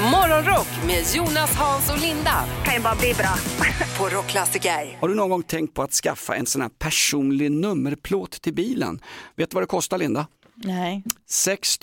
Morgonrock 0.00 0.68
med 0.86 1.04
Jonas, 1.14 1.54
Hans 1.54 1.90
och 1.90 1.98
Linda 1.98 2.44
kan 2.64 2.74
ju 2.74 2.80
bara 2.80 2.94
bli 2.94 3.14
bra. 3.14 3.34
på 3.98 4.16
Rockklassiker. 4.16 4.98
Har 5.00 5.08
du 5.08 5.14
någon 5.14 5.30
gång 5.30 5.42
tänkt 5.42 5.74
på 5.74 5.82
att 5.82 5.92
skaffa 5.92 6.36
en 6.36 6.46
sån 6.46 6.62
här 6.62 6.68
personlig 6.78 7.50
nummerplåt 7.52 8.30
till 8.42 8.54
bilen? 8.54 9.00
Vet 9.36 9.50
du 9.50 9.54
vad 9.54 9.62
det 9.62 9.66
kostar 9.66 9.98
Linda? 9.98 10.26
Nej. 10.54 11.02
6 11.28 11.78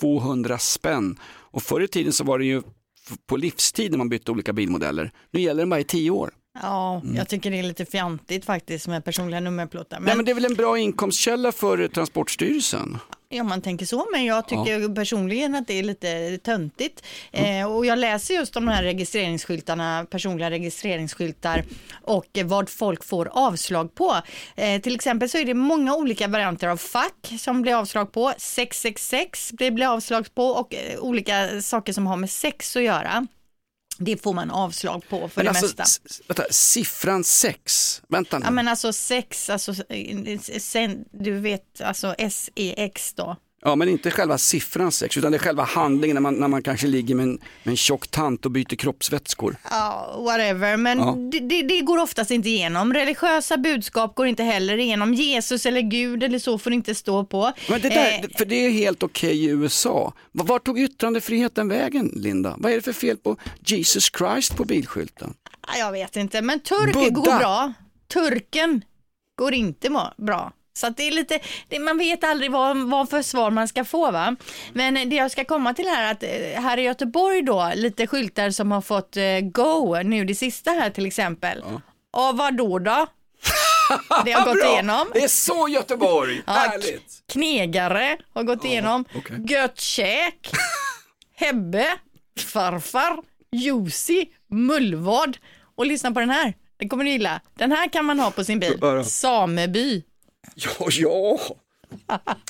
200 0.00 0.58
spänn. 0.58 1.18
Och 1.26 1.62
förr 1.62 1.80
i 1.80 1.88
tiden 1.88 2.12
så 2.12 2.24
var 2.24 2.38
det 2.38 2.44
ju 2.44 2.62
på 3.26 3.36
livstid 3.36 3.90
när 3.90 3.98
man 3.98 4.08
bytte 4.08 4.30
olika 4.30 4.52
bilmodeller. 4.52 5.12
Nu 5.30 5.40
gäller 5.40 5.62
den 5.62 5.70
bara 5.70 5.80
i 5.80 5.84
10 5.84 6.10
år. 6.10 6.30
Ja, 6.62 7.02
jag 7.14 7.28
tycker 7.28 7.50
det 7.50 7.58
är 7.58 7.62
lite 7.62 7.84
fjantigt 7.84 8.44
faktiskt 8.44 8.88
med 8.88 9.04
personliga 9.04 9.40
nummerplåtar. 9.40 9.96
Men, 10.00 10.06
Nej, 10.06 10.16
men 10.16 10.24
det 10.24 10.30
är 10.30 10.34
väl 10.34 10.44
en 10.44 10.54
bra 10.54 10.78
inkomstkälla 10.78 11.52
för 11.52 11.88
Transportstyrelsen? 11.88 12.98
Ja, 13.30 13.44
man 13.44 13.62
tänker 13.62 13.86
så, 13.86 14.06
men 14.12 14.24
jag 14.24 14.48
tycker 14.48 14.94
personligen 14.94 15.54
att 15.54 15.66
det 15.66 15.74
är 15.78 15.82
lite 15.82 16.38
töntigt. 16.38 17.04
Mm. 17.32 17.60
Eh, 17.60 17.72
och 17.72 17.86
jag 17.86 17.98
läser 17.98 18.34
just 18.34 18.54
de 18.54 18.68
här 18.68 18.82
registreringsskyltarna, 18.82 20.06
personliga 20.10 20.50
registreringsskyltar 20.50 21.64
och 22.02 22.38
eh, 22.38 22.46
vad 22.46 22.68
folk 22.68 23.04
får 23.04 23.28
avslag 23.32 23.94
på. 23.94 24.16
Eh, 24.56 24.80
till 24.80 24.94
exempel 24.94 25.28
så 25.28 25.38
är 25.38 25.44
det 25.44 25.54
många 25.54 25.94
olika 25.94 26.28
varianter 26.28 26.68
av 26.68 26.76
fack 26.76 27.32
som 27.38 27.62
blir 27.62 27.74
avslag 27.74 28.12
på. 28.12 28.32
666 28.38 29.52
blir, 29.52 29.70
blir 29.70 29.86
avslag 29.86 30.34
på 30.34 30.44
och 30.44 30.74
eh, 30.74 30.98
olika 31.00 31.62
saker 31.62 31.92
som 31.92 32.06
har 32.06 32.16
med 32.16 32.30
sex 32.30 32.76
att 32.76 32.82
göra. 32.82 33.26
Det 33.98 34.22
får 34.22 34.34
man 34.34 34.50
avslag 34.50 35.02
på 35.08 35.28
för 35.28 35.44
Men 35.44 35.52
det 35.52 35.60
alltså, 35.60 35.76
mesta. 35.76 35.84
vänta, 36.28 36.44
siffran 36.50 37.24
6, 37.24 38.02
vänta 38.08 38.38
nu. 38.38 38.44
Ja 38.44 38.50
men 38.50 38.68
alltså 38.68 38.92
sex, 38.92 39.50
alltså 39.50 39.72
eh, 39.88 40.38
sen, 40.40 41.04
du 41.12 41.40
vet 41.40 41.80
alltså 41.80 42.14
SEX 42.30 43.14
då. 43.14 43.36
Ja, 43.64 43.76
men 43.76 43.88
inte 43.88 44.10
själva 44.10 44.38
siffran 44.38 44.92
6, 44.92 45.16
utan 45.16 45.32
det 45.32 45.36
är 45.36 45.42
själva 45.42 45.62
handlingen 45.64 46.14
när 46.14 46.20
man, 46.20 46.34
när 46.34 46.48
man 46.48 46.62
kanske 46.62 46.86
ligger 46.86 47.14
med 47.14 47.22
en, 47.22 47.32
med 47.62 47.72
en 47.72 47.76
tjock 47.76 48.08
tant 48.08 48.44
och 48.44 48.50
byter 48.50 48.76
kroppsvätskor. 48.76 49.56
Ja, 49.70 50.16
whatever, 50.18 50.76
men 50.76 50.98
Ja. 50.98 51.14
det, 51.32 51.40
det, 51.40 51.62
det 51.62 51.80
går 51.80 51.98
oftast 51.98 52.30
inte 52.30 52.48
igenom. 52.48 52.94
Religiösa 52.94 53.56
budskap 53.56 54.14
går 54.14 54.26
inte 54.26 54.42
heller 54.42 54.78
igenom. 54.78 55.14
Jesus 55.14 55.66
eller 55.66 55.80
Gud 55.80 56.22
eller 56.22 56.38
så 56.38 56.58
får 56.58 56.70
det 56.70 56.74
inte 56.76 56.94
stå 56.94 57.24
på. 57.24 57.52
Men 57.70 57.80
det 57.80 57.88
där, 57.88 58.08
Eh, 58.22 58.28
för 58.38 58.44
det 58.44 58.54
är 58.66 58.70
helt 58.70 59.02
okej 59.02 59.44
i 59.44 59.48
USA. 59.48 60.12
Var, 60.32 60.44
var 60.44 60.58
tog 60.58 60.78
yttrandefriheten 60.80 61.68
vägen, 61.68 62.12
Linda? 62.16 62.54
Vad 62.58 62.72
är 62.72 62.76
det 62.76 62.82
för 62.82 62.92
fel 62.92 63.16
på 63.16 63.36
Jesus 63.64 64.10
Christ 64.18 64.56
på 64.56 64.64
bilskylten? 64.64 65.34
jag 65.78 65.92
vet 65.92 66.16
inte, 66.16 66.42
men 66.42 66.60
turk 66.60 66.94
Buddha. 66.94 67.10
går 67.10 67.38
bra. 67.38 67.72
Turken 68.08 68.84
går 69.36 69.54
inte 69.54 69.90
bra. 70.16 70.52
Så 70.78 70.86
att 70.86 70.96
det 70.96 71.02
är 71.02 71.10
lite, 71.10 71.38
det, 71.68 71.78
man 71.78 71.98
vet 71.98 72.24
aldrig 72.24 72.50
vad, 72.50 72.76
vad 72.76 73.10
för 73.10 73.22
svar 73.22 73.50
man 73.50 73.68
ska 73.68 73.84
få 73.84 74.10
va. 74.10 74.36
Men 74.72 75.08
det 75.10 75.16
jag 75.16 75.30
ska 75.30 75.44
komma 75.44 75.74
till 75.74 75.86
här 75.88 76.12
att 76.12 76.22
eh, 76.22 76.62
här 76.62 76.78
i 76.78 76.82
Göteborg 76.82 77.42
då, 77.42 77.72
lite 77.74 78.06
skyltar 78.06 78.50
som 78.50 78.72
har 78.72 78.80
fått 78.80 79.16
eh, 79.16 79.40
go 79.40 80.02
nu 80.02 80.24
det 80.24 80.34
sista 80.34 80.70
här 80.70 80.90
till 80.90 81.06
exempel. 81.06 81.62
Och 82.12 82.36
vad 82.36 82.56
då 82.56 82.78
då? 82.78 83.06
Det 84.24 84.32
har 84.32 84.44
gått 84.54 84.64
igenom. 84.64 85.10
Det 85.14 85.24
är 85.24 85.28
så 85.28 85.68
Göteborg, 85.68 86.42
Ja, 86.46 86.52
härligt! 86.52 87.22
Knegare 87.32 88.16
har 88.34 88.42
gått 88.42 88.64
igenom. 88.64 89.04
okej. 89.14 89.36
Gött 89.48 89.80
käk. 89.80 90.50
Hebbe. 91.36 91.86
Farfar. 92.52 93.16
Jussi. 93.52 94.28
Mullvad. 94.50 95.36
Och 95.76 95.86
lyssna 95.86 96.10
på 96.12 96.20
den 96.20 96.30
här. 96.30 96.54
Den 96.78 96.88
kommer 96.88 97.04
du 97.04 97.10
gilla. 97.10 97.40
Den 97.54 97.72
här 97.72 97.88
kan 97.88 98.04
man 98.04 98.20
ha 98.20 98.30
på 98.30 98.44
sin 98.44 98.60
bil. 98.60 98.78
Sameby. 99.04 100.02
Ja, 100.54 100.70
ja. 100.90 101.38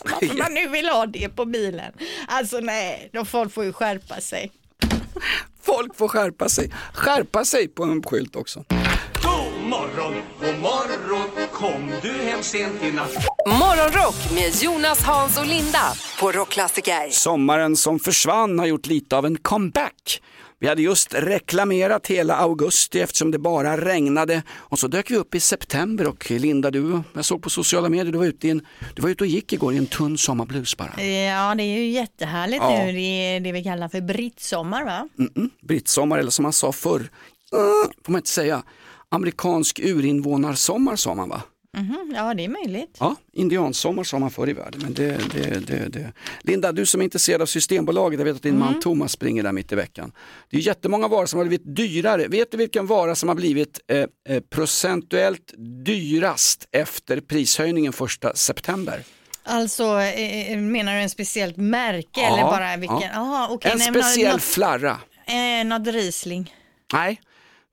Varför 0.05 0.39
man 0.39 0.55
nu 0.55 0.69
vill 0.69 0.89
ha 0.89 1.07
det 1.07 1.29
på 1.29 1.45
bilen. 1.45 1.93
Alltså 2.29 2.61
nej, 2.61 3.11
de 3.13 3.27
folk 3.27 3.53
får 3.53 3.65
ju 3.65 3.73
skärpa 3.73 4.21
sig. 4.21 4.53
Folk 5.63 5.97
får 5.97 6.09
skärpa 6.09 6.49
sig. 6.49 6.73
Skärpa 6.95 7.45
sig 7.45 7.69
på 7.69 7.83
en 7.83 8.03
skylt 8.03 8.37
också. 8.37 8.65
God 9.23 9.63
morgon, 9.63 10.15
god 10.41 10.59
morgon, 10.59 11.49
kom 11.53 11.93
du 12.03 12.13
hem 12.13 12.43
sent 12.43 12.83
i 12.83 12.93
natt? 12.93 13.28
Morgonrock 13.47 14.31
med 14.35 14.63
Jonas, 14.63 15.03
Hans 15.03 15.39
och 15.39 15.47
Linda 15.47 15.93
på 16.21 16.33
Rockklassiker. 16.33 17.11
Sommaren 17.11 17.77
som 17.77 17.99
försvann 17.99 18.59
har 18.59 18.67
gjort 18.67 18.87
lite 18.87 19.17
av 19.17 19.27
en 19.27 19.37
comeback. 19.37 20.23
Vi 20.61 20.69
hade 20.69 20.83
just 20.83 21.15
reklamerat 21.15 22.07
hela 22.07 22.37
augusti 22.37 23.01
eftersom 23.01 23.31
det 23.31 23.39
bara 23.39 23.77
regnade 23.77 24.43
och 24.51 24.79
så 24.79 24.89
dök 24.89 25.11
vi 25.11 25.17
upp 25.17 25.35
i 25.35 25.41
september 25.41 26.07
och 26.07 26.31
Linda, 26.31 26.71
du, 26.71 27.03
jag 27.15 27.25
såg 27.25 27.43
på 27.43 27.51
sociala 27.51 27.89
medier, 27.89 28.13
du 28.13 28.19
var 28.19 28.27
ute, 28.27 28.47
i 28.47 28.51
en, 28.51 28.67
du 28.95 29.03
var 29.03 29.09
ute 29.11 29.25
och 29.25 29.29
gick 29.29 29.53
igår 29.53 29.75
i 29.75 29.77
en 29.77 29.87
tunn 29.87 30.19
sommarblus 30.19 30.77
bara. 30.77 31.03
Ja, 31.03 31.55
det 31.55 31.63
är 31.63 31.79
ju 31.79 31.91
jättehärligt 31.91 32.63
Ja. 32.63 32.85
nu. 32.85 32.93
Det 32.93 32.99
är 33.01 33.41
det 33.41 33.53
vi 33.53 33.65
kallar 33.65 33.89
för 33.89 34.01
brittsommar 34.01 34.85
va? 34.85 35.09
Mm-mm. 35.19 35.51
Brittsommar 35.63 36.19
eller 36.19 36.31
som 36.31 36.43
man 36.43 36.53
sa 36.53 36.73
förr, 36.73 36.99
mm, 37.01 37.11
får 38.05 38.13
man 38.13 38.19
inte 38.19 38.31
säga, 38.31 38.63
amerikansk 39.11 39.79
urinvånarsommar 39.79 40.97
sa 40.97 41.15
man 41.15 41.29
va? 41.29 41.43
Mhm, 41.77 42.13
Ja, 42.15 42.35
det 42.35 42.45
är 42.45 42.49
möjligt. 42.49 42.97
Ja, 43.01 43.17
indiansommar 43.33 44.05
sa 44.05 44.19
man 44.19 44.31
förr 44.31 44.49
i 44.49 44.53
världen. 44.53 44.81
Men 44.85 44.95
det, 44.95 45.19
det, 45.33 45.67
det, 45.67 45.89
det. 45.89 46.13
Linda, 46.43 46.73
du 46.73 46.87
som 46.87 47.01
är 47.01 47.05
intresserad 47.05 47.43
av 47.43 47.47
Systembolaget, 47.47 48.19
jag 48.21 48.25
vet 48.25 48.37
att 48.37 48.43
din 48.43 48.59
man 48.59 48.81
Thomas 48.81 49.13
springer 49.13 49.43
där 49.43 49.53
mitt 49.53 49.73
i 49.73 49.75
veckan. 49.75 50.13
Det 50.51 50.57
är 50.57 50.61
jättemånga 50.61 51.09
varor 51.09 51.27
som 51.27 51.39
har 51.39 51.47
blivit 51.47 51.77
dyrare. 51.77 52.29
Vet 52.29 52.51
du 52.51 52.57
vilken 52.57 52.87
vara 52.87 53.15
som 53.15 53.29
har 53.29 53.37
blivit 53.37 53.81
eh, 53.91 53.99
eh, 54.37 54.41
procentuellt 54.51 55.55
dyrast 55.85 56.69
efter 56.73 57.21
prishöjningen 57.21 57.93
första 57.93 58.35
september? 58.35 59.03
Alltså, 59.43 60.01
eh, 60.01 60.59
menar 60.59 60.95
du 60.95 61.01
en 61.01 61.11
speciellt 61.11 61.57
märke 61.57 62.21
Ja, 62.21 62.27
eller 62.33 62.43
bara 62.43 62.77
vilken? 62.77 63.01
ja. 63.01 63.09
Jaha, 63.13 63.49
okej. 63.51 63.71
en 63.73 63.79
nej, 63.79 63.91
men 63.91 64.03
speciell 64.03 64.33
något- 64.33 64.43
flarra. 64.43 65.01
Eh, 65.27 65.67
något 65.67 65.87
Riesling. 65.89 66.55
Nej, 66.93 67.21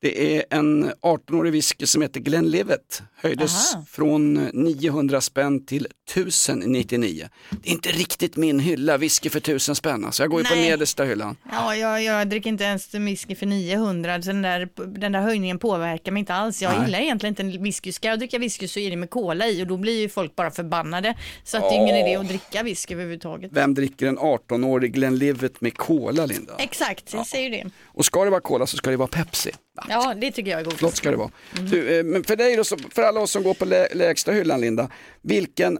det 0.02 0.38
är 0.38 0.46
en 0.50 0.92
18-årig 0.92 1.52
whisky 1.54 1.86
som 1.86 2.02
heter 2.02 2.20
Glenlivet. 2.20 3.02
Höjdes 3.16 3.76
Aha. 3.76 3.86
från 3.90 4.34
900 4.34 5.22
spänn 5.22 5.66
till 5.66 5.88
1099. 6.10 7.30
Det 7.50 7.70
är 7.70 7.74
inte 7.74 7.90
riktigt 7.90 8.36
min 8.36 8.60
hylla, 8.60 8.98
whisky 8.98 9.30
för 9.30 9.38
1000 9.40 9.76
spänn. 9.76 10.12
Så 10.12 10.24
jag 10.24 10.30
går 10.30 10.42
ju 10.42 10.48
på 10.48 10.56
Nej. 10.56 10.70
nedersta 10.70 11.04
hyllan. 11.04 11.38
Ja, 11.52 11.76
jag, 11.76 12.04
jag 12.04 12.30
dricker 12.30 12.50
inte 12.50 12.64
ens 12.64 12.94
whisky 12.94 13.36
för 13.36 13.46
900, 13.46 14.22
så 14.22 14.28
den 14.28 14.42
där, 14.42 14.70
den 15.00 15.12
där 15.12 15.22
höjningen 15.22 15.60
påverkar 15.60 16.12
mig 16.12 16.20
inte 16.20 16.34
alls. 16.34 16.62
Jag 16.62 16.72
Nej. 16.78 16.86
gillar 16.86 17.00
egentligen 17.00 17.36
inte 17.48 17.58
whisky. 17.60 17.92
Ska 17.92 18.08
jag 18.08 18.20
dricka 18.20 18.40
whisky 18.40 18.68
så 18.68 18.80
är 18.80 18.90
det 18.90 18.96
med 18.96 19.10
cola 19.10 19.48
i 19.48 19.64
och 19.64 19.68
då 19.68 19.78
blir 19.78 20.00
ju 20.02 20.10
folk 20.10 20.36
bara 20.36 20.52
förbannade. 20.52 21.16
Så 21.44 21.58
att 21.58 21.64
det 21.64 21.76
är 21.76 21.82
ingen 21.82 21.96
idé 21.96 22.16
att 22.16 22.28
dricka 22.28 22.64
whisky 22.64 22.94
överhuvudtaget. 22.94 23.52
Vem 23.54 23.74
dricker 23.74 24.08
en 24.08 24.20
18-årig 24.20 24.94
Glenlivet 24.94 25.62
med 25.62 25.78
cola, 25.78 26.26
Linda? 26.26 26.54
Exakt, 26.58 27.14
jag 27.14 27.28
säger 27.28 27.50
det. 27.50 27.70
Och 27.86 28.06
ska 28.06 28.24
det 28.24 28.30
vara 28.30 28.42
cola 28.42 28.68
så 28.68 28.78
ska 28.78 28.90
det 28.90 28.98
vara 28.98 29.08
Pepsi. 29.08 29.52
Ja, 29.90 30.14
det 30.22 30.32
tycker 30.32 30.52
jag 30.52 30.60
är 30.60 30.64
godast. 30.64 30.80
Flott 30.80 30.96
ska 30.96 31.12
det 31.12 31.18
vara. 31.18 31.32
Du, 31.62 31.98
eh, 32.00 32.04
men 32.04 32.24
för 32.24 32.36
dig 32.36 32.56
då, 32.56 32.64
så- 32.64 32.78
för 32.96 33.02
alla 33.02 33.20
oss 33.20 33.32
som 33.32 33.44
går 33.44 33.54
på 33.54 33.66
lä 33.66 33.88
lägsta 33.94 34.32
hyllan, 34.32 34.62
Linda, 34.62 34.90
vilken, 35.26 35.78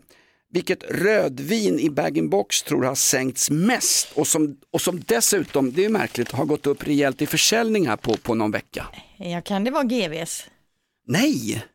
vilket 0.52 0.84
rödvin 0.84 1.80
i 1.80 1.90
bag-in-box 1.90 2.64
tror 2.64 2.82
du 2.82 2.88
har 2.88 2.96
sänkts 2.96 3.50
mest 3.52 4.08
och 4.14 4.28
som, 4.28 4.58
och 4.72 4.82
som 4.82 5.00
dessutom, 5.08 5.74
det 5.74 5.86
är 5.86 5.90
märkligt, 5.90 6.32
har 6.32 6.46
gått 6.46 6.68
upp 6.68 6.88
rejält 6.88 7.22
i 7.22 7.26
försäljning 7.26 7.88
här 7.88 7.98
på, 7.98 8.18
på 8.18 8.34
någon 8.36 8.52
vecka? 8.52 8.88
Ja, 9.18 9.42
kan 9.42 9.64
det 9.64 9.72
vara 9.72 9.84
GVs? 9.84 10.46
Nej! 11.08 11.66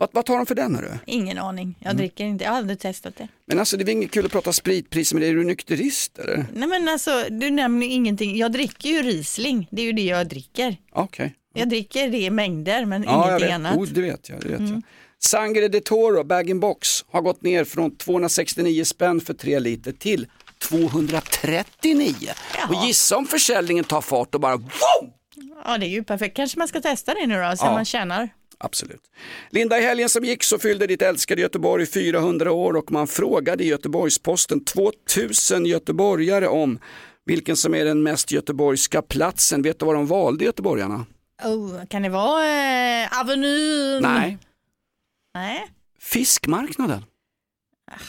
Vad, 0.00 0.08
vad 0.12 0.24
tar 0.26 0.36
de 0.36 0.46
för 0.46 0.54
den 0.54 0.74
hörru? 0.74 0.98
Ingen 1.06 1.38
aning. 1.38 1.64
Mm. 1.64 1.74
Jag 1.80 1.96
dricker 1.96 2.24
inte, 2.24 2.44
jag 2.44 2.50
har 2.50 2.58
aldrig 2.58 2.78
testat 2.78 3.16
det. 3.16 3.28
Men 3.46 3.58
alltså 3.58 3.76
det 3.76 3.84
är 3.84 3.92
inget 3.92 4.10
kul 4.10 4.26
att 4.26 4.32
prata 4.32 4.52
spritpriser 4.52 5.16
med 5.16 5.22
dig, 5.22 5.30
är 5.30 5.34
du 5.34 5.44
nykterist 5.44 6.18
eller? 6.18 6.46
Nej 6.54 6.68
men 6.68 6.88
alltså, 6.88 7.24
du 7.30 7.50
nämner 7.50 7.86
ingenting. 7.86 8.36
Jag 8.36 8.52
dricker 8.52 8.88
ju 8.88 9.02
Riesling, 9.02 9.68
det 9.70 9.82
är 9.82 9.86
ju 9.86 9.92
det 9.92 10.02
jag 10.04 10.28
dricker. 10.28 10.76
Okej. 10.92 11.34
Jag 11.54 11.68
dricker 11.68 12.08
det 12.08 12.18
i 12.18 12.30
mängder 12.30 12.84
men 12.84 13.02
Ja, 13.02 13.38
vet. 13.40 13.50
annat. 13.50 13.76
Oh, 13.76 13.86
det 13.86 14.00
vet 14.00 14.28
jag. 14.28 14.40
Det 14.40 14.48
vet 14.48 14.60
jag. 14.60 14.82
Sangre 15.24 15.68
de 15.68 15.80
Toro, 15.80 16.24
bag-in-box, 16.24 17.04
har 17.10 17.22
gått 17.22 17.42
ner 17.42 17.64
från 17.64 17.96
269 17.96 18.84
spänn 18.84 19.20
för 19.20 19.34
3 19.34 19.58
liter 19.58 19.92
till 19.92 20.26
239. 20.68 22.14
Jaha. 22.56 22.68
Och 22.68 22.86
gissa 22.86 23.16
om 23.16 23.26
försäljningen 23.26 23.84
tar 23.84 24.00
fart 24.00 24.34
och 24.34 24.40
bara 24.40 24.56
wow! 24.56 25.10
Ja 25.64 25.78
det 25.78 25.86
är 25.86 25.90
ju 25.90 26.04
perfekt. 26.04 26.36
Kanske 26.36 26.58
man 26.58 26.68
ska 26.68 26.80
testa 26.80 27.14
det 27.14 27.26
nu 27.26 27.34
då, 27.42 27.56
så 27.56 27.64
Ja. 27.66 27.72
man 27.72 27.84
tjänar. 27.84 28.28
Absolut. 28.60 29.00
Linda, 29.50 29.78
i 29.78 29.82
helgen 29.82 30.08
som 30.08 30.24
gick 30.24 30.44
så 30.44 30.58
fyllde 30.58 30.86
ditt 30.86 31.02
älskade 31.02 31.40
Göteborg 31.42 31.86
400 31.86 32.52
år 32.52 32.76
och 32.76 32.92
man 32.92 33.06
frågade 33.06 33.64
i 33.64 33.66
Göteborgs-Posten 33.66 34.64
2000 34.64 35.66
göteborgare 35.66 36.46
om 36.48 36.78
vilken 37.24 37.56
som 37.56 37.74
är 37.74 37.84
den 37.84 38.02
mest 38.02 38.30
göteborgska 38.32 39.02
platsen. 39.02 39.62
Vet 39.62 39.78
du 39.78 39.86
vad 39.86 39.94
de 39.94 40.06
valde 40.06 40.44
göteborgarna? 40.44 41.06
Oh, 41.44 41.84
kan 41.86 42.02
det 42.02 42.08
vara 42.08 42.44
eh, 42.44 43.20
Avenyn? 43.20 44.02
Nej, 44.02 44.38
Nej. 45.38 45.66
Fiskmarknaden. 46.00 47.04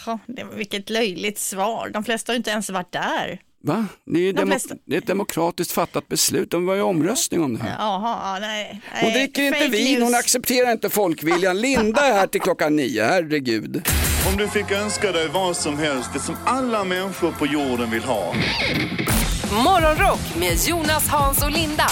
Jaha, 0.05 0.19
det 0.27 0.43
var 0.43 0.55
vilket 0.55 0.89
löjligt 0.89 1.39
svar. 1.39 1.89
De 1.93 2.03
flesta 2.03 2.31
har 2.31 2.37
inte 2.37 2.49
ens 2.49 2.69
varit 2.69 2.91
där. 2.91 3.41
Va? 3.63 3.85
Det 4.05 4.19
är, 4.19 4.33
De 4.33 4.41
demo- 4.41 4.51
flesta- 4.51 4.75
det 4.85 4.95
är 4.95 4.97
ett 4.97 5.07
demokratiskt 5.07 5.71
fattat 5.71 6.07
beslut. 6.07 6.51
De 6.51 6.65
var 6.65 6.75
ju 6.75 6.81
omröstning 6.81 7.43
om 7.43 7.57
det 7.57 7.63
här. 7.63 7.75
Jaha, 7.79 8.39
nej. 8.39 8.81
Hon 8.91 9.09
nej, 9.09 9.13
dricker 9.13 9.43
inte 9.43 9.59
fake 9.59 9.71
vin, 9.71 10.01
hon 10.01 10.11
news. 10.11 10.19
accepterar 10.19 10.71
inte 10.71 10.89
folkviljan. 10.89 11.61
Linda 11.61 12.01
är 12.07 12.13
här 12.13 12.27
till 12.27 12.41
klockan 12.41 12.75
nio, 12.75 13.03
herregud. 13.03 13.87
Om 14.31 14.37
du 14.37 14.47
fick 14.47 14.71
önska 14.71 15.11
dig 15.11 15.27
vad 15.27 15.55
som 15.57 15.77
helst, 15.77 16.09
det 16.13 16.19
som 16.19 16.35
alla 16.45 16.83
människor 16.83 17.31
på 17.31 17.45
jorden 17.45 17.91
vill 17.91 18.03
ha. 18.03 18.33
Morgonrock 19.63 20.35
med 20.39 20.57
Jonas, 20.67 21.07
Hans 21.07 21.43
och 21.43 21.51
Linda 21.51 21.87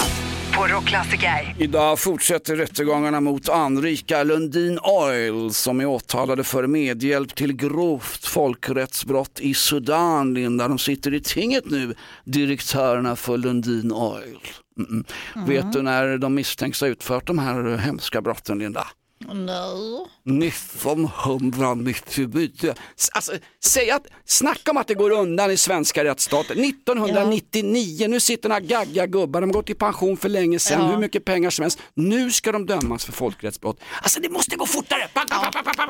på 0.58 0.66
Rockklassiker. 0.66 1.54
Idag 1.58 1.98
fortsätter 1.98 2.56
rättegångarna 2.56 3.20
mot 3.20 3.48
anrika 3.48 4.22
Lundin 4.22 4.78
Oil 4.78 5.54
som 5.54 5.80
är 5.80 5.86
åtalade 5.86 6.44
för 6.44 6.66
medhjälp 6.66 7.34
till 7.34 7.52
grovt 7.52 8.26
folkrättsbrott 8.26 9.40
i 9.40 9.54
Sudan, 9.54 10.34
Linda. 10.34 10.68
De 10.68 10.78
sitter 10.78 11.14
i 11.14 11.20
tinget 11.20 11.70
nu, 11.70 11.94
direktörerna 12.24 13.16
för 13.16 13.36
Lundin 13.36 13.92
Oil. 13.92 14.38
Mm. 14.78 15.04
Vet 15.46 15.72
du 15.72 15.82
när 15.82 16.18
de 16.18 16.34
misstänks 16.34 16.80
ha 16.80 16.88
utfört 16.88 17.26
de 17.26 17.38
här 17.38 17.76
hemska 17.76 18.22
brotten, 18.22 18.58
Linda? 18.58 18.86
Nej. 19.20 20.06
1999. 20.48 22.74
Alltså, 23.12 23.32
säg 23.64 23.90
att, 23.90 24.06
snacka 24.24 24.70
om 24.70 24.76
att 24.76 24.86
det 24.86 24.94
går 24.94 25.10
undan 25.10 25.50
i 25.50 25.56
svenska 25.56 26.04
rättsstaten. 26.04 26.64
1999, 26.64 28.08
nu 28.08 28.20
sitter 28.20 28.48
några 28.48 28.60
gagga 28.60 29.06
gubbar, 29.06 29.40
de 29.40 29.50
har 29.50 29.54
gått 29.54 29.70
i 29.70 29.74
pension 29.74 30.16
för 30.16 30.28
länge 30.28 30.58
sedan, 30.58 30.80
Ja. 30.80 30.86
hur 30.86 30.98
mycket 30.98 31.24
pengar 31.24 31.50
som 31.50 31.62
helst. 31.62 31.78
Nu 31.94 32.30
ska 32.30 32.52
de 32.52 32.66
dömas 32.66 33.04
för 33.04 33.12
folkrättsbrott. 33.12 33.80
Alltså 34.02 34.20
det 34.20 34.28
måste 34.28 34.56
gå 34.56 34.66
fortare! 34.66 35.08
Bang. 35.14 35.28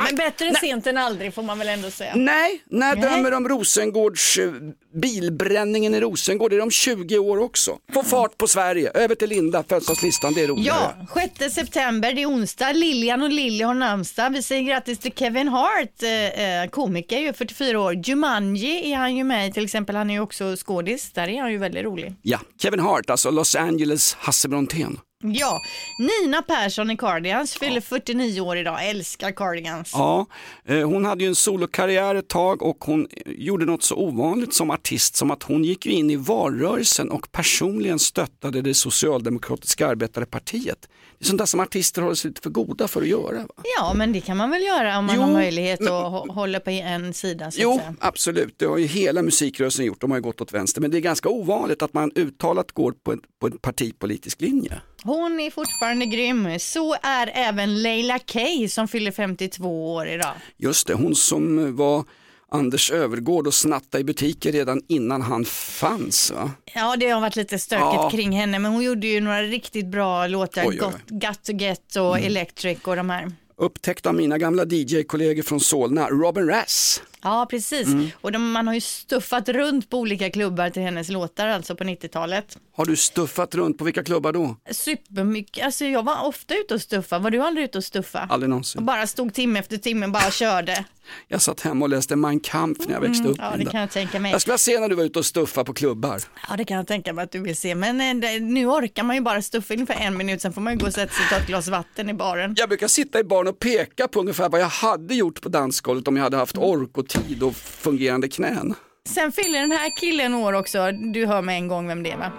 Men 0.05 0.17
bättre 0.17 0.55
sent 0.61 0.87
än 0.87 0.97
aldrig 0.99 1.35
får 1.35 1.43
man 1.43 1.59
väl 1.59 1.69
ändå 1.69 1.91
säga. 1.91 2.13
Nej, 2.17 2.63
när 2.71 2.97
Nej. 2.97 3.11
dömer 3.11 3.31
de 3.31 3.49
Rosengårds 3.49 4.39
eh, 4.39 4.53
bilbränningen 4.95 5.95
i 5.95 6.01
Rosengård? 6.01 6.51
Det 6.51 6.57
är 6.57 6.61
de 6.61 6.71
20 6.71 7.19
år 7.19 7.39
också. 7.39 7.77
Få 7.95 8.03
fart 8.03 8.39
på 8.39 8.49
Sverige, 8.49 8.91
över 8.95 9.15
till 9.15 9.29
Linda, 9.29 9.63
födelsedagslistan, 9.69 10.35
det 10.35 10.43
är 10.43 10.49
roligare. 10.49 11.07
Ja, 11.15 11.29
6 11.39 11.55
september, 11.55 12.13
det 12.13 12.23
är 12.23 12.27
onsdag. 12.31 12.73
Lilian 13.19 13.23
och 13.23 13.31
Lilly 13.31 13.65
har 13.65 13.75
namnsdag. 13.75 14.31
Vi 14.31 14.43
säger 14.43 14.62
grattis 14.62 14.99
till 14.99 15.12
Kevin 15.12 15.49
Hart, 15.49 16.03
eh, 16.03 16.62
eh, 16.62 16.69
komiker, 16.70 17.19
ju 17.19 17.32
44 17.32 17.81
år. 17.81 17.94
Jumanji 17.94 18.93
är 18.93 18.97
han 18.97 19.17
ju 19.17 19.25
med 19.25 19.49
i 19.49 19.53
till 19.53 19.65
exempel. 19.65 19.97
Han 19.97 20.11
är 20.11 20.15
ju 20.15 20.20
också 20.20 20.56
skådis. 20.56 21.12
Där 21.12 21.29
är 21.29 21.41
han 21.41 21.53
ju 21.53 21.59
väldigt 21.59 21.85
rolig. 21.85 22.15
Ja, 22.23 22.38
Kevin 22.62 22.81
Hart, 22.81 23.11
alltså 23.11 23.31
Los 23.31 23.55
Angeles 23.55 24.15
Hasse 24.15 24.49
Brontén. 24.49 24.99
Ja, 25.23 25.61
Nina 25.99 26.43
Persson 26.43 26.91
i 26.91 26.97
Cardigans 26.97 27.55
fyller 27.55 27.81
49 27.81 28.41
år 28.41 28.56
idag. 28.56 28.88
Älskar 28.88 29.32
Cardigans. 29.32 29.91
Ja, 29.93 30.26
eh, 30.65 30.88
hon 30.88 31.05
hade 31.05 31.25
ju 31.25 31.29
en 31.29 31.35
solokarriär 31.35 32.15
ett 32.15 32.29
tag 32.29 32.62
och 32.62 32.85
hon 32.85 33.09
gjorde 33.26 33.65
något 33.65 33.82
så 33.82 33.97
ovanligt 33.97 34.55
som 34.55 34.70
artist 34.70 35.17
som 35.17 35.31
att 35.31 35.43
hon 35.43 35.65
gick 35.65 35.87
in 35.87 36.11
i 36.11 36.17
valrörelsen 36.17 37.11
och 37.11 37.32
personligen 37.32 37.99
stöttade 37.99 38.62
det 38.62 38.75
socialdemokratiska 38.75 39.87
arbetarepartiet. 39.87 40.88
Det 41.19 41.25
är 41.25 41.26
sånt 41.26 41.38
där 41.38 41.47
som 41.47 41.61
artister 41.61 42.03
håller 42.03 42.15
sig 42.15 42.29
lite 42.29 42.41
för 42.41 42.50
goda 42.50 42.88
för 42.88 43.03
att 43.03 43.09
göra. 43.09 43.38
Va? 43.38 43.49
Ja, 43.79 43.94
men 43.94 44.12
det 44.12 44.20
kan 44.20 44.37
man 44.37 44.50
väl 44.50 44.62
göra 44.62 44.99
om 44.99 45.05
man 45.05 45.17
Jo, 45.17 45.23
har 45.23 45.32
möjlighet 45.32 45.81
men- 45.81 45.93
att 45.93 46.05
hå- 46.12 46.32
hålla 46.32 46.61
på 46.61 46.70
en 46.70 47.15
sida. 47.15 47.50
Så 47.50 47.61
Jo, 47.62 47.81
absolut, 48.00 48.55
det 48.59 48.67
har 48.67 48.76
ju 48.79 48.87
hela 48.87 49.23
musikrörelsen 49.23 49.85
gjort, 49.85 50.00
de 50.00 50.11
har 50.11 50.19
ju 50.19 50.23
gått 50.23 50.41
åt 50.41 50.53
vänster, 50.53 50.81
men 50.81 50.91
det 50.91 50.99
är 50.99 51.00
ganska 51.00 51.29
ovanligt 51.29 51.82
att 51.82 51.93
man 51.94 52.12
uttalat 52.15 52.73
går 52.73 52.93
på 52.93 53.12
en, 53.12 53.20
på 53.41 53.47
en 53.47 53.59
partipolitisk 53.59 54.41
linje. 54.41 54.81
Hon 55.03 55.41
är 55.41 55.50
fortfarande 55.50 56.06
grym. 56.06 56.59
Så 56.59 56.94
är 57.03 57.31
även 57.35 57.82
Leila 57.82 58.19
Kay 58.19 58.69
som 58.69 58.88
fyller 58.88 59.11
52 59.11 59.94
år 59.94 60.09
idag. 60.09 60.32
Just 60.56 60.87
det, 60.87 60.94
hon 60.94 61.15
som 61.15 61.76
var 61.76 62.05
Anders 62.50 62.91
Övergård 62.91 63.47
och 63.47 63.55
snattade 63.55 64.00
i 64.00 64.05
butiker 64.05 64.53
redan 64.53 64.83
innan 64.89 65.23
han 65.23 65.45
fanns. 65.45 66.31
Va? 66.31 66.50
Ja, 66.75 66.97
det 66.97 67.09
har 67.09 67.21
varit 67.21 67.37
lite 67.37 67.59
stökigt 67.59 67.85
Ja. 67.95 68.11
kring 68.11 68.33
henne, 68.33 68.59
men 68.59 68.73
hon 68.73 68.83
gjorde 68.83 69.06
ju 69.06 69.21
några 69.21 69.43
riktigt 69.43 69.87
bra 69.87 70.27
låtar. 70.27 70.65
Oj, 70.67 70.81
oj. 70.83 70.93
Got, 71.09 71.43
to 71.45 71.53
Get 71.53 71.97
och 71.97 72.19
Electric 72.19 72.79
och 72.85 72.97
de 72.97 73.11
här. 73.11 73.33
Upptäckt 73.56 74.06
av 74.06 74.15
mina 74.15 74.39
gamla 74.39 74.65
DJ-kollegor 74.65 75.43
från 75.43 75.61
Solna, 75.61 76.09
Robin 76.09 76.47
Rass. 76.47 77.03
Ja, 77.29 77.47
precis. 77.51 77.87
Mm. 77.87 78.09
Och 78.21 78.33
de, 78.33 78.51
man 78.53 78.67
har 78.67 78.75
ju 78.75 78.81
stuffat 78.81 79.49
runt 79.49 79.91
på 79.91 79.99
olika 79.99 80.31
klubbar 80.31 80.71
till 80.71 80.83
hennes 80.83 81.09
låtar, 81.09 81.49
alltså 81.49 81.75
på 81.77 81.85
90-talet. 81.85 82.59
Har 82.77 82.85
du 82.87 82.97
stuffat 82.97 83.55
runt 83.55 83.79
på 83.79 83.85
vilka 83.85 84.05
klubbar 84.05 84.33
då? 84.33 84.57
Supermycket. 84.71 85.65
Alltså 85.65 85.85
jag 85.85 86.03
var 86.05 86.27
ofta 86.27 86.55
ute 86.55 86.75
och 86.75 86.81
stuffa. 86.81 87.19
Var 87.19 87.31
du 87.31 87.41
aldrig 87.43 87.65
ute 87.65 87.79
och 87.79 87.85
stuffa? 87.85 88.19
Aldrig 88.31 88.47
Och 88.47 88.51
någonsin. 88.51 88.85
bara 88.87 89.07
stod 89.07 89.35
timme 89.35 89.59
efter 89.59 89.77
timme 89.77 90.07
och 90.07 90.13
bara 90.13 90.31
körde. 90.31 90.85
Jag 91.29 91.43
satt 91.43 91.61
hemma 91.61 91.85
och 91.85 91.89
läste 91.89 92.17
Mein 92.17 92.41
Kampf 92.41 92.87
när 92.87 92.95
jag 92.95 93.01
växte 93.01 93.29
upp. 93.29 93.39
Mm, 93.39 93.51
Ja, 93.51 93.57
det 93.65 93.71
kan 93.71 93.81
jag 93.81 93.91
tänka 93.91 94.21
mig. 94.21 94.33
jag 94.33 94.41
skulle 94.41 94.53
vilja 94.53 94.59
se 94.59 94.81
när 94.81 94.89
du 94.89 94.95
var 94.95 95.05
ute 95.05 95.19
och 95.19 95.27
stuffa 95.27 95.65
på 95.65 95.73
klubbar. 95.75 96.21
Ja, 96.49 96.57
det 96.57 96.65
kan 96.65 96.77
jag 96.77 96.87
tänka 96.87 97.13
mig 97.13 97.25
att 97.25 97.31
du 97.33 97.39
vill 97.41 97.57
se. 97.57 97.75
Men 97.75 98.01
eh, 98.25 98.41
nu 98.41 98.67
orkar 98.67 99.03
man 99.03 99.17
ju 99.17 99.23
bara 99.23 99.43
stuffa 99.43 99.75
ungefär 99.75 99.95
en 100.01 100.17
minut, 100.17 100.43
sen 100.43 100.53
får 100.53 100.61
man 100.61 100.73
ju 100.73 100.79
gå 100.79 100.87
och 100.87 100.93
sätta 100.95 101.13
sig 101.13 101.23
och 101.25 101.31
ta 101.31 101.37
ett 101.37 101.47
glas 101.47 101.69
vatten 101.69 102.09
i 102.11 102.15
baren. 102.15 102.55
Jag 102.59 102.69
brukar 102.69 102.89
sitta 102.89 103.21
i 103.21 103.25
baren 103.25 103.49
och 103.49 103.59
peka 103.59 104.09
på 104.09 104.21
ungefär 104.21 104.49
vad 104.49 104.61
jag 104.61 104.69
hade 104.69 105.15
gjort 105.15 105.41
på 105.43 105.49
dansgolvet 105.49 106.09
om 106.09 106.17
jag 106.17 106.23
hade 106.25 106.37
haft 106.37 106.57
Mm. 106.57 106.69
ork 106.69 106.99
och 106.99 107.09
tid 107.09 107.18
och 107.43 107.56
fungerande 107.56 108.29
knän. 108.29 108.75
Sen 109.09 109.32
fyller 109.32 109.61
den 109.61 109.73
här 109.73 109.97
killen 109.97 110.35
år 110.35 110.53
också. 110.53 110.91
Du 110.93 111.26
hör 111.26 111.43
med 111.43 111.56
en 111.56 111.69
gång 111.69 111.88
vem 111.88 112.03
det 112.03 112.11
är 112.11 112.17
va? 112.17 112.32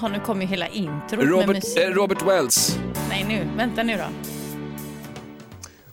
Ja, 0.00 0.08
nu 0.08 0.20
kommer 0.20 0.42
ju 0.42 0.48
hela 0.48 0.68
intro 0.68 1.16
med 1.16 1.28
Robert, 1.28 1.46
musik. 1.48 1.78
eh, 1.78 1.90
Robert 1.90 2.22
Wells. 2.22 2.78
Nej, 3.08 3.24
nu. 3.28 3.48
Vänta 3.56 3.82
nu 3.82 3.96
då. 3.96 4.04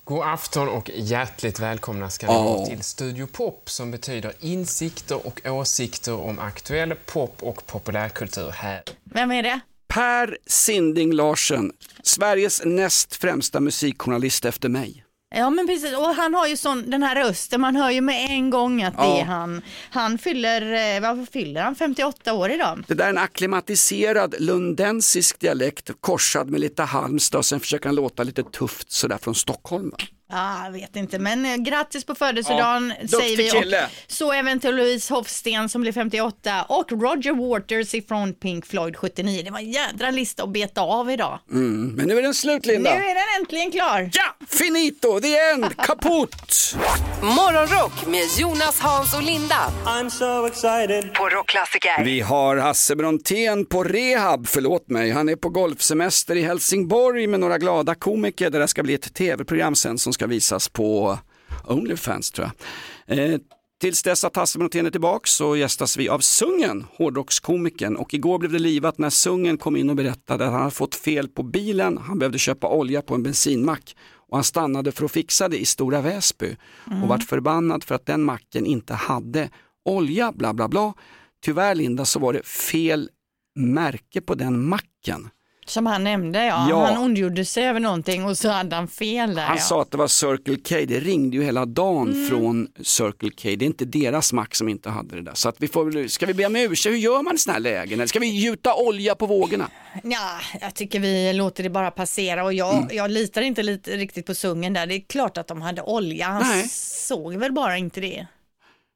God 0.04 0.24
afton 0.24 0.70
och 0.70 0.90
hjärtligt 0.96 1.60
välkomna 1.60 2.10
ska 2.10 2.28
ni 2.28 2.34
vara 2.34 2.66
till 2.66 2.84
Studio 2.84 3.28
Pop 3.28 3.70
som 3.70 3.92
betyder 3.92 4.34
insikter 4.40 5.28
och 5.28 5.42
åsikter 5.46 6.14
om 6.14 6.40
aktuell 6.40 6.94
pop 7.06 7.36
och 7.44 7.66
populärkultur 7.66 8.50
här. 8.50 8.82
Vem 9.04 9.32
är 9.32 9.44
det? 9.44 9.60
Per 9.88 10.38
Sinding 10.48 11.14
Larsen, 11.14 11.72
Sveriges 12.04 12.62
näst 12.66 13.16
främsta 13.16 13.60
musikjournalist 13.60 14.46
efter 14.46 14.70
mig. 14.70 15.04
Ja 15.36 15.50
men 15.50 15.68
precis, 15.68 15.98
och 15.98 16.06
han 16.16 16.34
har 16.34 16.48
ju 16.48 16.58
sån, 16.58 16.90
den 16.90 17.04
här 17.04 17.16
rösten, 17.16 17.62
man 17.62 17.76
hör 17.76 17.90
ju 17.90 18.02
med 18.02 18.26
en 18.30 18.50
gång 18.50 18.84
att 18.84 18.98
det 18.98 19.04
Ja. 19.04 19.20
är 19.20 19.24
han. 19.24 19.62
Han 19.90 20.18
fyller, 20.18 20.96
eh, 20.96 21.02
vad 21.02 21.30
fyller 21.30 21.62
han, 21.62 21.76
58 21.76 22.34
år 22.34 22.52
idag? 22.52 22.84
Det 22.88 22.94
där 22.94 23.06
är 23.06 23.10
en 23.10 23.18
akklimatiserad 23.18 24.36
lundensisk 24.40 25.40
dialekt 25.40 25.90
korsad 26.02 26.50
med 26.50 26.60
lite 26.62 26.84
Halmstad 26.84 27.38
och 27.40 27.46
sen 27.46 27.60
försöker 27.60 27.86
han 27.86 27.96
låta 27.96 28.24
lite 28.24 28.44
tufft 28.44 28.92
sådär 28.92 29.18
från 29.22 29.36
Stockholm. 29.36 29.90
Va? 29.90 29.98
Ja, 30.32 30.66
jag 30.66 30.72
vet 30.72 30.96
inte, 30.96 31.20
men 31.20 31.46
eh, 31.46 31.56
grattis 31.56 32.04
på 32.06 32.16
födelsedagen 32.16 32.94
Ja, 33.02 33.08
säger 33.20 33.38
vi. 33.38 33.50
kille. 33.50 33.84
Och 33.84 33.90
så 34.12 34.32
även 34.32 34.60
till 34.60 34.76
Louise 34.76 35.14
Hofsten 35.14 35.70
som 35.70 35.82
blir 35.82 35.92
58 35.92 36.64
och 36.70 36.92
Roger 36.92 37.50
Waters 37.50 37.94
ifrån 37.94 38.34
Pink 38.34 38.66
Floyd 38.66 38.98
79. 38.98 39.42
Det 39.46 39.52
var 39.52 39.60
en 39.60 39.72
jädra 39.72 40.12
lista 40.12 40.44
att 40.44 40.50
beta 40.54 40.82
av 40.82 41.12
idag. 41.12 41.40
Mm, 41.52 41.88
men 41.96 42.08
nu 42.08 42.18
är 42.18 42.22
den 42.22 42.34
slut 42.34 42.66
Nu 42.66 42.74
Linda. 42.74 42.90
är 42.92 43.16
den 43.16 43.42
äntligen 43.42 43.72
klar. 43.72 44.10
Ja, 44.14 44.46
finito, 44.50 45.20
the 45.20 45.38
end, 45.38 45.78
kaputt! 45.86 46.76
Morgonrock 47.22 48.08
med 48.08 48.24
Jonas, 48.40 48.80
Hans 48.80 49.14
och 49.16 49.24
Linda 49.24 49.72
I'm 49.86 50.10
so 50.10 50.46
excited. 50.48 51.14
på 51.14 51.30
Rockklassiker. 51.30 52.04
Vi 52.04 52.20
har 52.22 52.58
Hasse 52.58 52.96
Brontén 52.96 53.66
på 53.66 53.84
rehab, 53.84 54.48
förlåt 54.48 54.90
mig. 54.90 55.12
Han 55.12 55.30
är 55.30 55.36
på 55.36 55.50
golfsemester 55.50 56.36
i 56.36 56.42
Helsingborg 56.42 57.28
med 57.28 57.40
några 57.40 57.58
glada 57.58 57.96
komiker 57.96 58.50
där 58.50 58.60
det 58.60 58.68
ska 58.68 58.84
bli 58.84 58.94
ett 58.94 59.14
tv-program 59.14 59.76
sen 59.76 59.98
som 59.98 60.14
ska 60.14 60.21
visas 60.28 60.70
på 60.70 61.20
Onlyfans 61.68 62.32
tror 62.32 62.50
jag. 63.08 63.20
Eh, 63.20 63.40
tills 63.82 64.04
dess 64.04 64.24
att 64.24 64.36
Hasse 64.36 64.58
Brontén 64.58 64.86
är 64.86 64.92
tillbaka 64.92 65.28
så 65.28 65.56
gästas 65.56 65.98
vi 65.98 66.10
av 66.10 66.20
Sungen, 66.20 66.86
hårdrockskomikern. 66.98 67.96
Och 67.96 68.14
igår 68.14 68.40
blev 68.40 68.52
det 68.52 68.60
livat 68.60 68.98
när 68.98 69.10
Sungen 69.10 69.58
kom 69.58 69.76
in 69.76 69.90
och 69.90 69.96
berättade 69.96 70.46
att 70.46 70.52
han 70.52 70.62
hade 70.62 70.72
fått 70.72 70.96
fel 70.96 71.28
på 71.28 71.44
bilen. 71.44 71.98
Han 71.98 72.20
behövde 72.20 72.40
köpa 72.40 72.68
olja 72.68 73.02
på 73.02 73.16
en 73.16 73.24
bensinmack 73.24 73.96
och 74.32 74.38
han 74.38 74.44
stannade 74.44 74.92
för 74.92 75.06
att 75.06 75.12
fixa 75.12 75.48
det 75.48 75.58
i 75.58 75.66
Stora 75.66 76.02
Väsby 76.02 76.56
och 77.04 77.08
vart 77.08 77.24
förbannad 77.24 77.84
för 77.84 77.96
att 77.96 78.06
den 78.06 78.24
macken 78.24 78.66
inte 78.66 78.94
hade 78.94 79.50
olja, 79.86 80.32
bla 80.32 80.54
bla 80.54 80.68
bla. 80.68 80.94
Tyvärr 81.44 81.76
Linda 81.76 82.06
så 82.06 82.20
var 82.20 82.34
det 82.34 82.46
fel 82.46 83.10
märke 83.56 84.22
på 84.22 84.36
den 84.36 84.68
macken. 84.68 85.30
Som 85.66 85.86
han 85.86 86.04
nämnde, 86.04 86.46
ja. 86.46 86.68
Ja. 86.70 86.86
Han 86.86 86.98
ondgjorde 87.04 87.46
sig 87.46 87.64
över 87.66 87.80
någonting 87.80 88.26
och 88.26 88.38
så 88.38 88.50
hade 88.50 88.76
han 88.76 88.88
fel 88.88 89.36
där. 89.36 89.42
Han 89.44 89.58
ja. 89.58 89.64
sa 89.64 89.82
att 89.82 89.92
det 89.92 89.98
var 89.98 90.08
Circle 90.08 90.56
K, 90.56 90.76
det 90.88 91.00
ringde 91.00 91.38
ju 91.38 91.44
hela 91.44 91.66
dagen 91.66 92.28
från 92.30 92.68
Circle 92.82 93.30
K. 93.30 93.36
Det 93.44 93.52
är 93.52 93.64
inte 93.64 93.86
deras 93.86 94.34
mack 94.34 94.56
som 94.56 94.70
inte 94.70 94.90
hade 94.90 95.16
det 95.16 95.22
där. 95.22 95.34
Så 95.36 95.50
att 95.50 95.56
vi 95.60 95.68
får, 95.68 96.08
ska 96.08 96.26
vi 96.26 96.34
be 96.34 96.46
om 96.46 96.56
ursäkt, 96.56 96.94
hur 96.94 96.98
gör 97.00 97.22
man 97.22 97.36
i 97.36 97.38
sådana 97.38 97.54
här 97.56 97.62
lägen? 97.62 97.94
Eller 98.00 98.08
ska 98.08 98.20
vi 98.20 98.28
gjuta 98.28 98.76
olja 98.76 99.16
på 99.16 99.26
vågorna? 99.26 99.68
Ja, 100.04 100.40
jag 100.62 100.76
tycker 100.76 101.00
vi 101.00 101.34
låter 101.34 101.64
det 101.64 101.70
bara 101.70 101.92
passera 101.92 102.44
och 102.44 102.54
jag, 102.54 102.74
Mm. 102.78 102.88
jag 102.92 103.12
litar 103.12 103.42
inte 103.42 103.64
lite 103.64 103.92
riktigt 103.98 104.26
på 104.26 104.36
sungen 104.36 104.74
där. 104.74 104.86
Det 104.88 104.96
är 104.96 105.00
klart 105.08 105.38
att 105.38 105.48
de 105.48 105.62
hade 105.62 105.82
olja, 105.82 106.28
han 106.28 106.44
Nej. 106.50 106.68
såg 107.08 107.36
väl 107.36 107.52
bara 107.54 107.78
inte 107.78 108.02
det. 108.02 108.28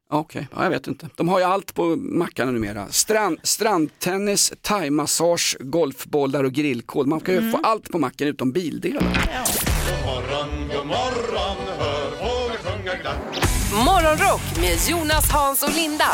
Okej, 0.10 0.48
ja, 0.56 0.64
jag 0.64 0.70
vet 0.70 0.88
inte. 0.88 1.10
De 1.16 1.30
har 1.30 1.40
ju 1.40 1.46
allt 1.46 1.74
på 1.74 1.96
mackarna 1.96 2.52
numera. 2.52 2.88
Strand, 2.90 3.40
strandtennis, 3.44 4.54
thaimassage, 4.62 5.58
golfbollar 5.60 6.44
och 6.44 6.52
grillkol. 6.52 7.08
Man 7.08 7.20
kan 7.20 7.34
ju 7.34 7.52
få 7.52 7.60
allt 7.64 7.90
på 7.92 8.00
macken 8.00 8.28
utom 8.28 8.52
bildelar. 8.52 9.02
God 9.04 10.06
morgon, 10.06 10.68
god 10.68 10.88
morgon, 10.88 11.58
hör 11.80 12.12
fåglar 12.12 12.58
sjunga 12.58 12.96
glatt. 13.02 13.18
Morgonrock 13.86 14.42
med 14.62 14.78
Jonas, 14.90 15.32
Hans 15.32 15.64
och 15.64 15.76
Linda 15.76 16.06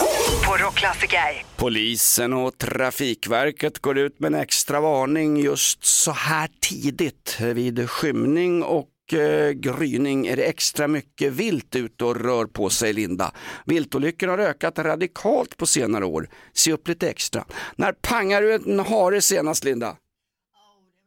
på 0.46 0.58
Rockklassiker. 0.58 1.46
Polisen 1.58 2.34
och 2.34 2.58
Trafikverket 2.58 3.80
går 3.80 3.98
ut 3.98 4.20
med 4.20 4.34
en 4.34 4.40
extra 4.40 4.82
varning 4.82 5.38
just 5.38 5.86
så 5.86 6.12
här 6.12 6.50
tidigt. 6.60 7.38
Vid 7.40 7.90
skymning 7.90 8.64
och 8.64 8.88
eh, 9.14 9.50
gryning 9.52 10.28
är 10.28 10.36
det 10.36 10.44
extra 10.44 10.88
mycket 10.88 11.34
vilt 11.34 11.76
ute 11.76 12.06
och 12.06 12.16
rör 12.16 12.46
på 12.46 12.70
sig 12.70 12.94
Linda. 12.94 13.32
Viltolyckorna 13.66 14.32
har 14.34 14.40
ökat 14.40 14.80
radikalt 14.80 15.58
på 15.58 15.66
senare 15.66 16.06
år. 16.06 16.30
Se 16.54 16.74
upp 16.74 16.88
lite 16.88 17.10
extra. 17.10 17.46
När 17.76 17.92
pangar 17.94 18.42
du 18.42 18.54
en 18.54 18.80
hare 18.80 19.22
senast 19.22 19.64
Linda? 19.64 19.96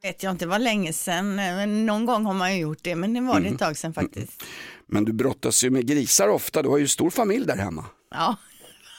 Vet 0.03 0.23
jag 0.23 0.31
inte, 0.31 0.45
det 0.45 0.49
var 0.49 0.59
länge 0.59 0.93
sedan. 0.93 1.35
Men 1.35 1.87
någon 1.87 2.07
gång 2.07 2.25
har 2.27 2.35
man 2.35 2.55
ju 2.55 2.61
gjort 2.61 2.79
det, 2.83 2.95
men 2.97 3.15
det 3.15 3.21
var 3.21 3.35
det 3.35 3.41
Mm. 3.41 3.53
ett 3.53 3.59
tag 3.61 3.77
sedan 3.77 3.95
faktiskt. 3.95 4.43
Men 4.87 5.05
du 5.05 5.13
brottas 5.13 5.65
ju 5.65 5.71
med 5.71 5.87
grisar 5.87 6.29
ofta, 6.29 6.63
du 6.63 6.69
har 6.69 6.79
ju 6.79 6.89
stor 6.89 7.11
familj 7.11 7.47
där 7.47 7.57
hemma. 7.57 7.85
Ja. 8.11 8.37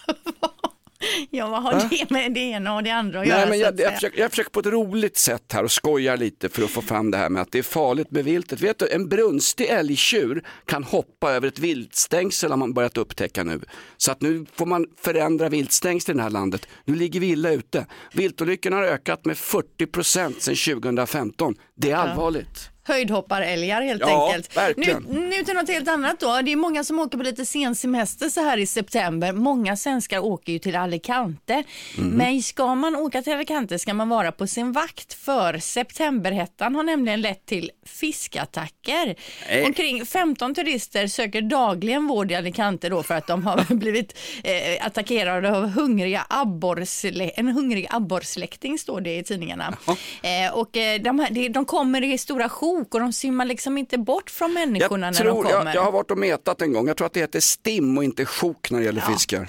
ja, 1.30 1.48
vad 1.48 1.64
har 1.64 1.74
Va? 1.74 1.90
det 1.90 2.10
med 2.10 2.34
det 2.34 2.40
ena 2.40 2.76
och 2.76 2.84
det 2.84 2.90
andra 2.90 3.20
att 3.20 3.28
göra? 3.28 3.38
Nej, 3.38 3.50
men 3.50 3.60
så 3.60 3.64
jag, 3.64 3.80
jag, 3.80 3.94
försöker, 3.94 4.20
jag 4.20 4.30
försöker 4.30 4.50
på 4.50 4.60
ett 4.60 4.66
roligt 4.66 5.18
sätt 5.18 5.52
här 5.54 5.64
och 5.64 5.72
skojar 5.72 6.18
lite 6.18 6.50
för 6.50 6.64
att 6.64 6.70
få 6.70 6.82
fram 6.82 7.12
det 7.12 7.18
här 7.18 7.30
med 7.30 7.42
att 7.42 7.52
det 7.52 7.60
är 7.60 7.64
farligt 7.64 8.12
med 8.12 8.26
viltet. 8.26 8.62
Vet 8.62 8.80
du, 8.80 8.90
en 8.90 9.10
brunstig 9.10 9.66
älgtjur 9.66 10.44
kan 10.66 10.84
hoppa 10.84 11.32
över 11.32 11.48
ett 11.48 11.60
viltstängsel 11.60 12.50
har 12.50 12.58
man 12.58 12.74
börjat 12.74 12.98
upptäcka 12.98 13.44
nu. 13.44 13.62
Så 13.98 14.12
att 14.12 14.22
nu 14.22 14.46
får 14.54 14.66
man 14.66 14.86
förändra 15.02 15.50
viltstängsel 15.50 16.16
i 16.16 16.18
det 16.18 16.24
här 16.24 16.30
landet. 16.30 16.68
Nu 16.86 16.96
ligger 16.96 17.20
vi 17.20 17.28
illa 17.28 17.52
ute. 17.52 17.86
Viltolyckorna 18.14 18.76
har 18.76 18.84
ökat 18.84 19.26
med 19.26 19.38
40 19.38 19.86
procent 19.86 20.42
sedan 20.42 20.82
2015. 20.82 21.56
Det 21.76 21.92
är 21.92 21.96
allvarligt. 21.96 22.70
Höjdhopparälgar 22.88 23.82
helt 23.82 24.02
Ja, 24.02 24.28
enkelt. 24.28 24.58
verkligen. 24.58 25.04
Nu, 25.10 25.20
nu 25.20 25.44
till 25.44 25.54
något 25.56 25.70
helt 25.70 25.88
annat 25.88 26.20
då. 26.20 26.42
Det 26.42 26.52
är 26.52 26.56
många 26.56 26.84
som 26.84 27.00
åker 27.00 27.18
på 27.18 27.24
lite 27.24 27.46
sen 27.46 27.76
semester 27.76 28.30
så 28.30 28.42
här 28.42 28.58
i 28.58 28.66
september. 28.66 29.32
Många 29.34 29.78
svenskar 29.78 30.20
åker 30.20 30.54
ju 30.54 30.60
till 30.60 30.76
Alicante. 30.76 31.64
Mhm. 31.98 32.08
Men 32.10 32.42
ska 32.44 32.76
man 32.76 32.96
åka 32.96 33.22
till 33.22 33.34
Alicante 33.34 33.80
ska 33.80 33.94
man 33.94 34.10
vara 34.10 34.32
på 34.32 34.48
sin 34.48 34.72
vakt 34.72 35.14
för 35.14 35.58
septemberhettan 35.58 36.76
har 36.76 36.84
nämligen 36.84 37.22
lett 37.22 37.46
till 37.46 37.72
fiskattacker. 37.86 39.16
Nej. 39.50 39.66
Omkring 39.66 40.06
15 40.06 40.56
turister 40.56 41.08
söker 41.08 41.42
dagligen 41.42 42.08
vård 42.08 42.32
i 42.32 42.36
Alicante 42.36 42.90
då 42.90 43.04
för 43.04 43.16
att 43.16 43.28
de 43.28 43.46
har 43.46 43.74
blivit 43.76 44.18
eh, 44.44 44.86
attackerade 44.86 45.58
av 45.58 45.70
hungriga 45.70 46.26
abborrsle- 46.30 47.32
en 47.36 47.48
hungrig 47.48 47.88
abborrsläkting 47.90 48.78
står 48.80 49.02
det 49.02 49.18
i 49.18 49.24
tidningarna. 49.24 49.78
Eh, 50.24 50.54
och 50.58 50.78
eh, 50.78 51.02
de, 51.02 51.20
här, 51.20 51.50
de 51.50 51.66
kommer 51.66 52.04
i 52.04 52.18
stora 52.18 52.50
sjok 52.50 52.75
och 52.82 53.00
de 53.00 53.14
simmar 53.14 53.46
liksom 53.46 53.78
inte 53.78 53.98
bort 53.98 54.30
från 54.30 54.54
människorna 54.54 55.08
Jag, 55.08 55.14
när 55.14 55.20
tror, 55.20 55.44
de 55.44 55.44
kommer. 55.52 55.66
jag, 55.66 55.76
jag 55.76 55.84
har 55.84 55.92
varit 55.92 56.12
och 56.12 56.18
metat 56.18 56.62
en 56.62 56.74
gång, 56.74 56.88
jag 56.88 56.98
tror 56.98 57.08
att 57.08 57.14
det 57.14 57.20
heter 57.20 57.40
stim 57.40 57.98
och 57.98 58.04
inte 58.04 58.26
sjok 58.26 58.72
när 58.72 58.80
det 58.80 58.86
gäller 58.86 59.04
Ja. 59.08 59.14
fiskar. 59.14 59.48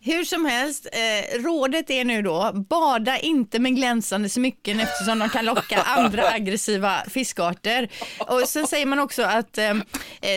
Hur 0.00 0.24
som 0.24 0.44
helst, 0.46 0.86
eh, 0.92 1.38
rådet 1.42 1.90
är 1.90 2.04
nu 2.04 2.22
då, 2.22 2.52
bada 2.70 3.18
inte 3.18 3.58
med 3.58 3.76
glänsande 3.76 4.28
smycken 4.28 4.80
eftersom 4.80 5.18
de 5.18 5.28
kan 5.28 5.44
locka 5.44 5.82
andra 5.86 6.28
aggressiva 6.30 6.96
fiskarter. 7.10 7.88
Och 8.18 8.48
sen 8.48 8.66
säger 8.66 8.86
man 8.86 8.98
också 8.98 9.22
att 9.22 9.58
eh, 9.58 9.70
eh, 9.70 9.76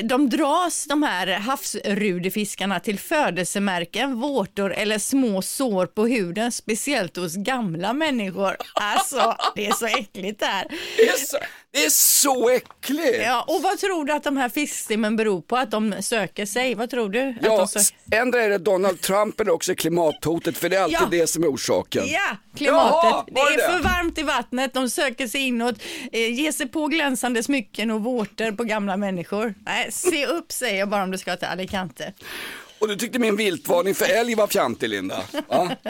de 0.03 0.29
dras, 0.29 0.85
de 0.89 1.03
här 1.03 1.27
havsrudefiskarna, 1.27 2.79
till 2.79 2.99
födelsemärken, 2.99 4.19
vårtor 4.19 4.73
eller 4.73 4.97
små 4.99 5.41
sår 5.41 5.85
på 5.85 6.07
huden, 6.07 6.51
speciellt 6.51 7.15
hos 7.17 7.35
gamla 7.35 7.93
människor. 7.93 8.55
Alltså, 8.73 9.35
det 9.55 9.65
är 9.67 9.71
så 9.73 9.85
äckligt 9.85 10.39
det 10.39 10.45
här. 10.45 10.67
Det 10.97 11.09
är 11.09 11.17
så, 11.17 11.37
det 11.73 11.85
är 11.85 11.89
så 11.89 12.49
äckligt! 12.49 13.17
Ja, 13.23 13.45
och 13.47 13.61
vad 13.63 13.79
tror 13.79 14.05
du 14.05 14.13
att 14.13 14.23
de 14.23 14.37
här 14.37 14.49
fiskstimmen 14.49 15.15
beror 15.15 15.41
på 15.41 15.57
att 15.57 15.71
de 15.71 15.95
söker 16.01 16.45
sig? 16.45 16.75
Vad 16.75 16.89
tror 16.89 17.09
du? 17.09 17.35
Ja, 17.41 17.67
ändra 18.11 18.41
är 18.43 18.49
det 18.49 18.57
Donald 18.57 19.01
Trump 19.01 19.39
eller 19.39 19.51
också 19.51 19.75
klimathotet 19.75 20.57
för 20.57 20.69
det 20.69 20.75
är 20.75 20.81
alltid 20.81 20.97
Ja. 21.01 21.07
det 21.11 21.27
som 21.27 21.43
är 21.43 21.47
orsaken. 21.47 22.03
Ja, 22.07 22.37
klimatet. 22.57 23.09
Jaha, 23.11 23.25
det 23.27 23.39
är 23.41 23.57
det 23.57 23.73
för 23.73 23.79
varmt 23.83 24.17
i 24.17 24.23
vattnet, 24.23 24.73
de 24.73 24.89
söker 24.89 25.27
sig 25.27 25.41
inåt, 25.47 25.75
eh, 26.11 26.33
ger 26.33 26.51
sig 26.51 26.67
på 26.67 26.87
glänsande 26.87 27.43
smycken 27.43 27.91
och 27.91 28.03
vårtor 28.03 28.51
på 28.51 28.63
gamla 28.63 28.97
människor. 28.97 29.53
Nej, 29.65 29.91
se 29.91 30.25
upp 30.25 30.51
säger 30.51 30.79
jag 30.79 30.89
bara 30.89 31.03
om 31.03 31.11
du 31.11 31.17
ska 31.17 31.35
till 31.35 31.47
Alicante. 31.47 32.13
Och 32.79 32.87
du 32.87 32.95
tyckte 32.95 33.19
min 33.19 33.35
viltvarning 33.35 33.95
för 33.95 34.05
älg 34.05 34.35
var 34.35 34.47
fjantig 34.47 34.89
Linda? 34.89 35.23
Ja. 35.49 35.69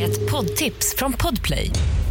Ett 0.00 0.30
poddtips 0.30 0.94
från 0.96 1.12
Podplay. 1.12 1.70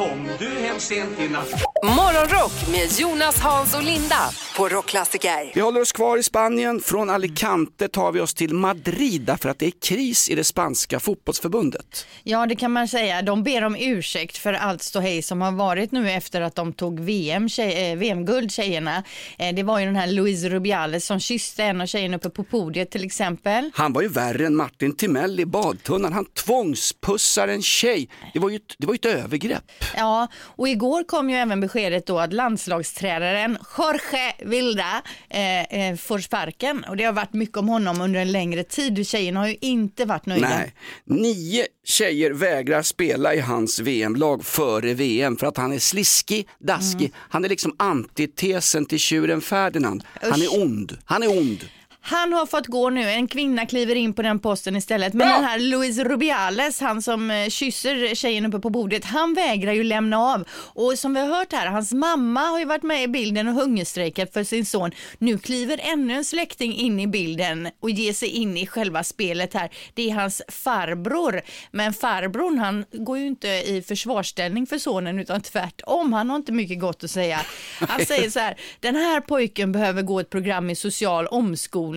kom 0.00 0.28
du 0.38 0.48
hem 0.48 0.80
sent 0.80 1.20
i 1.20 1.28
natt? 1.28 1.52
Morgonrock 1.82 2.68
med 2.72 3.00
Jonas, 3.00 3.40
Hans 3.40 3.74
och 3.74 3.82
Linda 3.82 4.30
på 4.56 4.68
Rockklassiker. 4.68 5.52
Vi 5.54 5.60
håller 5.60 5.80
oss 5.80 5.92
kvar 5.92 6.18
i 6.18 6.22
Spanien. 6.22 6.80
Från 6.80 7.10
Alicante 7.10 7.88
tar 7.88 8.12
vi 8.12 8.20
oss 8.20 8.34
till 8.34 8.54
Madrid 8.54 9.22
därför 9.22 9.48
att 9.48 9.58
det 9.58 9.66
är 9.66 9.72
kris 9.82 10.28
i 10.30 10.34
det 10.34 10.44
spanska 10.44 11.00
fotbollsförbundet. 11.00 12.06
Ja, 12.22 12.46
det 12.46 12.56
kan 12.56 12.72
man 12.72 12.88
säga. 12.88 13.22
De 13.22 13.42
ber 13.42 13.64
om 13.64 13.76
ursäkt 13.76 14.36
för 14.36 14.52
allt 14.52 14.82
ståhej 14.82 15.22
som 15.22 15.40
har 15.40 15.52
varit 15.52 15.92
nu 15.92 16.10
efter 16.10 16.40
att 16.40 16.54
de 16.54 16.72
tog 16.72 17.00
VM, 17.00 17.48
tjej, 17.48 17.92
eh, 17.92 17.98
VM-guld, 17.98 18.52
tjejerna. 18.52 19.04
Eh, 19.38 19.54
det 19.54 19.62
var 19.62 19.78
ju 19.78 19.86
den 19.86 19.96
här 19.96 20.06
Luis 20.06 20.44
Rubiales 20.44 21.06
som 21.06 21.20
kysste 21.20 21.64
en 21.64 21.80
av 21.80 21.86
tjejerna 21.86 22.16
uppe 22.16 22.30
på 22.30 22.44
podiet 22.44 22.90
till 22.90 23.04
exempel. 23.04 23.70
Han 23.74 23.92
var 23.92 24.02
ju 24.02 24.08
värre 24.08 24.46
än 24.46 24.56
Martin 24.56 24.96
Timell 24.96 25.40
i 25.40 25.46
badtunnan. 25.46 26.12
Han 26.12 26.24
tvångspussar 26.24 27.48
en 27.48 27.62
tjej. 27.62 28.08
Det 28.32 28.38
var 28.38 28.50
ju 28.50 28.56
ett, 28.56 28.74
det 28.78 28.86
var 28.86 28.94
ju 28.94 28.96
ett 28.96 29.24
övergrepp. 29.24 29.64
Ja, 29.96 30.28
och 30.56 30.68
igår 30.68 31.04
kom 31.04 31.30
ju 31.30 31.36
även 31.36 31.60
beskedet 31.60 32.06
då 32.06 32.18
att 32.18 32.32
landslagstränaren 32.32 33.58
Jorge 33.78 34.34
Vilda 34.38 35.02
eh, 35.28 35.62
eh, 35.62 35.96
får 35.96 36.18
sparken 36.18 36.84
och 36.84 36.96
det 36.96 37.04
har 37.04 37.12
varit 37.12 37.32
mycket 37.32 37.56
om 37.56 37.68
honom 37.68 38.00
under 38.00 38.20
en 38.20 38.32
längre 38.32 38.64
tid. 38.64 39.06
Tjejerna 39.06 39.40
har 39.40 39.48
ju 39.48 39.56
inte 39.60 40.04
varit 40.04 40.26
nöjda. 40.26 40.48
Nej, 40.48 40.74
nio 41.04 41.66
tjejer 41.84 42.30
vägrar 42.30 42.82
spela 42.82 43.34
i 43.34 43.40
hans 43.40 43.80
VM-lag 43.80 44.44
före 44.44 44.94
VM 44.94 45.36
för 45.36 45.46
att 45.46 45.56
han 45.56 45.72
är 45.72 45.78
sliskig, 45.78 46.48
daskig. 46.58 47.00
Mm. 47.00 47.12
Han 47.16 47.44
är 47.44 47.48
liksom 47.48 47.74
antitesen 47.78 48.86
till 48.86 48.98
tjuren 48.98 49.40
Ferdinand. 49.40 50.04
Han 50.22 50.42
Usch. 50.42 50.54
är 50.54 50.62
ond. 50.62 50.98
Han 51.04 51.22
är 51.22 51.38
ond. 51.38 51.64
Han 52.02 52.32
har 52.32 52.46
fått 52.46 52.66
gå 52.66 52.90
nu, 52.90 53.10
en 53.10 53.28
kvinna 53.28 53.66
kliver 53.66 53.94
in 53.94 54.12
på 54.12 54.22
den 54.22 54.38
posten 54.38 54.76
istället. 54.76 55.14
Men 55.14 55.28
den 55.28 55.44
här 55.44 55.58
Luis 55.58 55.98
Rubiales, 55.98 56.80
han 56.80 57.02
som 57.02 57.30
eh, 57.30 57.48
kysser 57.48 58.14
tjejen 58.14 58.46
uppe 58.46 58.58
på 58.58 58.70
bordet, 58.70 59.04
han 59.04 59.34
vägrar 59.34 59.72
ju 59.72 59.82
lämna 59.82 60.18
av. 60.18 60.44
Och 60.52 60.98
som 60.98 61.14
vi 61.14 61.20
har 61.20 61.38
hört 61.38 61.52
här, 61.52 61.66
hans 61.66 61.92
mamma 61.92 62.40
har 62.40 62.58
ju 62.58 62.64
varit 62.64 62.82
med 62.82 63.02
i 63.02 63.08
bilden 63.08 63.48
och 63.48 63.54
hungerstrejkat 63.54 64.32
för 64.32 64.44
sin 64.44 64.66
son. 64.66 64.90
Nu 65.18 65.38
kliver 65.38 65.80
ännu 65.82 66.14
en 66.14 66.24
släkting 66.24 66.74
in 66.74 67.00
i 67.00 67.06
bilden 67.06 67.68
och 67.80 67.90
ger 67.90 68.12
sig 68.12 68.28
in 68.28 68.56
i 68.56 68.66
själva 68.66 69.04
spelet 69.04 69.54
här. 69.54 69.70
Det 69.94 70.10
är 70.10 70.14
hans 70.14 70.42
farbror. 70.48 71.40
Men 71.70 71.92
farbrorn, 71.92 72.58
han 72.58 72.84
går 72.92 73.18
ju 73.18 73.26
inte 73.26 73.48
i 73.48 73.84
försvarsställning 73.88 74.66
för 74.66 74.78
sonen 74.78 75.18
utan 75.18 75.40
tvärtom. 75.40 76.12
Han 76.12 76.30
har 76.30 76.36
inte 76.36 76.52
mycket 76.52 76.80
gott 76.80 77.04
att 77.04 77.10
säga. 77.10 77.40
Han 77.78 78.00
säger 78.06 78.30
så 78.30 78.38
här, 78.38 78.56
den 78.80 78.96
här 78.96 79.20
pojken 79.20 79.72
behöver 79.72 80.02
gå 80.02 80.20
ett 80.20 80.30
program 80.30 80.70
i 80.70 80.76
social 80.76 81.26
omskolning. 81.26 81.89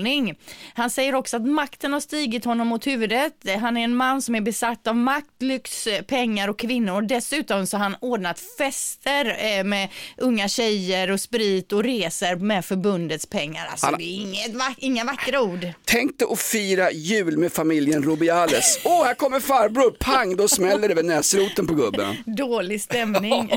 Han 0.73 0.89
säger 0.89 1.15
också 1.15 1.37
att 1.37 1.45
makten 1.47 1.93
har 1.93 1.99
stigit 1.99 2.45
honom 2.45 2.67
mot 2.67 2.87
huvudet. 2.87 3.33
Han 3.61 3.77
är 3.77 3.83
en 3.83 3.95
man 3.95 4.21
som 4.21 4.35
är 4.35 4.41
besatt 4.41 4.87
av 4.87 4.95
makt, 4.95 5.27
lyx, 5.39 5.87
pengar 6.07 6.47
och 6.47 6.59
kvinnor. 6.59 7.01
Dessutom 7.01 7.67
så 7.67 7.77
har 7.77 7.83
han 7.83 7.95
ordnat 8.01 8.39
fester 8.57 9.37
eh, 9.57 9.63
med 9.63 9.89
unga 10.17 10.47
tjejer 10.47 11.11
och 11.11 11.19
sprit 11.21 11.73
och 11.73 11.83
resor 11.83 12.35
med 12.35 12.65
förbundets 12.65 13.25
pengar. 13.25 13.65
Alltså 13.71 13.85
Han- 13.85 13.95
det 13.97 14.03
är 14.03 14.21
inget, 14.21 14.51
inga 14.77 15.03
vackra 15.03 15.41
ord. 15.41 15.67
Tänk 15.85 16.19
dig 16.19 16.27
att 16.31 16.39
fira 16.39 16.91
jul 16.91 17.37
med 17.37 17.51
familjen 17.53 18.03
Rubiales. 18.03 18.79
Åh, 18.85 19.05
här 19.05 19.13
kommer 19.13 19.39
farbror, 19.39 19.91
pang, 19.99 20.35
då 20.35 20.47
smäller 20.47 20.89
det 20.89 20.95
vid 20.95 21.05
näsroten 21.05 21.67
på 21.67 21.73
gubben. 21.73 22.15
Dålig 22.25 22.81
stämning. 22.81 23.51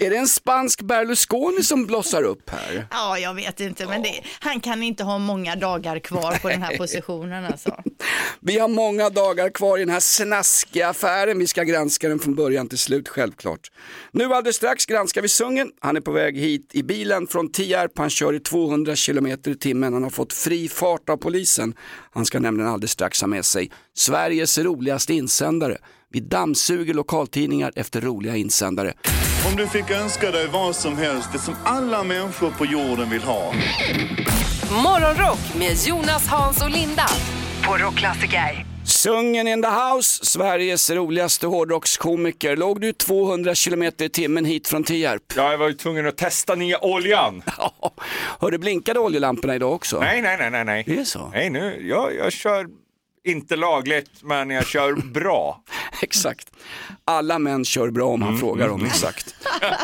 Är 0.00 0.10
det 0.10 0.16
en 0.16 0.28
spansk 0.28 0.82
Berlusconi 0.82 1.62
som 1.62 1.86
blossar 1.86 2.22
upp 2.22 2.50
här? 2.50 2.86
Ja, 2.90 3.18
jag 3.18 3.34
vet 3.34 3.60
inte, 3.60 3.86
men 3.86 4.02
det, 4.02 4.20
han 4.40 4.60
kan 4.60 4.82
inte 4.82 5.04
ha 5.04 5.18
många 5.18 5.56
dagar 5.56 5.98
kvar 5.98 6.38
på 6.42 6.48
den 6.48 6.62
här 6.62 6.76
positionen 6.76 7.44
alltså. 7.44 7.82
Vi 8.40 8.58
har 8.58 8.68
många 8.68 9.10
dagar 9.10 9.50
kvar 9.50 9.78
i 9.78 9.80
den 9.80 9.90
här 9.90 10.00
snaskiga 10.00 10.88
affären. 10.88 11.38
Vi 11.38 11.46
ska 11.46 11.62
granska 11.62 12.08
den 12.08 12.18
från 12.18 12.34
början 12.34 12.68
till 12.68 12.78
slut, 12.78 13.08
självklart. 13.08 13.70
Nu 14.10 14.24
alldeles 14.24 14.56
strax 14.56 14.86
granskar 14.86 15.22
vi 15.22 15.28
Sungen. 15.28 15.70
Han 15.80 15.96
är 15.96 16.00
på 16.00 16.12
väg 16.12 16.38
hit 16.38 16.70
i 16.72 16.82
bilen 16.82 17.26
från 17.26 17.52
Tierp. 17.52 17.98
Han 17.98 18.10
kör 18.10 18.32
i 18.32 18.40
200 18.40 18.94
km 19.06 19.26
i 19.26 19.54
timmen. 19.54 19.92
Han 19.92 20.02
har 20.02 20.10
fått 20.10 20.32
fri 20.32 20.68
fart 20.68 21.08
av 21.08 21.16
polisen. 21.16 21.74
Han 22.12 22.26
ska 22.26 22.40
nämligen 22.40 22.70
alldeles 22.70 22.90
strax 22.90 23.20
ha 23.20 23.28
med 23.28 23.44
sig 23.44 23.70
Sveriges 23.94 24.58
roligaste 24.58 25.14
insändare. 25.14 25.78
Vi 26.14 26.20
dammsuger 26.20 26.94
lokaltidningar 26.94 27.72
efter 27.76 28.00
roliga 28.00 28.36
insändare. 28.36 28.92
Om 29.50 29.56
du 29.56 29.66
fick 29.66 29.90
önska 29.90 30.30
dig 30.30 30.48
vad 30.48 30.76
som 30.76 30.96
helst, 30.96 31.28
det 31.32 31.38
som 31.38 31.54
alla 31.64 32.04
människor 32.04 32.50
på 32.50 32.66
jorden 32.66 33.10
vill 33.10 33.22
ha. 33.22 33.52
Morgonrock 34.82 35.38
med 35.58 35.76
Jonas, 35.86 36.26
Hans 36.26 36.62
och 36.62 36.70
Linda 36.70 37.06
på 37.66 37.76
Rockklassiker. 37.76 38.66
Sungen 38.84 39.48
in 39.48 39.62
the 39.62 39.68
house, 39.68 40.24
Sveriges 40.24 40.90
roligaste 40.90 41.46
hårdrockskomiker. 41.46 42.56
Låg 42.56 42.80
du 42.80 42.92
200 42.92 43.54
km 43.54 43.82
i 43.82 44.08
timmen 44.08 44.44
hit 44.44 44.68
från 44.68 44.84
Tierp? 44.84 45.22
Ja, 45.36 45.50
jag 45.50 45.58
var 45.58 45.68
ju 45.68 45.74
tvungen 45.74 46.06
att 46.06 46.16
testa 46.16 46.54
nya 46.54 46.84
oljan. 46.84 47.42
Hör 48.40 48.50
du 48.50 48.58
blinkade 48.58 49.00
oljelamporna 49.00 49.54
idag 49.54 49.72
också? 49.72 50.00
Nej, 50.00 50.22
nej, 50.22 50.36
nej, 50.38 50.50
nej. 50.50 50.64
nej. 50.64 50.84
Det 50.86 50.98
är 50.98 51.04
så? 51.04 51.30
Nej, 51.32 51.50
nu, 51.50 51.86
jag, 51.88 52.14
jag 52.16 52.32
kör 52.32 52.66
inte 53.24 53.56
lagligt, 53.56 54.10
men 54.22 54.50
jag 54.50 54.66
kör 54.66 54.92
bra. 54.92 55.60
exakt. 56.02 56.48
Alla 57.04 57.38
män 57.38 57.64
kör 57.64 57.90
bra 57.90 58.06
om 58.06 58.20
man 58.20 58.28
Mm, 58.28 58.40
frågar 58.40 58.68
dem 58.68 58.84
exakt. 58.86 59.34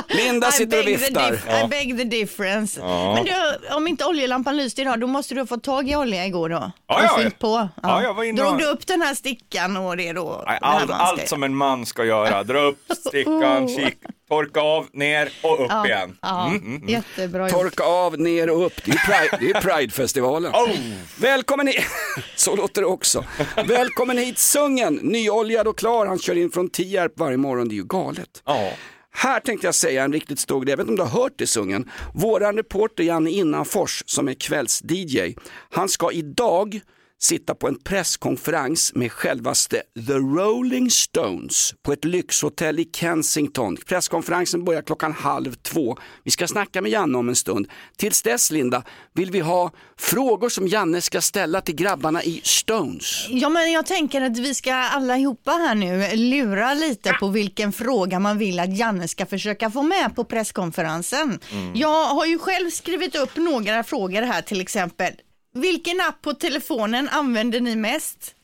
Linda 0.08 0.50
sitter 0.50 0.78
och 0.78 0.84
I 0.84 0.86
beg 0.86 0.98
the 0.98 1.04
viftar. 1.04 1.64
I 1.64 1.68
beg 1.68 1.98
the 1.98 2.04
difference. 2.04 2.80
Ja. 2.80 3.14
Men 3.14 3.24
du, 3.24 3.74
om 3.74 3.88
inte 3.88 4.04
oljelampan 4.04 4.56
lyste 4.56 4.80
idag, 4.80 5.00
då 5.00 5.06
måste 5.06 5.34
du 5.34 5.40
ha 5.40 5.46
fått 5.46 5.62
tag 5.62 5.90
i 5.90 5.96
olja 5.96 6.26
igår 6.26 6.48
då? 6.48 6.72
Ja, 6.86 7.02
ja. 7.02 7.16
fyllt 7.22 7.38
på? 7.38 7.68
Ja, 7.82 8.02
jag 8.02 8.14
var 8.14 8.24
inne 8.24 8.42
Drog 8.42 8.58
du 8.58 8.64
upp 8.64 8.86
den 8.86 9.02
här 9.02 9.14
stickan 9.14 9.76
och 9.76 9.96
det 9.96 10.12
då? 10.12 10.42
Nej, 10.46 10.58
allt, 10.62 10.90
allt 10.90 11.28
som 11.28 11.42
en 11.42 11.54
man 11.56 11.86
ska 11.86 12.04
göra. 12.04 12.42
Dra 12.44 12.58
upp 12.60 12.78
stickan, 13.08 13.64
Oh. 13.64 13.76
kik, 13.76 13.96
torka 14.30 14.60
av, 14.60 14.86
ner 14.92 15.32
och 15.42 15.64
upp 15.64 15.70
Ja, 15.70 15.86
igen. 15.86 16.16
ja. 16.22 16.46
Mm, 16.48 16.60
mm, 16.62 16.76
mm. 16.76 16.88
Jättebra 16.88 17.42
gjort. 17.42 17.58
Torka 17.60 17.82
av, 17.84 18.18
ner 18.20 18.50
och 18.50 18.66
upp. 18.66 18.72
Det 18.84 18.90
är, 18.90 18.96
Pride, 18.96 19.38
det 19.40 19.58
är 19.58 19.60
Pridefestivalen. 19.60 20.52
Oh. 20.52 20.70
Välkommen 21.18 21.66
hit. 21.66 21.84
Så 22.36 22.56
låter 22.56 22.80
det 22.80 22.86
också. 22.86 23.24
Välkommen 23.66 24.18
hit 24.18 24.38
Sungen, 24.38 24.94
nyoljad 24.94 25.68
och 25.68 25.78
klar. 25.78 26.06
Han 26.06 26.18
kör 26.18 26.36
in 26.38 26.50
från 26.50 26.68
Tierp 26.70 27.12
varje 27.16 27.36
morgon. 27.36 27.68
Det 27.68 27.74
är 27.74 27.76
ju 27.76 27.84
galet. 27.84 28.42
Ja. 28.44 28.72
Här 29.12 29.40
tänkte 29.40 29.66
jag 29.66 29.74
säga 29.74 30.04
en 30.04 30.12
riktigt 30.12 30.38
stor 30.38 30.60
grej, 30.60 30.70
jag 30.72 30.76
vet 30.76 30.88
inte 30.88 31.02
om 31.02 31.08
du 31.08 31.14
har 31.14 31.22
hört 31.22 31.32
det 31.36 31.46
Sungen. 31.46 31.90
Våran 32.14 32.56
reporter 32.56 33.04
Janne 33.04 33.30
Innanfors 33.30 34.02
som 34.06 34.28
är 34.28 34.34
kvälls-DJ, 34.34 35.36
han 35.70 35.88
ska 35.88 36.12
idag 36.12 36.80
sitta 37.22 37.54
på 37.54 37.68
en 37.68 37.78
presskonferens 37.78 38.94
med 38.94 39.12
självaste 39.12 39.82
The 40.06 40.12
Rolling 40.12 40.90
Stones 40.90 41.74
på 41.82 41.92
ett 41.92 42.04
lyxhotell 42.04 42.80
i 42.80 42.90
Kensington. 42.92 43.76
Presskonferensen 43.86 44.64
börjar 44.64 44.82
klockan 44.82 45.12
halv 45.12 45.54
två. 45.54 45.96
Vi 46.24 46.30
ska 46.30 46.46
snacka 46.46 46.82
med 46.82 46.90
Janne 46.90 47.18
om 47.18 47.28
en 47.28 47.36
stund. 47.36 47.68
Tills 47.96 48.22
dess 48.22 48.50
Linda, 48.50 48.82
vill 49.12 49.30
vi 49.30 49.40
ha 49.40 49.72
frågor 49.98 50.48
som 50.48 50.68
Janne 50.68 51.00
ska 51.00 51.20
ställa 51.20 51.60
till 51.60 51.74
grabbarna 51.74 52.22
i 52.22 52.40
Stones. 52.44 53.26
Ja, 53.28 53.48
men 53.48 53.72
jag 53.72 53.86
tänker 53.86 54.20
att 54.20 54.38
vi 54.38 54.54
ska 54.54 54.74
allihopa 54.74 55.50
här 55.50 55.74
nu 55.74 56.16
lura 56.16 56.74
lite 56.74 57.12
på 57.12 57.28
vilken 57.28 57.72
fråga 57.72 58.18
man 58.18 58.38
vill 58.38 58.60
att 58.60 58.78
Janne 58.78 59.08
ska 59.08 59.26
försöka 59.26 59.70
få 59.70 59.82
med 59.82 60.16
på 60.16 60.24
presskonferensen. 60.24 61.38
Mm. 61.52 61.74
Jag 61.74 62.04
har 62.04 62.26
ju 62.26 62.38
själv 62.38 62.70
skrivit 62.70 63.16
upp 63.16 63.36
några 63.36 63.84
frågor 63.84 64.22
här 64.22 64.42
till 64.42 64.60
exempel. 64.60 65.12
Vilken 65.54 66.00
app 66.00 66.22
på 66.22 66.34
telefonen 66.34 67.08
använder 67.08 67.60
ni 67.60 67.76
mest? 67.76 68.34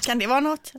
Kan 0.00 0.18
det 0.18 0.26
vara 0.26 0.40
något? 0.40 0.72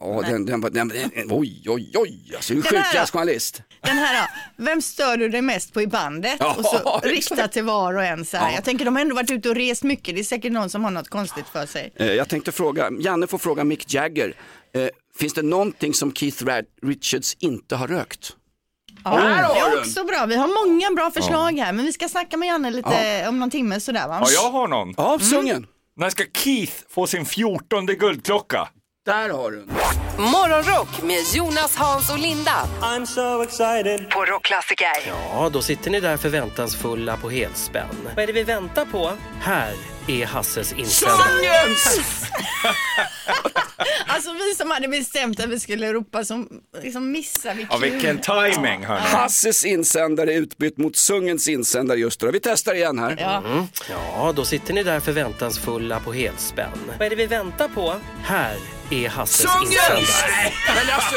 Ja, 0.00 0.22
den, 0.26 0.46
den, 0.46 0.60
den, 0.60 0.88
den, 0.88 1.10
oj, 1.30 1.62
oj, 1.66 1.92
oj, 1.94 2.32
alltså 2.36 2.54
du 2.54 2.58
är 2.60 2.62
sjukast 2.62 3.12
journalist. 3.12 3.62
Den 3.80 3.96
här 3.96 4.22
då, 4.22 4.28
vem 4.64 4.82
stör 4.82 5.16
du 5.16 5.28
dig 5.28 5.42
mest 5.42 5.72
på 5.72 5.82
i 5.82 5.86
bandet? 5.86 6.40
Och 6.42 6.64
så 6.64 7.00
rikta 7.02 7.48
till 7.48 7.64
var 7.64 7.94
och 7.94 8.04
en 8.04 8.24
så 8.24 8.36
här. 8.36 8.48
Ja. 8.48 8.54
Jag 8.54 8.64
tänker 8.64 8.84
de 8.84 8.94
har 8.96 9.02
ändå 9.02 9.14
varit 9.14 9.30
ute 9.30 9.48
och 9.48 9.54
rest 9.54 9.82
mycket, 9.82 10.14
det 10.14 10.20
är 10.20 10.24
säkert 10.24 10.52
någon 10.52 10.70
som 10.70 10.84
har 10.84 10.90
något 10.90 11.08
konstigt 11.08 11.46
för 11.52 11.66
sig. 11.66 11.92
Eh, 11.96 12.06
Jag 12.06 12.28
tänkte 12.28 12.52
fråga, 12.52 12.90
Janne 13.00 13.26
får 13.26 13.38
fråga 13.38 13.64
Mick 13.64 13.94
Jagger, 13.94 14.34
eh, 14.74 14.88
finns 15.18 15.34
det 15.34 15.42
någonting 15.42 15.94
som 15.94 16.12
Keith 16.14 16.44
Richards 16.82 17.36
inte 17.40 17.76
har 17.76 17.88
rökt? 17.88 18.36
Ja, 19.04 19.10
Där 19.10 19.26
det 19.54 19.60
är 19.60 19.78
också 19.80 20.04
bra. 20.04 20.26
Vi 20.26 20.36
har 20.36 20.66
många 20.66 20.90
bra 20.96 21.10
förslag 21.10 21.58
här, 21.58 21.72
men 21.72 21.84
vi 21.84 21.92
ska 21.92 22.08
snacka 22.08 22.36
med 22.36 22.48
Janne 22.48 22.70
lite 22.70 23.26
om 23.28 23.38
någon 23.38 23.50
timme 23.50 23.80
sådär 23.80 24.08
va? 24.08 24.18
Ja, 24.20 24.30
jag 24.30 24.50
har 24.50 24.68
någon. 24.68 24.94
Ja, 24.96 25.18
sungen. 25.18 25.66
När 25.96 26.10
ska 26.10 26.24
Keith 26.36 26.72
få 26.90 27.06
sin 27.06 27.24
fjortonde 27.26 27.94
guldklocka? 27.94 28.68
Där 29.06 29.28
har 29.30 29.50
du 29.50 29.66
Morgonrock 30.18 31.02
med 31.02 31.22
Jonas, 31.34 31.76
Hans 31.76 32.10
och 32.10 32.18
Linda. 32.18 32.52
I'm 32.80 33.04
so 33.06 33.42
excited. 33.42 34.10
På 34.10 34.24
Rockklassiker. 34.24 34.86
Ja, 35.32 35.48
då 35.52 35.62
sitter 35.62 35.90
ni 35.90 36.00
där 36.00 36.16
förväntansfulla 36.16 37.16
på 37.16 37.30
helspänn. 37.30 37.86
Vad 38.16 38.22
är 38.22 38.26
det 38.26 38.32
vi 38.32 38.42
väntar 38.42 38.84
på? 38.84 39.10
Här 39.40 39.72
är 40.08 40.26
Hasses 40.26 40.72
insändare. 40.72 41.18
Alltså 44.06 44.32
vi 44.32 44.54
som 44.54 44.70
hade 44.70 44.88
bestämt 44.88 45.40
att 45.40 45.48
vi 45.48 45.60
skulle 45.60 45.92
ropa 45.92 46.24
som 46.24 46.48
liksom 46.82 47.12
missar 47.12 47.54
vi 47.54 47.66
Ja, 47.70 47.76
vilken 47.76 48.18
timing 48.18 48.84
hörni. 48.84 49.00
Hasses 49.00 49.64
insändare 49.64 50.34
utbytt 50.34 50.76
mot 50.78 50.96
Sungens 50.96 51.48
insändare 51.48 51.98
just 51.98 52.20
då. 52.20 52.30
Vi 52.30 52.40
testar 52.40 52.74
igen 52.74 52.98
här. 52.98 53.16
Ja. 53.20 53.36
Mm. 53.46 53.64
Ja, 53.90 54.32
då 54.36 54.44
sitter 54.44 54.74
ni 54.74 54.82
där 54.82 55.00
förväntansfulla 55.00 56.00
på 56.00 56.12
helspänn. 56.12 56.68
Vad 56.98 57.06
är 57.06 57.10
det 57.10 57.16
vi 57.16 57.26
väntar 57.26 57.68
på? 57.68 57.94
Här 58.22 58.56
är 58.90 59.08
Hasses 59.08 59.40
insändare. 59.62 60.00
Men 60.76 60.94
alltså, 60.94 61.14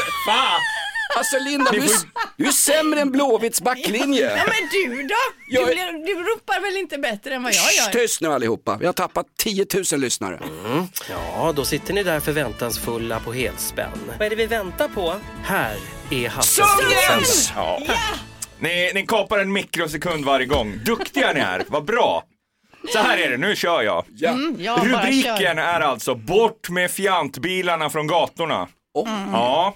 alltså 1.16 1.38
Linda, 1.38 1.70
du, 1.70 1.86
du 2.36 2.46
är 2.48 2.52
sämre 2.52 3.00
än 3.00 3.10
Blåvitts 3.12 3.60
backlinje. 3.62 4.36
Ja 4.36 4.44
men 4.46 4.68
du 4.72 5.02
då? 5.02 5.14
Du, 5.48 5.54
Jag- 5.54 5.66
blir- 5.66 6.06
du 6.06 6.14
ropar 6.22 6.60
väl 6.60 6.76
inte 6.76 6.98
bättre 6.98 7.34
än 7.34 7.42
vad 7.42 7.52
jag 7.54 7.62
Shh, 7.64 7.76
gör? 7.84 7.92
Tyst 7.92 8.20
nu 8.20 8.28
allihopa, 8.32 8.76
vi 8.80 8.86
har 8.86 8.92
tappat 8.92 9.26
10 9.38 9.66
000 9.92 10.00
lyssnare. 10.00 10.40
Mm. 10.64 10.86
Ja, 11.10 11.52
då 11.56 11.64
sitter 11.64 11.94
ni 11.94 12.02
där 12.02 12.20
förväntansfulla 12.20 13.20
på 13.20 13.32
helspänn. 13.32 13.90
Vad 14.18 14.26
är 14.26 14.30
det 14.30 14.36
vi 14.36 14.46
väntar 14.46 14.88
på? 14.88 15.14
Här 15.44 15.76
är 16.10 16.28
Hasses 16.28 16.54
Sungens! 16.54 17.28
insändare. 17.28 17.78
Ja. 17.88 17.94
Ni, 18.58 18.90
ni 18.94 19.06
kapar 19.06 19.38
en 19.38 19.52
mikrosekund 19.52 20.24
varje 20.24 20.46
gång. 20.46 20.80
Duktiga 20.84 21.32
ni 21.32 21.40
är, 21.40 21.64
vad 21.68 21.84
bra. 21.84 22.24
Så 22.92 22.98
här 22.98 23.18
är 23.18 23.30
det, 23.30 23.36
nu 23.36 23.56
kör 23.56 23.82
jag. 23.82 24.04
Mm, 24.24 24.56
jag 24.58 24.86
Rubriken 24.86 25.36
kör. 25.56 25.56
är 25.62 25.80
alltså 25.80 26.14
Bort 26.14 26.68
med 26.68 26.90
fjantbilarna 26.90 27.90
från 27.90 28.06
gatorna. 28.06 28.68
Ja. 29.32 29.74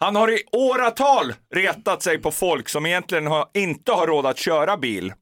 Han 0.00 0.16
har 0.16 0.30
i 0.30 0.42
åratal 0.52 1.34
retat 1.54 2.02
sig 2.02 2.18
på 2.18 2.30
folk 2.30 2.68
som 2.68 2.86
egentligen 2.86 3.26
har, 3.26 3.48
inte 3.54 3.92
har 3.92 4.06
råd 4.06 4.26
att 4.26 4.38
köra 4.38 4.76
bil. 4.76 5.12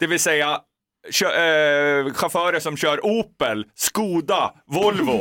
Det 0.00 0.06
vill 0.06 0.20
säga 0.20 0.60
kö, 1.12 1.26
eh, 1.26 2.12
chaufförer 2.12 2.60
som 2.60 2.76
kör 2.76 3.06
Opel, 3.06 3.66
Skoda, 3.74 4.52
Volvo. 4.66 5.20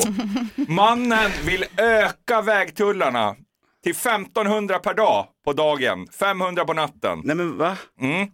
Mannen 0.68 1.32
vill 1.46 1.66
öka 1.78 2.42
vägtullarna 2.42 3.36
till 3.84 3.92
1500 3.92 4.80
per 4.80 4.94
dag 4.94 5.28
på 5.46 5.54
dagen, 5.54 6.08
500 6.20 6.66
på 6.66 6.74
natten. 6.74 7.22
Nej 7.24 7.36
men 7.36 7.58
va? 7.58 7.78
Mm. 8.02 8.28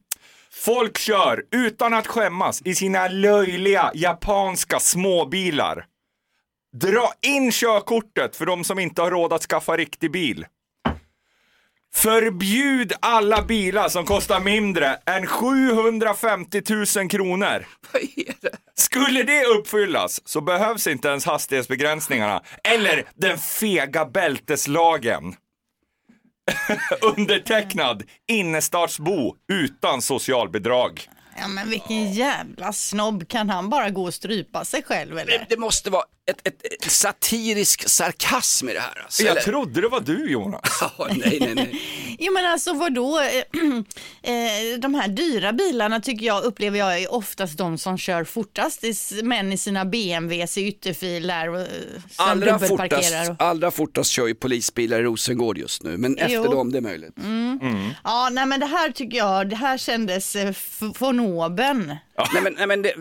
Folk 0.53 0.97
kör 0.97 1.43
utan 1.51 1.93
att 1.93 2.08
skämmas 2.08 2.62
i 2.65 2.75
sina 2.75 3.08
löjliga 3.08 3.91
japanska 3.93 4.79
småbilar. 4.79 5.86
Dra 6.73 7.13
in 7.21 7.51
körkortet 7.51 8.36
för 8.36 8.45
de 8.45 8.63
som 8.63 8.79
inte 8.79 9.01
har 9.01 9.12
råd 9.12 9.33
att 9.33 9.43
skaffa 9.43 9.77
riktig 9.77 10.12
bil. 10.12 10.45
Förbjud 11.93 12.93
alla 12.99 13.41
bilar 13.41 13.89
som 13.89 14.05
kostar 14.05 14.39
mindre 14.39 14.95
än 15.05 15.27
750 15.27 16.62
000 16.97 17.09
kronor. 17.09 17.65
Skulle 18.75 19.23
det 19.23 19.45
uppfyllas 19.45 20.27
så 20.27 20.41
behövs 20.41 20.88
inte 20.88 21.07
ens 21.07 21.25
hastighetsbegränsningarna 21.25 22.41
eller 22.63 23.03
den 23.15 23.38
fega 23.38 24.05
bälteslagen. 24.05 25.36
Undertecknad 27.17 28.03
innerstadsbo 28.27 29.36
utan 29.51 30.01
socialbidrag. 30.01 31.09
Ja 31.38 31.47
men 31.47 31.69
vilken 31.69 32.13
jävla 32.13 32.73
snobb, 32.73 33.27
kan 33.27 33.49
han 33.49 33.69
bara 33.69 33.89
gå 33.89 34.03
och 34.03 34.13
strypa 34.13 34.65
sig 34.65 34.83
själv 34.83 35.17
eller? 35.17 35.45
Det 35.49 35.57
måste 35.57 35.89
vara 35.89 36.03
ett, 36.31 36.47
ett, 36.47 36.65
ett 36.86 36.91
satirisk 36.91 37.89
sarkasm 37.89 38.69
i 38.69 38.73
det 38.73 38.79
här. 38.79 39.01
Alltså, 39.03 39.23
Jag 39.23 39.31
eller? 39.31 39.41
trodde 39.41 39.81
det 39.81 39.88
var 39.88 39.99
du 39.99 40.31
Jonas. 40.31 40.62
Ja, 40.97 41.07
nej, 41.15 41.38
nej, 41.41 41.55
nej. 41.55 41.81
Jo 42.19 42.33
men 42.33 42.45
alltså 42.45 42.73
vadå, 42.73 43.19
eh, 44.23 44.79
de 44.79 44.95
här 44.95 45.07
dyra 45.07 45.53
bilarna 45.53 45.99
tycker 45.99 46.25
jag 46.25 46.43
upplever 46.43 46.79
jag 46.79 46.99
är 47.01 47.13
oftast 47.13 47.57
de 47.57 47.77
som 47.77 47.97
kör 47.97 48.23
fortast. 48.23 48.83
Män 49.23 49.53
i 49.53 49.57
sina 49.57 49.86
BMWs 49.86 50.57
i 50.57 50.67
ytterfil 50.67 51.27
där 51.27 51.49
och, 51.49 51.59
eh, 51.59 51.67
Allra 52.15 52.59
fortast, 52.59 53.29
Och... 53.29 53.36
allra 53.41 53.71
fortast 53.71 54.12
kör 54.12 54.27
ju 54.27 54.36
polisbilar 54.36 54.99
i 54.99 55.03
Rosengård 55.03 55.57
just 55.57 55.83
nu, 55.83 55.97
men 55.97 56.17
efter 56.17 56.36
Jo. 56.36 56.43
dem 56.51 56.71
det 56.71 56.77
är 56.77 56.81
möjligt. 56.81 57.17
Mm. 57.17 57.89
Ja, 58.03 58.29
nej 58.31 58.45
men 58.45 58.59
det 58.59 58.65
här 58.65 58.91
tycker 58.91 59.17
jag, 59.17 59.49
det 59.49 59.55
här 59.55 59.77
kändes 59.77 60.36
eh, 60.36 60.53
von 60.99 61.19
oben. 61.19 61.95
Nej 62.34 62.43
men, 62.43 62.54
nej, 62.54 62.67
men 62.67 62.82
det, 62.82 62.93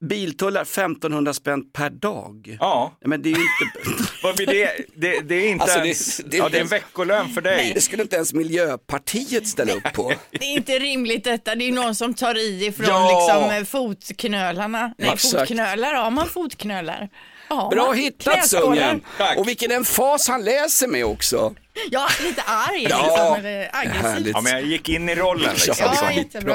biltullar 0.00 0.62
1500 0.62 1.32
spänn 1.34 1.70
per 1.72 1.90
dag. 1.90 2.56
Ja. 2.60 2.96
Nej, 3.00 3.08
men 3.08 3.22
det 3.22 3.28
är 3.28 3.36
ju 3.36 3.42
inte... 3.42 4.02
Vad 4.22 4.36
blir 4.36 4.46
det, 4.46 4.70
det, 4.96 5.20
det 5.20 5.34
är 5.34 5.48
inte 5.48 5.62
Alltså, 5.62 5.78
det- 5.78 5.84
ens, 5.86 6.16
det- 6.16 6.36
ja, 6.36 6.48
det 6.48 6.56
är 6.56 6.60
en 6.60 6.66
veckolön 6.66 7.28
för 7.28 7.40
dig. 7.40 7.72
Det 7.74 7.80
skulle 7.80 8.02
inte 8.02 8.16
ens 8.16 8.32
Miljöpartiet 8.32 9.46
ställa 9.48 9.72
upp 9.72 9.92
på. 9.94 10.12
Det 10.30 10.44
är 10.44 10.54
inte 10.56 10.78
rimligt 10.78 11.24
detta, 11.24 11.54
det 11.54 11.64
är 11.68 11.72
någon 11.72 11.94
som 11.94 12.14
tar 12.14 12.38
i 12.38 12.66
ifrån 12.66 12.86
Ja. 12.88 13.38
liksom 13.38 13.56
eh, 13.56 13.64
fotknölarna. 13.64 14.94
Nej, 14.98 15.10
Exakt. 15.12 15.38
fotknölar, 15.38 15.94
har 15.94 16.10
man 16.10 16.28
fotknölar? 16.28 17.08
Ja, 17.54 17.68
Bra 17.72 17.92
hittat. 17.92 18.48
Sungen! 18.48 19.00
Och 19.36 19.48
vilken 19.48 19.70
emfas 19.70 20.28
han 20.28 20.44
läser 20.44 20.86
med 20.86 21.04
också. 21.04 21.54
Ja, 21.90 22.06
lite 22.22 22.42
arg 22.42 22.86
Ja. 22.90 22.98
liksom, 23.06 23.34
eller 23.38 23.70
aggressivt. 23.72 24.02
Härligt. 24.04 24.32
Ja, 24.34 24.40
men 24.40 24.52
jag 24.52 24.62
gick 24.62 24.88
in 24.88 25.08
i 25.08 25.14
rollen 25.14 25.50
liksom. 25.54 25.74
Ja, 25.78 25.94
Så. 25.94 26.10
jättebra. 26.18 26.54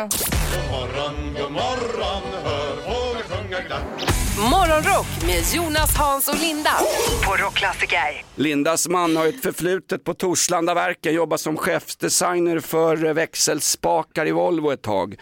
morgon, 0.71 1.33
god 1.41 1.51
morgon, 1.51 2.21
hör 2.43 2.75
fåglar 2.75 3.37
sjunga 3.37 3.59
glatt. 3.61 3.81
Morgonrock 4.51 5.07
med 5.25 5.43
Jonas, 5.53 5.95
Hans 5.97 6.27
och 6.27 6.39
Linda 6.39 6.71
på 7.25 7.35
Rockklassiker. 7.35 8.23
Lindas 8.35 8.87
man 8.87 9.17
har 9.17 9.27
ett 9.27 9.41
förflutet 9.43 10.03
på 10.03 10.13
Torslandaverken, 10.13 11.13
jobbar 11.13 11.37
som 11.37 11.57
chefsdesigner 11.57 12.59
för 12.59 12.97
växelspakar 13.13 14.27
i 14.27 14.31
Volvo 14.31 14.71
ett 14.71 14.81
tag. 14.81 15.15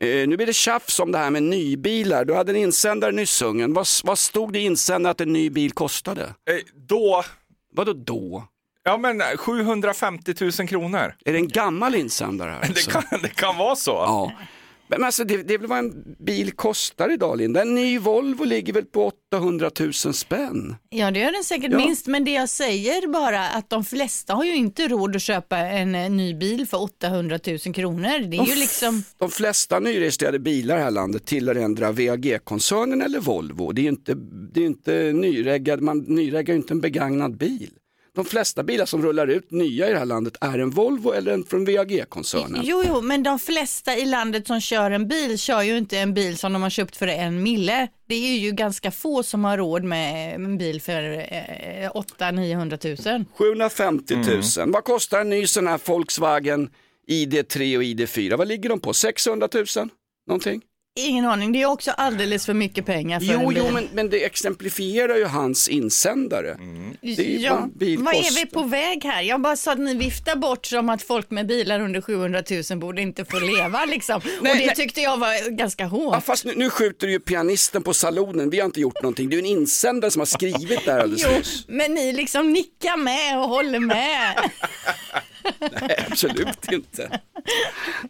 Eh, 0.00 0.28
nu 0.28 0.36
blir 0.36 0.46
det 0.46 0.52
tjafs 0.52 1.00
om 1.00 1.12
det 1.12 1.18
här 1.18 1.30
med 1.30 1.42
nybilar. 1.42 2.24
Du 2.24 2.34
hade 2.34 2.52
en 2.52 2.56
insändare 2.56 3.12
nyss 3.12 3.30
Sungen. 3.30 3.72
Vad, 3.74 3.86
vad 4.04 4.18
stod 4.18 4.52
det 4.52 4.58
i 4.58 4.62
insändaren 4.62 5.10
att 5.10 5.20
en 5.20 5.32
ny 5.32 5.50
bil 5.50 5.72
kostade? 5.72 6.22
Eh, 6.22 6.56
Då, 6.88 7.24
Vadå 7.72 7.92
då? 7.92 8.44
ja 8.84 8.96
men 8.96 9.22
750 9.36 10.34
000 10.58 10.68
kronor. 10.68 11.14
Är 11.24 11.32
det 11.32 11.38
en 11.38 11.48
gammal 11.48 11.94
insändare 11.94 12.50
här? 12.50 12.60
Det 12.60 12.66
alltså? 12.68 12.90
kan, 12.90 13.02
det 13.22 13.28
kan 13.28 13.56
vara 13.56 13.76
så. 13.76 13.90
Ja. 13.90 14.32
Men 14.88 15.04
alltså 15.04 15.24
det, 15.24 15.42
det 15.42 15.54
är 15.54 15.58
väl 15.58 15.68
vad 15.68 15.78
en 15.78 16.16
bil 16.18 16.52
kostar 16.52 17.12
idag 17.12 17.38
Linda? 17.38 17.62
En 17.62 17.74
ny 17.74 17.98
Volvo 17.98 18.44
ligger 18.44 18.72
väl 18.72 18.84
på 18.84 19.12
800 19.32 19.70
000 19.80 19.92
spänn? 19.94 20.76
Ja, 20.88 21.10
det 21.10 21.20
gör 21.20 21.32
den 21.32 21.44
säkert 21.44 21.72
Ja. 21.72 21.78
minst, 21.78 22.06
men 22.06 22.24
det 22.24 22.30
jag 22.30 22.48
säger 22.48 23.08
bara 23.08 23.48
att 23.48 23.70
de 23.70 23.84
flesta 23.84 24.34
har 24.34 24.44
ju 24.44 24.54
inte 24.56 24.88
råd 24.88 25.16
att 25.16 25.22
köpa 25.22 25.56
en 25.58 25.94
eh, 25.94 26.10
ny 26.10 26.34
bil 26.34 26.66
för 26.66 26.82
800 26.82 27.38
000 27.46 27.58
kronor. 27.58 28.18
Det 28.28 28.36
är 28.36 28.44
De 28.44 28.50
ju 28.50 28.54
liksom... 28.54 29.02
De 29.18 29.30
flesta 29.30 29.80
nyregistrerade 29.80 30.38
bilar 30.38 30.74
i 30.74 30.78
det 30.78 30.84
här 30.84 30.90
landet 30.90 31.26
tillhör 31.26 31.54
ändra 31.54 31.92
VAG-koncernen 31.92 33.02
eller 33.02 33.20
Volvo. 33.20 33.72
Det 33.72 33.80
är 33.80 33.82
ju 33.82 33.88
inte, 33.88 34.14
det 34.54 34.60
är 34.60 34.66
inte 34.66 35.12
nyreggad, 35.14 35.80
man 35.82 35.98
nyreggar 35.98 36.54
ju 36.54 36.60
inte 36.60 36.74
en 36.74 36.80
begagnad 36.80 37.36
bil. 37.36 37.70
De 38.16 38.24
flesta 38.24 38.62
bilar 38.62 38.86
som 38.86 39.02
rullar 39.02 39.26
ut 39.26 39.50
nya 39.50 39.88
i 39.88 39.92
det 39.92 39.98
här 39.98 40.06
landet 40.06 40.36
är 40.40 40.58
en 40.58 40.70
Volvo 40.70 41.12
eller 41.12 41.32
en 41.32 41.44
från 41.44 41.64
VAG-koncernen. 41.64 42.60
Jo, 42.64 42.82
jo, 42.88 43.00
men 43.00 43.22
de 43.22 43.38
flesta 43.38 43.96
i 43.96 44.04
landet 44.04 44.46
som 44.46 44.60
kör 44.60 44.90
en 44.90 45.08
bil 45.08 45.38
kör 45.38 45.62
ju 45.62 45.78
inte 45.78 45.98
en 45.98 46.14
bil 46.14 46.38
som 46.38 46.52
de 46.52 46.62
har 46.62 46.70
köpt 46.70 46.96
för 46.96 47.06
en 47.06 47.42
mille. 47.42 47.88
Det 48.08 48.14
är 48.14 48.38
ju 48.38 48.50
ganska 48.52 48.90
få 48.90 49.22
som 49.22 49.44
har 49.44 49.58
råd 49.58 49.84
med 49.84 50.34
en 50.34 50.58
bil 50.58 50.80
för 50.80 51.02
eh, 51.02 51.90
800-900 51.90 53.14
000. 53.16 53.24
750 53.34 54.14
000. 54.58 54.72
Vad 54.72 54.84
kostar 54.84 55.20
en 55.20 55.28
ny 55.30 55.46
sån 55.46 55.66
här 55.66 55.80
Volkswagen 55.86 56.70
ID3 57.08 57.76
och 57.76 57.82
ID4? 57.82 58.36
Vad 58.36 58.48
ligger 58.48 58.68
de 58.68 58.80
på? 58.80 58.92
600 58.92 59.48
000? 59.54 59.64
Någonting? 60.26 60.62
Ingen 60.98 61.24
aning, 61.24 61.52
det 61.52 61.62
är 61.62 61.66
också 61.66 61.90
alldeles 61.90 62.46
för 62.46 62.54
mycket 62.54 62.86
pengar 62.86 63.20
för 63.20 63.26
Jo, 63.26 63.40
en 63.40 63.48
bil. 63.48 63.62
jo 63.66 63.72
men, 63.74 63.88
men 63.92 64.10
det 64.10 64.24
exemplifierar 64.24 65.16
ju 65.16 65.24
hans 65.24 65.68
insändare. 65.68 66.56
Ju 67.02 67.38
Ja, 67.40 67.68
vad 67.98 68.14
är 68.14 68.34
vi 68.34 68.46
på 68.46 68.62
väg 68.62 69.04
här? 69.04 69.22
Jag 69.22 69.40
bara 69.40 69.56
sa 69.56 69.72
att 69.72 69.78
ni 69.78 69.94
viftar 69.94 70.36
bort 70.36 70.66
som 70.66 70.88
att 70.88 71.02
folk 71.02 71.30
med 71.30 71.46
bilar 71.46 71.80
under 71.80 72.00
700 72.00 72.42
000 72.70 72.78
borde 72.78 73.02
inte 73.02 73.24
få 73.24 73.38
leva 73.38 73.84
liksom. 73.84 74.20
Nej, 74.42 74.52
och 74.52 74.58
det 74.58 74.66
nej. 74.66 74.74
tyckte 74.76 75.00
jag 75.00 75.16
var 75.16 75.50
ganska 75.50 75.84
hårt. 75.86 76.14
Ja, 76.14 76.20
fast 76.20 76.44
nu, 76.44 76.52
nu 76.56 76.70
skjuter 76.70 77.06
ju 77.08 77.20
pianisten 77.20 77.82
på 77.82 77.94
salonen, 77.94 78.50
vi 78.50 78.58
har 78.58 78.66
inte 78.66 78.80
gjort 78.80 79.02
någonting. 79.02 79.28
Det 79.28 79.36
är 79.36 79.42
ju 79.42 79.46
en 79.52 79.58
insändare 79.58 80.10
som 80.10 80.20
har 80.20 80.26
skrivit 80.26 80.84
det 80.84 80.92
här 80.92 80.98
alldeles 80.98 81.26
Jo, 81.66 81.74
men 81.74 81.94
ni 81.94 82.12
liksom 82.12 82.52
nickar 82.52 82.96
med 82.96 83.38
och 83.38 83.48
håller 83.48 83.80
med. 83.80 84.36
Nej, 85.60 86.06
absolut 86.10 86.72
inte. 86.72 87.20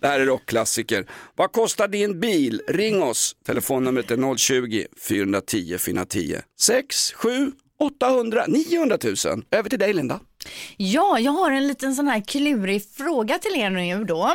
Det 0.01 0.07
här 0.07 0.21
är 0.21 0.27
rockklassiker. 0.27 1.07
Vad 1.35 1.53
kostar 1.53 1.89
din 1.89 2.21
bil? 2.21 2.63
Ring 2.69 3.03
oss. 3.03 3.37
Telefonnumret 3.47 4.11
är 4.11 4.17
020-410 4.17 5.79
410. 5.79 6.37
6, 6.59 7.13
7, 7.13 7.53
800, 7.79 8.45
900 8.49 8.99
000. 9.05 9.45
Över 9.51 9.71
till 9.71 9.79
dig 9.79 9.93
Linda. 9.93 10.21
Ja, 10.77 11.19
jag 11.19 11.33
har 11.33 11.51
en 11.51 11.67
liten 11.67 11.95
sån 11.95 12.09
här 12.09 12.21
klurig 12.21 12.83
fråga 12.97 13.39
till 13.39 13.57
er 13.57 13.71
nu 13.71 14.05
då. 14.05 14.33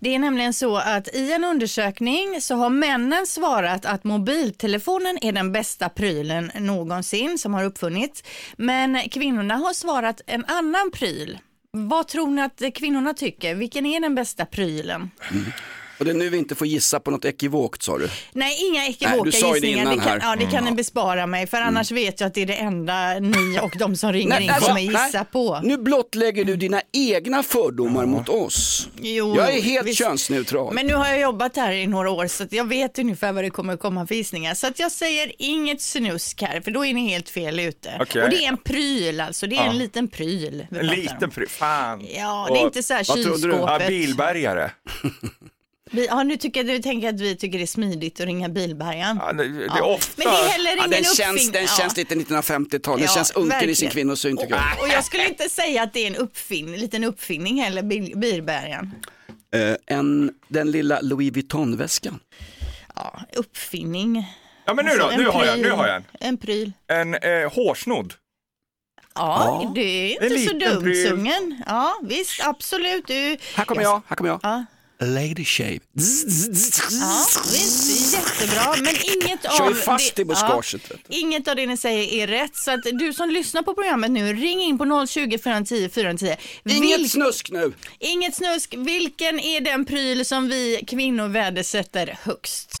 Det 0.00 0.14
är 0.14 0.18
nämligen 0.18 0.54
så 0.54 0.76
att 0.76 1.14
i 1.14 1.32
en 1.32 1.44
undersökning 1.44 2.40
så 2.40 2.54
har 2.54 2.70
männen 2.70 3.26
svarat 3.26 3.86
att 3.86 4.04
mobiltelefonen 4.04 5.18
är 5.24 5.32
den 5.32 5.52
bästa 5.52 5.88
prylen 5.88 6.50
någonsin 6.58 7.38
som 7.38 7.54
har 7.54 7.64
uppfunnits. 7.64 8.24
Men 8.56 9.08
kvinnorna 9.08 9.54
har 9.56 9.72
svarat 9.72 10.20
en 10.26 10.44
annan 10.44 10.90
pryl. 10.90 11.38
Vad 11.76 12.08
tror 12.08 12.30
ni 12.30 12.42
att 12.42 12.62
kvinnorna 12.74 13.14
tycker? 13.14 13.54
Vilken 13.54 13.86
är 13.86 14.00
den 14.00 14.14
bästa 14.14 14.46
prylen? 14.46 15.10
Och 15.98 16.04
det 16.04 16.10
är 16.10 16.14
nu 16.14 16.28
vi 16.28 16.38
inte 16.38 16.54
får 16.54 16.66
gissa 16.66 17.00
på 17.00 17.10
något 17.10 17.24
ekivokt 17.24 17.82
sa 17.82 17.98
du. 17.98 18.08
Nej, 18.32 18.58
inga 18.70 18.80
Nej, 18.80 18.90
ekivoka 18.90 19.24
du 19.24 19.32
sa 19.32 19.46
ju 19.54 19.60
det 19.60 19.66
gissningar. 19.66 19.82
innan 19.82 19.96
Det 19.98 20.02
kan, 20.04 20.20
här. 20.20 20.30
ja, 20.30 20.36
det 20.36 20.44
kan 20.44 20.54
Mm. 20.54 20.64
ni 20.64 20.72
bespara 20.72 21.26
mig 21.26 21.46
för 21.46 21.56
annars 21.56 21.90
vet 21.90 22.20
jag 22.20 22.26
att 22.26 22.34
det 22.34 22.42
är 22.42 22.46
det 22.46 22.54
enda 22.54 23.14
ni 23.20 23.58
och 23.62 23.74
de 23.78 23.96
som 23.96 24.12
ringer 24.12 24.40
in 24.40 24.50
alltså, 24.50 24.68
kommer 24.68 24.80
gissa 24.80 25.08
nej. 25.12 25.24
på. 25.32 25.60
Nu 25.64 25.78
blottlägger 25.78 26.44
du 26.44 26.56
dina 26.56 26.82
egna 26.92 27.42
fördomar 27.42 28.06
mot 28.06 28.28
oss. 28.28 28.88
Jo, 29.00 29.36
jag 29.36 29.54
är 29.54 29.62
helt 29.62 29.86
visst. 29.86 29.98
könsneutral. 29.98 30.74
Men 30.74 30.86
nu 30.86 30.94
har 30.94 31.06
jag 31.08 31.20
jobbat 31.20 31.56
här 31.56 31.72
i 31.72 31.86
några 31.86 32.10
år 32.10 32.26
så 32.26 32.42
att 32.44 32.52
jag 32.52 32.68
vet 32.68 32.98
ungefär 32.98 33.32
vad 33.32 33.44
det 33.44 33.50
kommer 33.50 33.76
komma 33.76 34.06
för 34.06 34.14
gissningar. 34.14 34.54
Så 34.54 34.66
att 34.66 34.78
jag 34.78 34.92
säger 34.92 35.32
inget 35.38 35.80
snusk 35.82 36.42
här 36.42 36.60
för 36.60 36.70
då 36.70 36.84
är 36.86 36.94
ni 36.94 37.08
helt 37.08 37.28
fel 37.28 37.60
ute. 37.60 37.96
Okej. 38.00 38.22
Och 38.22 38.30
det 38.30 38.44
är 38.44 38.48
en 38.48 38.56
pryl 38.56 39.20
alltså, 39.20 39.46
det 39.46 39.56
är 39.56 39.64
Ja. 39.64 39.70
en 39.70 39.78
liten 39.78 40.08
pryl. 40.08 40.66
En 40.70 40.86
liten 40.86 41.30
pry... 41.30 41.46
Fan. 41.46 42.06
Ja, 42.16 42.48
det 42.52 42.58
är 42.58 42.64
inte 42.64 42.82
så 42.82 42.94
här 42.94 43.04
Vad 43.08 43.22
trodde 43.22 43.36
du? 43.38 43.42
kylskåpet. 43.42 43.82
Ja, 43.82 43.88
bilbärgare. 43.88 44.70
Vi, 45.90 46.06
ja, 46.06 46.22
nu 46.22 46.36
tycker 46.36 46.60
jag, 46.64 46.76
du 46.76 46.82
tänker 46.82 47.08
att 47.08 47.20
vi 47.20 47.36
tycker 47.36 47.58
det 47.58 47.64
är 47.64 47.66
smidigt 47.66 48.20
att 48.20 48.26
ringa 48.26 48.48
bilbärgaren. 48.48 49.16
Ja, 49.20 49.32
det, 49.32 49.48
det 49.48 49.64
är 49.64 49.68
Ja. 49.78 49.84
ofta... 49.84 50.12
Men 50.24 50.34
det 50.34 50.40
är 50.40 50.48
heller 50.48 50.70
Ja, 50.70 50.76
ingen 50.76 50.90
den 50.90 51.04
känns, 51.04 51.52
den 51.52 51.62
Ja. 51.62 51.68
känns 51.78 51.96
lite 51.96 52.14
1950-tal, 52.14 52.98
den 52.98 53.06
Ja, 53.06 53.14
känns 53.14 53.30
unken 53.30 53.70
i 53.70 53.74
sin 53.74 53.90
kvinnosyn 53.90 54.36
tycker 54.36 54.54
jag. 54.54 54.80
Och 54.82 54.88
jag 54.88 55.04
skulle 55.04 55.28
inte 55.28 55.48
säga 55.48 55.82
att 55.82 55.92
det 55.92 56.00
är 56.00 56.06
en 56.06 56.16
uppfinning, 56.16 56.76
liten 56.76 57.04
uppfinning 57.04 57.62
heller, 57.62 57.82
bil, 57.82 58.12
bilbärgaren. 58.16 58.92
Eh, 59.54 59.76
en, 59.98 60.32
den 60.48 60.70
lilla 60.70 61.00
Louis 61.00 61.32
Vuitton-väskan. 61.32 62.18
Ja, 62.94 63.20
uppfinning. 63.36 64.24
Ja, 64.66 64.74
men 64.74 64.84
nu 64.86 64.92
då, 64.98 65.04
Alltså, 65.04 65.20
nu 65.20 65.26
har 65.28 65.44
jag, 65.44 65.58
nu 65.60 65.70
har 65.70 65.86
jag 65.86 65.96
en. 65.96 66.04
En 66.20 66.36
pryl. 66.38 66.72
En 66.88 67.14
eh, 67.14 67.52
hårsnodd. 67.52 68.12
Ja, 69.14 69.60
Ja. 69.64 69.72
det 69.74 69.80
är 69.80 70.22
inte 70.32 70.38
så 70.38 70.52
dumt. 70.58 70.94
Sungen. 70.94 71.62
Ja, 71.66 71.94
visst, 72.02 72.40
absolut. 72.46 73.06
Du... 73.06 73.36
Här 73.54 73.64
kommer 73.64 73.82
jag, 73.82 74.02
här 74.08 74.16
kommer 74.16 74.30
jag. 74.30 74.40
Ja. 74.42 74.64
Lady 75.00 75.44
Shave. 75.44 75.78
Ja, 77.00 77.26
visst, 77.52 78.12
jättebra. 78.12 78.74
Men 78.76 78.94
inget 79.04 79.44
av 79.44 79.74
fast 79.74 80.16
det, 80.16 80.22
i 80.22 80.24
buskaget. 80.24 80.88
du. 80.88 81.16
inget 81.16 81.48
av 81.48 81.56
det 81.56 81.66
ni 81.66 81.76
säger 81.76 82.22
är 82.22 82.26
rätt. 82.26 82.56
Så 82.56 82.70
att 82.70 82.82
du 82.82 83.12
som 83.12 83.30
lyssnar 83.30 83.62
på 83.62 83.74
programmet 83.74 84.10
nu, 84.10 84.32
ring 84.32 84.60
in 84.60 84.78
på 84.78 85.06
020 85.06 85.38
410 85.38 85.88
410. 85.94 86.36
Inget 86.64 87.10
snusk 87.10 87.50
nu. 87.50 87.72
Inget 87.98 88.34
snusk. 88.34 88.74
Vilken 88.78 89.40
är 89.40 89.60
den 89.60 89.84
pryl 89.84 90.24
som 90.26 90.48
vi 90.48 90.84
kvinnor 90.86 91.28
värdesätter 91.28 92.18
högst? 92.22 92.80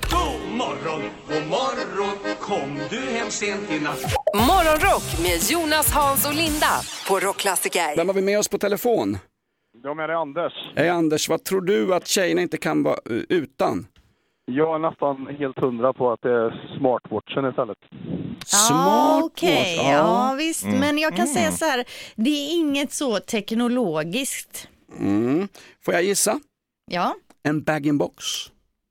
Morgon, 0.61 1.01
god 1.27 1.47
morgon 1.49 2.17
Kom 2.39 2.79
du 2.89 2.99
hem 2.99 3.31
sent 3.31 3.71
i 3.71 3.79
natt 3.79 4.01
Morgonrock 4.35 5.19
med 5.23 5.51
Jonas, 5.51 5.91
Hans 5.91 6.25
och 6.27 6.33
Linda 6.33 6.67
på 7.07 7.19
Rockklassiker. 7.19 7.95
Vem 7.95 8.07
har 8.07 8.13
vi 8.15 8.21
med 8.21 8.39
oss 8.39 8.47
på 8.47 8.57
telefon? 8.57 9.17
Ja, 9.83 9.93
men 9.93 10.07
det 10.07 10.13
är 10.13 10.17
Anders. 10.21 10.53
Hej 10.75 10.89
Anders, 10.89 11.29
vad 11.29 11.43
tror 11.43 11.61
du 11.61 11.95
att 11.95 12.07
tjejerna 12.07 12.41
inte 12.41 12.57
kan 12.57 12.83
vara 12.83 12.95
eh, 13.09 13.15
utan? 13.29 13.87
Jag 14.45 14.75
är 14.75 14.79
nästan 14.79 15.35
helt 15.39 15.59
hundra 15.59 15.93
på 15.93 16.11
att 16.11 16.21
det 16.21 16.29
är 16.31 16.77
smartwatchen 16.79 17.49
istället. 17.49 17.77
Ja, 18.69 19.21
okej. 19.23 19.75
ja. 19.77 19.83
Ja, 19.91 20.35
visst. 20.37 20.63
Mm. 20.65 20.79
Men 20.79 20.97
jag 20.97 21.15
kan 21.15 21.25
Mm. 21.27 21.33
säga 21.35 21.51
så 21.51 21.65
här, 21.65 21.85
det 22.15 22.29
är 22.29 22.53
inget 22.53 22.93
så 22.93 23.19
teknologiskt. 23.19 24.67
Mm. 24.99 25.47
Får 25.85 25.93
jag 25.93 26.03
gissa? 26.03 26.39
Ja, 26.91 27.15
En 27.43 27.63
bag-in-box? 27.63 28.23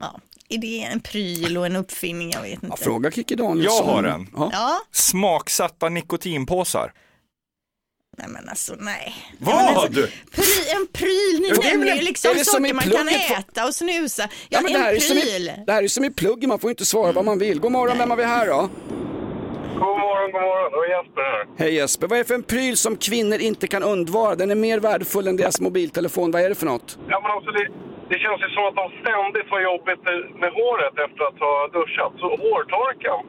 ja. 0.00 0.20
Är 0.50 0.58
det 0.58 0.82
en 0.82 1.00
pryl 1.00 1.58
och 1.58 1.66
en 1.66 1.76
uppfinning? 1.76 2.30
Jag 2.30 2.42
vet 2.42 2.62
inte. 2.62 2.76
Fråga 2.82 3.10
Kikki 3.10 3.34
Danielsson. 3.34 3.86
Jag 3.86 3.94
har 3.94 4.04
en. 4.04 4.28
Ja. 4.52 4.80
Smaksatta 4.92 5.88
nikotinpåsar. 5.88 6.92
Nej 8.18 8.28
men 8.28 8.48
alltså 8.48 8.74
nej. 8.78 9.14
Vad? 9.38 9.54
Nej, 9.54 9.64
men 9.66 9.76
alltså, 9.76 10.00
pry, 10.30 10.70
en 10.80 10.86
pryl, 10.92 11.40
ni 11.40 11.48
Ja, 11.48 11.54
det 11.62 11.68
är 11.68 11.76
nämner 11.76 11.94
ju 11.96 12.02
liksom 12.02 12.34
saker 12.44 12.74
man 12.74 12.82
kan 12.84 12.90
plugget 12.90 13.30
äta 13.38 13.66
och 13.66 13.74
snusa. 13.74 14.22
Ja, 14.22 14.28
Ja, 14.48 14.60
men 14.62 14.72
det, 14.72 14.78
här 14.78 14.90
en 14.90 14.96
är 14.96 15.00
som 15.00 15.16
pryl. 15.16 15.48
i, 15.48 15.62
det 15.66 15.72
här 15.72 15.82
är 15.82 15.88
som 15.88 16.04
i 16.04 16.10
pluggen, 16.10 16.48
man 16.48 16.58
får 16.58 16.70
inte 16.70 16.84
svara 16.84 17.12
vad 17.12 17.24
man 17.24 17.38
vill. 17.38 17.60
God 17.60 17.72
morgon, 17.72 17.98
vem 17.98 18.10
har 18.10 18.16
vi 18.16 18.24
här 18.24 18.46
då? 18.46 18.68
God 19.74 19.98
morgon, 20.20 20.33
god 20.33 20.42
morgon. 20.42 20.70
Det 20.72 20.76
var 20.76 20.87
Jesper 20.96 21.22
här. 21.22 21.42
Hej 21.59 21.74
Jesper, 21.74 22.06
vad 22.09 22.18
är 22.18 22.22
det 22.22 22.28
för 22.28 22.35
en 22.35 22.42
pryl 22.42 22.76
som 22.76 22.96
kvinnor 22.96 23.38
inte 23.50 23.66
kan 23.74 23.83
undvara? 23.83 24.35
Den 24.35 24.50
är 24.50 24.61
mer 24.68 24.78
värdefull 24.80 25.26
än 25.28 25.37
deras 25.37 25.61
mobiltelefon, 25.61 26.30
vad 26.30 26.42
är 26.42 26.48
det 26.48 26.54
för 26.54 26.66
något? 26.66 26.98
Ja, 27.12 27.20
men 27.22 27.30
alltså 27.37 27.50
det, 27.56 27.64
det 28.11 28.18
känns 28.24 28.40
ju 28.44 28.48
som 28.56 28.64
att 28.68 28.76
de 28.83 28.87
ständigt 29.02 29.48
får 29.52 29.61
jobbigt 29.70 30.02
med 30.42 30.50
håret 30.61 30.94
efter 31.06 31.22
att 31.28 31.38
ha 31.46 31.54
duschat. 31.78 32.12
Så 32.22 32.28
hårtorkan. 32.44 33.22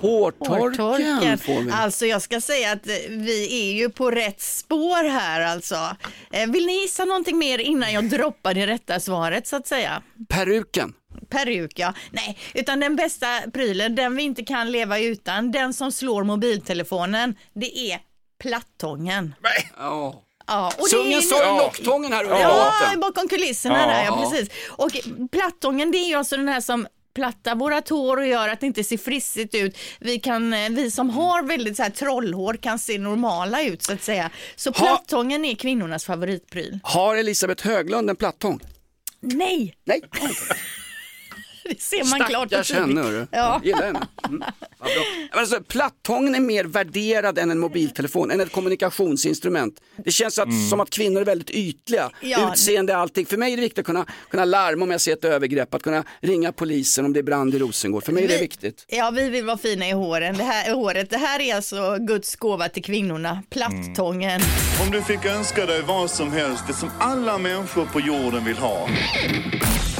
Hårtorken 0.00 1.38
får 1.38 1.60
vi. 1.62 1.70
Alltså 1.70 2.06
jag 2.06 2.22
ska 2.22 2.40
säga 2.40 2.72
att 2.72 2.86
eh, 2.86 2.94
vi 3.08 3.60
är 3.70 3.72
ju 3.72 3.90
på 3.90 4.10
rätt 4.10 4.40
spår 4.40 5.08
här 5.08 5.40
alltså. 5.40 5.96
Eh, 6.32 6.50
Vill 6.50 6.66
ni 6.66 6.72
gissa 6.72 7.04
någonting 7.04 7.38
mer 7.38 7.58
innan 7.58 7.92
jag 7.92 8.08
droppar 8.08 8.54
det 8.54 8.66
rätta 8.66 9.00
svaret 9.00 9.46
så 9.46 9.56
att 9.56 9.66
säga? 9.66 10.02
Peruken. 10.28 10.92
Peruk 11.30 11.72
ja. 11.78 11.92
Nej, 12.10 12.38
utan 12.54 12.80
den 12.80 12.96
bästa 12.96 13.26
prylen, 13.54 13.94
den 13.94 14.16
vi 14.16 14.22
inte 14.22 14.44
kan 14.44 14.72
leva 14.72 14.98
utan, 14.98 15.52
den 15.52 15.74
som 15.74 15.92
slår 15.92 16.24
mobiltelefonen, 16.24 17.34
det 17.54 17.78
är 17.78 17.98
plattången. 18.42 19.34
Ja. 19.78 20.22
Ja, 20.48 20.72
och 20.78 20.88
Sungen 20.88 21.06
det 21.10 21.14
är 21.16 21.20
sa 21.20 21.52
ju 21.52 21.58
locktången 21.58 22.12
här 22.12 22.24
under 22.24 22.40
Ja, 22.40 22.72
bakom 22.96 23.28
kulisserna 23.28 23.80
Ja, 23.80 23.86
där, 23.86 24.04
ja, 24.04 24.04
ja. 24.04 24.30
precis. 24.30 24.50
Och 24.68 24.90
plattången 25.32 25.92
det 25.92 25.98
är 25.98 26.08
ju 26.08 26.14
alltså 26.14 26.36
den 26.36 26.48
här 26.48 26.60
som 26.60 26.86
plattar 27.16 27.54
våra 27.54 27.82
tår 27.82 28.16
och 28.16 28.26
gör 28.26 28.48
att 28.48 28.60
det 28.60 28.66
inte 28.66 28.84
ser 28.84 28.98
frissigt 28.98 29.54
ut. 29.54 29.78
Vi, 30.00 30.18
kan, 30.18 30.52
eh, 30.52 30.70
vi 30.70 30.90
som 30.90 31.10
har 31.10 31.42
väldigt 31.42 31.76
så 31.76 31.82
här 31.82 31.90
trollhår 31.90 32.54
kan 32.54 32.78
se 32.78 32.98
normala 32.98 33.62
ut 33.62 33.82
så 33.82 33.92
att 33.92 34.02
säga. 34.02 34.30
Så 34.56 34.72
plattången 34.72 35.44
är 35.44 35.54
kvinnornas 35.54 36.04
favoritpryl. 36.04 36.78
Har 36.82 37.16
Elisabeth 37.16 37.66
Höglund 37.66 38.10
en 38.10 38.16
plattång? 38.16 38.60
Nej! 39.20 39.74
Nej. 39.84 40.02
Det 41.70 41.82
ser 41.82 42.04
man 42.10 42.20
klart 42.28 42.44
och 42.44 42.48
Stackars 42.50 42.72
henne 42.72 42.86
tydligt. 42.86 43.04
hörru. 43.04 43.26
Ja. 43.30 43.60
Gillar 43.64 43.86
henne. 43.86 44.06
Mm. 44.28 44.42
Alltså, 45.30 45.60
plattången 45.60 46.34
är 46.34 46.40
mer 46.40 46.64
värderad 46.64 47.38
än 47.38 47.50
en 47.50 47.58
mobiltelefon, 47.58 48.30
än 48.30 48.40
ett 48.40 48.52
kommunikationsinstrument. 48.52 49.74
Det 50.04 50.10
känns 50.10 50.38
att, 50.38 50.48
som 50.70 50.80
att 50.80 50.90
kvinnor 50.90 51.20
är 51.20 51.24
väldigt 51.24 51.50
ytliga. 51.50 52.10
Ja. 52.20 52.52
Utseende, 52.52 52.96
allting. 52.96 53.26
För 53.26 53.36
mig 53.36 53.52
är 53.52 53.56
det 53.56 53.62
viktigt 53.62 53.78
att 53.78 53.84
kunna, 53.86 54.06
kunna 54.30 54.44
larma 54.44 54.84
om 54.84 54.90
jag 54.90 55.00
ser 55.00 55.12
ett 55.12 55.24
övergrepp, 55.24 55.74
att 55.74 55.82
kunna 55.82 56.04
ringa 56.20 56.52
polisen 56.52 57.04
om 57.04 57.12
det 57.12 57.18
är 57.20 57.22
brand 57.22 57.54
i 57.54 57.58
Rosengård. 57.58 58.04
För 58.04 58.12
mig 58.12 58.24
är 58.24 58.28
det 58.28 58.34
Vi- 58.34 58.40
viktigt. 58.40 58.84
Ja, 58.88 59.10
vi 59.10 59.28
vill 59.28 59.44
vara 59.44 59.58
fina 59.58 59.88
i 59.88 59.92
håren. 59.92 60.36
Det 60.36 60.44
här, 60.44 60.74
håret. 60.74 61.10
Det 61.10 61.18
här 61.18 61.40
är 61.40 61.54
alltså 61.54 61.96
Guds 62.00 62.36
gåva 62.36 62.68
till 62.68 62.84
kvinnorna, 62.84 63.42
plattången. 63.50 64.40
Om 64.86 64.90
du 64.92 65.02
fick 65.02 65.24
önska 65.24 65.66
dig 65.66 65.82
vad 65.82 66.10
som 66.10 66.32
helst, 66.32 66.64
det 66.66 66.74
som 66.74 66.90
alla 66.98 67.38
människor 67.38 67.84
på 67.86 68.00
jorden 68.00 68.44
vill 68.44 68.56
ha. 68.56 68.88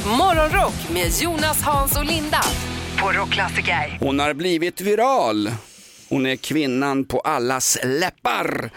Morgonrock 0.06 0.90
med 0.92 1.12
Jonas, 1.20 1.62
Hans 1.62 1.96
och 1.96 2.04
Linda 2.04 2.40
på 2.98 3.12
Rockklassiker. 3.12 3.98
Hon 4.00 4.18
har 4.18 4.34
blivit 4.34 4.80
viral. 4.80 5.50
Hon 6.08 6.26
är 6.26 6.36
kvinnan 6.36 7.04
på 7.04 7.20
allas 7.20 7.78
läppar. 7.84 8.70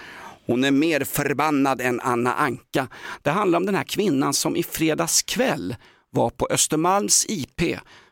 Hon 0.46 0.64
är 0.64 0.72
mer 0.72 1.04
förbannad 1.04 1.82
än 1.82 2.00
Anna 2.00 2.34
Anka. 2.34 2.88
Det 3.22 3.30
handlar 3.30 3.58
om 3.58 3.66
den 3.66 3.76
här 3.76 3.84
kvinnan 3.84 4.34
som 4.34 4.56
i 4.56 4.64
fredags 4.64 5.22
kväll 5.22 5.76
var 6.10 6.30
på 6.30 6.48
Östermalms 6.52 7.26
IP, 7.30 7.62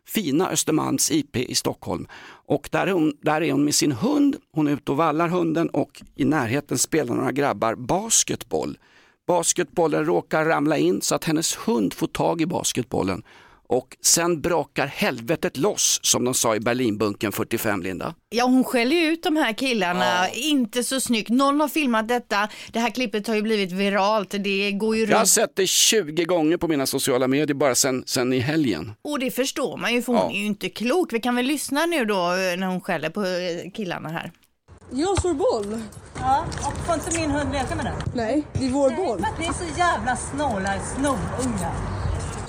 fina 0.07 0.49
Östermalms 0.49 1.11
IP 1.11 1.37
i 1.37 1.55
Stockholm. 1.55 2.07
Och 2.47 2.69
där 2.71 2.87
är, 2.87 2.91
hon, 2.91 3.13
där 3.21 3.41
är 3.41 3.51
hon 3.51 3.65
med 3.65 3.75
sin 3.75 3.91
hund, 3.91 4.35
hon 4.53 4.67
är 4.67 4.71
ute 4.71 4.91
och 4.91 4.97
vallar 4.97 5.27
hunden 5.27 5.69
och 5.69 6.01
i 6.15 6.25
närheten 6.25 6.77
spelar 6.77 7.15
några 7.15 7.31
grabbar 7.31 7.75
basketboll. 7.75 8.77
Basketbollen 9.27 10.05
råkar 10.05 10.45
ramla 10.45 10.77
in 10.77 11.01
så 11.01 11.15
att 11.15 11.23
hennes 11.23 11.55
hund 11.55 11.93
får 11.93 12.07
tag 12.07 12.41
i 12.41 12.45
basketbollen 12.45 13.23
och 13.69 13.97
sen 14.01 14.41
brakar 14.41 14.87
helvetet 14.87 15.57
loss 15.57 15.99
som 16.03 16.25
de 16.25 16.33
sa 16.33 16.55
i 16.55 16.59
Berlinbunken 16.59 17.31
45 17.31 17.81
Linda. 17.81 18.15
Ja, 18.29 18.43
hon 18.45 18.63
skäller 18.63 18.95
ut 19.11 19.23
de 19.23 19.35
här 19.37 19.53
killarna. 19.53 20.29
Inte 20.29 20.83
så 20.83 20.99
snyggt. 20.99 21.29
Någon 21.29 21.59
har 21.59 21.67
filmat 21.67 22.07
detta. 22.07 22.49
Det 22.71 22.79
här 22.79 22.89
klippet 22.89 23.27
har 23.27 23.35
ju 23.35 23.41
blivit 23.41 23.71
viralt. 23.71 24.29
Det 24.43 24.71
går 24.71 24.95
ju 24.95 25.01
Jag 25.05 25.09
har 25.11 25.17
runt. 25.19 25.29
sett 25.29 25.55
det 25.55 25.67
20 25.67 26.25
gånger 26.25 26.57
på 26.57 26.67
mina 26.67 26.85
sociala 26.85 27.27
medier 27.27 27.53
bara 27.55 27.75
sen, 27.75 28.03
sen 28.05 28.33
i 28.33 28.39
helgen. 28.39 28.91
Och 29.01 29.19
det 29.19 29.31
förstår 29.31 29.77
man 29.77 29.93
ju 29.93 30.01
för 30.01 30.13
hon 30.13 30.21
Ja. 30.21 30.31
är 30.31 30.39
ju 30.39 30.45
inte 30.45 30.69
klok. 30.69 31.13
Vi 31.13 31.19
kan 31.19 31.35
väl 31.35 31.45
lyssna 31.45 31.85
nu 31.85 32.05
då 32.05 32.15
eh, 32.15 32.57
när 32.57 32.67
hon 32.67 32.81
skäller 32.81 33.09
på 33.09 33.21
eh, 33.21 33.71
killarna 33.73 34.09
här. 34.09 34.31
Jag 34.89 35.21
slår 35.21 35.33
boll. 35.33 35.81
Ja, 36.19 36.43
och 36.65 36.73
får 36.73 36.95
inte 36.95 37.19
min 37.19 37.31
hund 37.31 37.51
leka 37.51 37.75
med 37.75 37.85
den? 37.85 37.95
Nej, 38.13 38.47
det 38.53 38.65
är 38.67 38.71
vår 38.71 38.89
boll. 38.89 39.25
Ni 39.39 39.45
är 39.45 39.53
så 39.53 39.79
jävla 39.79 40.15
snåla 40.15 40.73
snorungar. 40.95 41.73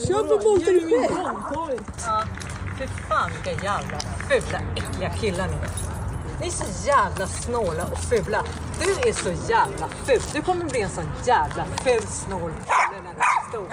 Kör 0.09 0.23
på 0.23 0.45
boll 0.45 0.63
till 0.63 0.91
dig 0.91 1.09
själv. 1.09 1.39
Ja, 2.07 2.23
fy 2.79 2.87
fan 2.87 3.31
vilka 3.31 3.65
jävla 3.65 3.99
fula 4.29 4.61
äckliga 4.77 5.11
killar 5.11 5.47
ni 5.47 5.53
är. 5.53 5.71
Ni 6.41 6.47
är 6.47 6.51
så 6.51 6.87
jävla 6.87 7.27
snåla 7.27 7.85
och 7.93 7.99
fula. 7.99 8.45
Du 8.81 9.09
är 9.09 9.13
så 9.13 9.31
jävla 9.53 9.89
ful. 9.89 10.23
Du 10.33 10.43
kommer 10.43 10.65
bli 10.65 10.81
en 10.81 10.91
sån 10.91 11.11
jävla 11.25 11.65
ful 11.85 12.03
snål 12.07 12.53
när 12.93 13.15
du 13.15 13.21
är 13.21 13.49
stor. 13.49 13.69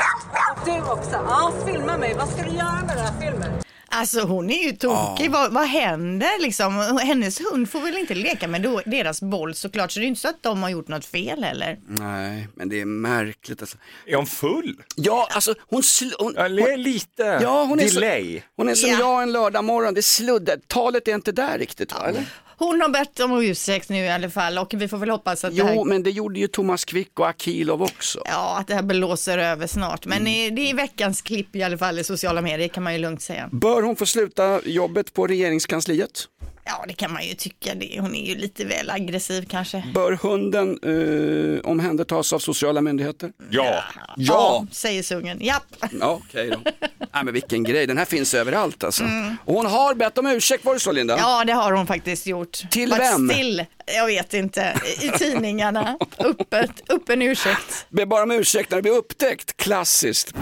Och 0.56 0.65
du 0.65 0.91
också. 0.91 1.25
Ja, 1.30 1.51
filma 1.65 1.97
mig. 1.97 2.15
Vad 2.17 2.30
ska 2.30 2.43
du 2.43 2.49
göra 2.49 2.82
med 2.88 2.97
den 2.97 3.06
här 3.06 3.13
filmen? 3.21 3.64
Alltså 3.95 4.21
hon 4.21 4.49
är 4.49 4.63
ju 4.63 4.71
tokig. 4.71 5.25
Ja. 5.25 5.29
Vad, 5.31 5.53
vad 5.53 5.67
händer 5.67 6.41
liksom? 6.41 6.99
Hennes 7.03 7.41
hund 7.41 7.69
får 7.69 7.79
väl 7.81 7.97
inte 7.97 8.13
leka 8.13 8.47
med 8.47 8.62
då, 8.62 8.81
deras 8.86 9.21
boll 9.21 9.55
såklart. 9.55 9.91
Så 9.91 9.99
det 9.99 10.05
är 10.05 10.08
inte 10.08 10.21
så 10.21 10.27
att 10.27 10.43
de 10.43 10.63
har 10.63 10.69
gjort 10.69 10.88
något 10.88 11.05
fel 11.05 11.43
heller. 11.43 11.79
Nej, 11.88 12.47
men 12.55 12.69
det 12.69 12.81
är 12.81 12.86
märkligt. 12.86 13.62
Alltså. 13.62 13.77
Är 14.05 14.15
hon 14.15 14.25
full? 14.25 14.81
Ja, 14.95 15.27
alltså 15.31 15.55
hon... 15.60 15.81
Hon, 16.19 16.38
är 16.38 16.77
lite 16.77 17.39
ja, 17.41 17.63
hon 17.63 17.79
är 17.79 17.84
delay. 17.89 18.39
Så, 18.39 18.45
hon 18.55 18.69
är 18.69 18.75
som 18.75 18.89
Ja. 18.89 18.99
jag 18.99 19.23
en 19.23 19.31
lördag 19.31 19.63
morgon. 19.63 19.93
det 19.93 19.99
är 19.99 20.01
sluddet. 20.01 20.67
Talet 20.67 21.08
är 21.08 21.15
inte 21.15 21.31
där 21.31 21.58
riktigt 21.58 21.93
va? 21.93 22.05
Eller? 22.08 22.25
Hon 22.57 22.81
har 22.81 22.89
bett 22.89 23.19
om 23.19 23.41
ursäkt 23.41 23.89
nu 23.89 23.97
i 23.97 24.09
alla 24.09 24.29
fall 24.29 24.57
och 24.57 24.73
vi 24.77 24.87
får 24.87 24.97
väl 24.97 25.09
hoppas 25.09 25.43
att 25.45 25.51
det 25.51 25.57
Jo, 25.57 25.65
här... 25.65 25.83
men 25.83 26.03
det 26.03 26.11
gjorde 26.11 26.39
ju 26.39 26.47
Thomas 26.47 26.85
Quick 26.85 27.19
och 27.19 27.27
Akilov 27.27 27.81
också. 27.83 28.19
Ja, 28.25 28.57
att 28.59 28.67
det 28.67 28.75
här 28.75 28.81
blåser 28.83 29.37
över 29.37 29.67
snart. 29.67 30.05
Men 30.05 30.17
Mm. 30.27 30.55
det 30.55 30.69
är 30.69 30.73
veckans 30.75 31.21
klipp 31.21 31.55
i 31.55 31.63
alla 31.63 31.77
fall 31.77 31.99
i 31.99 32.03
sociala 32.03 32.41
medier 32.41 32.67
kan 32.67 32.83
man 32.83 32.93
ju 32.93 32.99
lugnt 32.99 33.21
säga. 33.21 33.49
Bör 33.51 33.81
hon 33.81 33.95
få 33.95 34.05
sluta 34.05 34.61
jobbet 34.65 35.13
på 35.13 35.27
regeringskansliet? 35.27 36.27
Ja, 36.67 36.85
det 36.87 36.93
kan 36.93 37.13
man 37.13 37.25
ju 37.27 37.33
tycka. 37.33 37.75
Det. 37.75 37.99
Hon 37.99 38.15
är 38.15 38.25
ju 38.25 38.35
lite 38.35 38.65
väl 38.65 38.89
aggressiv 38.89 39.45
kanske. 39.49 39.83
Bör 39.93 40.11
hunden 40.11 40.79
eh, 40.83 41.69
omhändertas 41.69 42.33
av 42.33 42.39
sociala 42.39 42.81
myndigheter? 42.81 43.31
Ja. 43.49 43.83
Ja! 44.17 44.65
säger 44.71 45.03
sungen. 45.03 45.37
Japp. 45.41 45.63
Ja, 45.99 46.21
okej 46.29 46.49
då. 46.49 46.71
Nej, 47.15 47.23
men 47.23 47.34
vilken 47.34 47.63
grej, 47.63 47.88
den 47.88 47.97
här 47.97 48.06
finns 48.06 48.34
överallt 48.34 48.84
alltså. 48.84 49.04
Mm. 49.04 49.38
Och 49.45 49.54
hon 49.54 49.65
har 49.65 49.95
bett 49.95 50.17
om 50.17 50.28
ursäkt, 50.28 50.65
var 50.65 50.73
det 50.73 50.80
så 50.80 50.91
Linda? 50.91 51.17
Ja, 51.17 51.43
det 51.45 51.54
har 51.54 51.71
hon 51.71 51.88
faktiskt 51.88 52.28
gjort. 52.28 52.71
Till 52.71 52.89
But 52.89 52.99
vem? 52.99 53.30
Still, 53.30 53.65
jag 53.86 54.06
vet 54.06 54.34
inte. 54.34 54.82
I 55.01 55.10
tidningarna. 55.10 55.97
Öppet, 56.17 56.71
öppen 56.89 57.21
ursäkt. 57.21 57.86
Be 57.89 58.06
bara 58.06 58.23
om 58.23 58.32
ursäkt 58.32 58.69
när 58.71 58.78
det 58.78 58.82
blir 58.82 58.91
upptäckt, 58.91 59.58
klassiskt. 59.58 60.34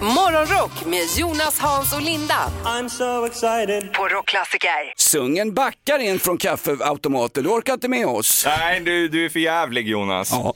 Morgonrock 0.00 0.86
med 0.86 1.02
Jonas, 1.16 1.58
Hans 1.58 1.92
och 1.92 2.02
Linda 2.02 2.50
I'm 2.64 2.88
so 2.88 3.26
excited 3.26 3.92
på 3.92 4.08
Rockklassiker. 4.08 4.92
Sungen 4.96 5.54
backar 5.54 5.98
in 5.98 6.18
från 6.18 6.38
kaffeautomaten, 6.38 7.44
du 7.44 7.50
orkar 7.50 7.72
inte 7.72 7.88
med 7.88 8.06
oss. 8.06 8.44
Nej, 8.46 8.80
du, 8.80 9.08
du 9.08 9.24
är 9.24 9.28
för 9.28 9.40
jävlig 9.40 9.88
Jonas. 9.88 10.28
Ja. 10.30 10.54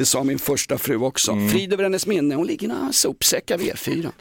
Det 0.00 0.06
sa 0.06 0.24
min 0.24 0.38
första 0.38 0.78
fru 0.78 0.96
också. 0.96 1.32
Mm. 1.32 1.48
Frid 1.50 1.72
över 1.72 1.82
hennes 1.82 2.06
minne, 2.06 2.34
hon 2.34 2.46
ligger 2.46 2.66
i 2.66 2.70
några 2.70 2.92
sopsäckar 2.92 3.58
vid 3.58 3.72
E4. 3.74 4.12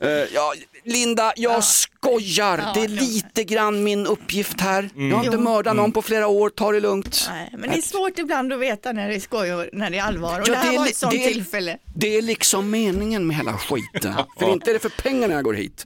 Eh, 0.00 0.08
ja, 0.34 0.54
Linda, 0.84 1.32
jag 1.36 1.64
skojar. 1.64 2.58
Ja, 2.58 2.72
det 2.74 2.80
är 2.84 2.88
lite 2.88 3.44
grann 3.44 3.84
min 3.84 4.06
uppgift 4.06 4.60
här. 4.60 4.90
Mm. 4.96 5.10
Jag 5.10 5.16
har 5.16 5.24
inte 5.24 5.36
Jo. 5.36 5.42
mördat 5.42 5.76
någon 5.76 5.92
på 5.92 6.02
flera 6.02 6.26
år, 6.26 6.48
ta 6.50 6.72
det 6.72 6.80
lugnt. 6.80 7.26
Nej, 7.30 7.50
men 7.58 7.70
det 7.70 7.76
är 7.76 7.82
svårt 7.82 8.18
ibland 8.18 8.52
att 8.52 8.60
veta 8.60 8.92
när 8.92 9.08
det 9.08 9.14
är 9.14 9.20
skoj 9.20 9.54
och 9.54 9.66
när 9.72 9.90
det 9.90 9.98
är 9.98 10.02
allvar. 10.02 10.40
Och 10.40 10.48
Ja, 10.48 10.52
det 10.52 10.58
här 10.58 10.70
det 10.70 10.74
är 10.76 10.78
var 10.78 10.86
ett 10.86 10.96
sånt 10.96 11.12
det 11.12 11.24
är- 11.24 11.28
tillfälle. 11.32 11.78
Det 11.94 12.16
är 12.16 12.22
liksom 12.22 12.70
meningen 12.70 13.26
med 13.26 13.36
hela 13.36 13.52
skiten. 13.58 14.14
För 14.38 14.52
inte 14.52 14.70
är 14.70 14.72
det 14.74 14.80
för 14.80 15.02
pengarna 15.02 15.34
jag 15.34 15.44
går 15.44 15.54
hit. 15.54 15.84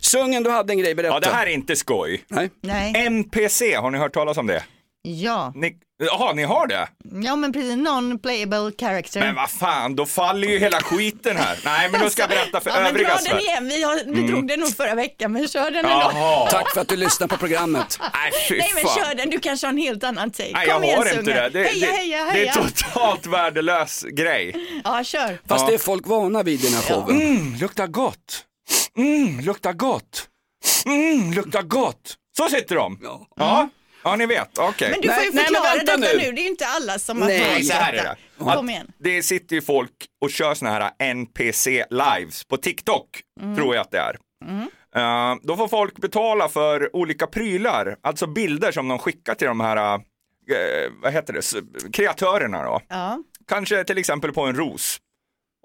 Sungen, 0.00 0.42
du 0.42 0.50
hade 0.50 0.72
en 0.72 0.78
grej, 0.78 0.94
berätta. 0.94 1.16
Mm. 1.16 1.22
Ja, 1.26 1.30
det 1.30 1.36
här 1.36 1.46
är 1.46 1.50
inte 1.50 1.76
skoj. 1.76 2.24
Nej. 2.28 2.50
Nej. 2.60 2.92
NPC, 3.06 3.74
har 3.74 3.90
ni 3.90 3.98
hört 3.98 4.14
talas 4.14 4.36
om 4.38 4.46
det? 4.46 4.62
Ja. 5.02 5.52
Ni, 5.54 5.76
jaha, 6.10 6.32
ni 6.32 6.42
har 6.42 6.66
det? 6.66 6.88
ja, 7.24 7.36
men 7.36 7.52
precis. 7.52 7.76
Non-playable 7.76 8.72
character. 8.80 9.20
Men 9.20 9.34
vad 9.34 9.50
fan, 9.50 9.96
då 9.96 10.06
faller 10.06 10.48
ju 10.48 10.58
hela 10.58 10.80
skiten 10.80 11.36
här. 11.36 11.58
Nej, 11.64 11.88
men 11.90 12.00
då 12.00 12.10
ska 12.10 12.22
jag 12.22 12.28
berätta 12.30 12.60
för 12.60 12.70
ja, 12.70 12.76
men 12.76 12.86
övriga 12.86 13.08
dra 13.08 13.16
den 13.32 13.40
igen. 13.40 13.68
Vi 13.68 13.82
har, 13.82 13.94
du 13.96 14.02
Mm. 14.12 14.26
drog 14.26 14.48
den 14.48 14.60
nog 14.60 14.76
förra 14.76 14.94
veckan, 14.94 15.32
men 15.32 15.48
kör 15.48 15.70
den 15.70 15.84
ändå. 15.84 16.48
Tack 16.50 16.72
för 16.74 16.80
att 16.80 16.88
du 16.88 16.96
lyssnar 16.96 17.26
på 17.28 17.36
programmet. 17.36 17.98
Nej, 18.00 18.32
fy 18.48 18.58
Nej, 18.58 18.70
men 18.74 18.84
kör 18.84 19.14
den. 19.14 19.30
Du 19.30 19.38
kanske 19.40 19.66
har 19.66 19.72
en 19.72 19.78
helt 19.78 20.04
annan 20.04 20.30
take. 20.30 20.50
Nej, 20.52 20.66
Kom 20.66 20.74
jag 20.74 20.84
igen, 20.84 20.98
har 20.98 21.18
inte 21.18 21.22
det. 21.32 21.48
Det, 21.48 21.64
heja, 21.64 21.86
det, 21.86 21.92
heja, 21.96 22.24
det 22.24 22.30
heja. 22.30 22.52
är 22.52 22.54
totalt 22.54 23.26
värdelös 23.26 24.02
grej. 24.02 24.54
Ja, 24.84 25.04
kör. 25.04 25.38
Fast 25.48 25.62
Ja. 25.64 25.68
det 25.68 25.74
är 25.74 25.78
folk 25.78 26.06
vana 26.06 26.42
vid 26.42 26.60
i 26.64 26.66
den 26.66 26.74
här 26.74 26.82
showen. 26.82 27.20
Mm, 27.20 27.54
luktar 27.54 27.86
gott. 27.86 28.44
Mm, 28.96 29.40
luktar 29.40 29.72
gott. 29.72 30.26
Mm, 30.86 31.32
luktar 31.32 31.62
gott. 31.62 32.16
Så 32.36 32.48
sitter 32.48 32.74
de. 32.76 32.98
Ja, 33.02 33.26
ja, 33.36 33.68
ni 34.16 34.26
vet. 34.26 34.58
Okej. 34.58 34.90
Men 34.90 35.00
du 35.00 35.08
får 35.08 35.22
ju 35.22 35.30
Nej, 35.30 35.30
nej, 35.34 35.34
men 35.34 35.44
förklara 35.44 35.76
vänta 35.76 35.96
detta 35.96 36.12
nu. 36.16 36.22
nu. 36.26 36.32
Det 36.32 36.40
är 36.40 36.42
ju 36.42 36.48
inte 36.48 36.66
alla 36.66 36.98
som 36.98 37.20
har 37.22 37.28
Nej, 37.28 37.62
så 37.64 37.72
här 37.74 37.92
är 37.92 37.96
detta. 37.96 38.08
det. 38.08 38.16
Kom 38.38 38.48
Att 38.48 38.70
igen. 38.70 38.92
det 38.98 39.22
sitter 39.22 39.56
ju 39.56 39.62
folk 39.62 39.92
och 40.20 40.30
kör 40.30 40.54
såna 40.54 40.70
här 40.70 40.90
NPC 40.98 41.84
lives 41.90 42.44
på 42.44 42.56
TikTok, 42.56 43.08
Mm. 43.40 43.56
tror 43.56 43.74
jag 43.74 43.82
att 43.82 43.90
det 43.90 43.98
är. 43.98 44.16
Eh, 44.96 45.36
då 45.42 45.56
får 45.56 45.68
folk 45.68 45.96
betala 45.98 46.48
för 46.48 46.96
olika 46.96 47.26
prylar, 47.26 47.96
alltså 48.02 48.26
bilder 48.26 48.72
som 48.72 48.88
de 48.88 48.98
skickar 48.98 49.34
till 49.34 49.46
de 49.48 49.60
här, 49.60 49.94
eh, 49.94 50.00
vad 51.02 51.12
heter 51.12 51.32
det, 51.32 51.38
S- 51.38 51.54
kreatörerna 51.92 52.62
då. 52.64 52.80
Ja. 52.88 53.18
Kanske 53.48 53.84
till 53.84 53.98
exempel 53.98 54.32
på 54.32 54.42
en 54.42 54.56
ros. 54.56 54.98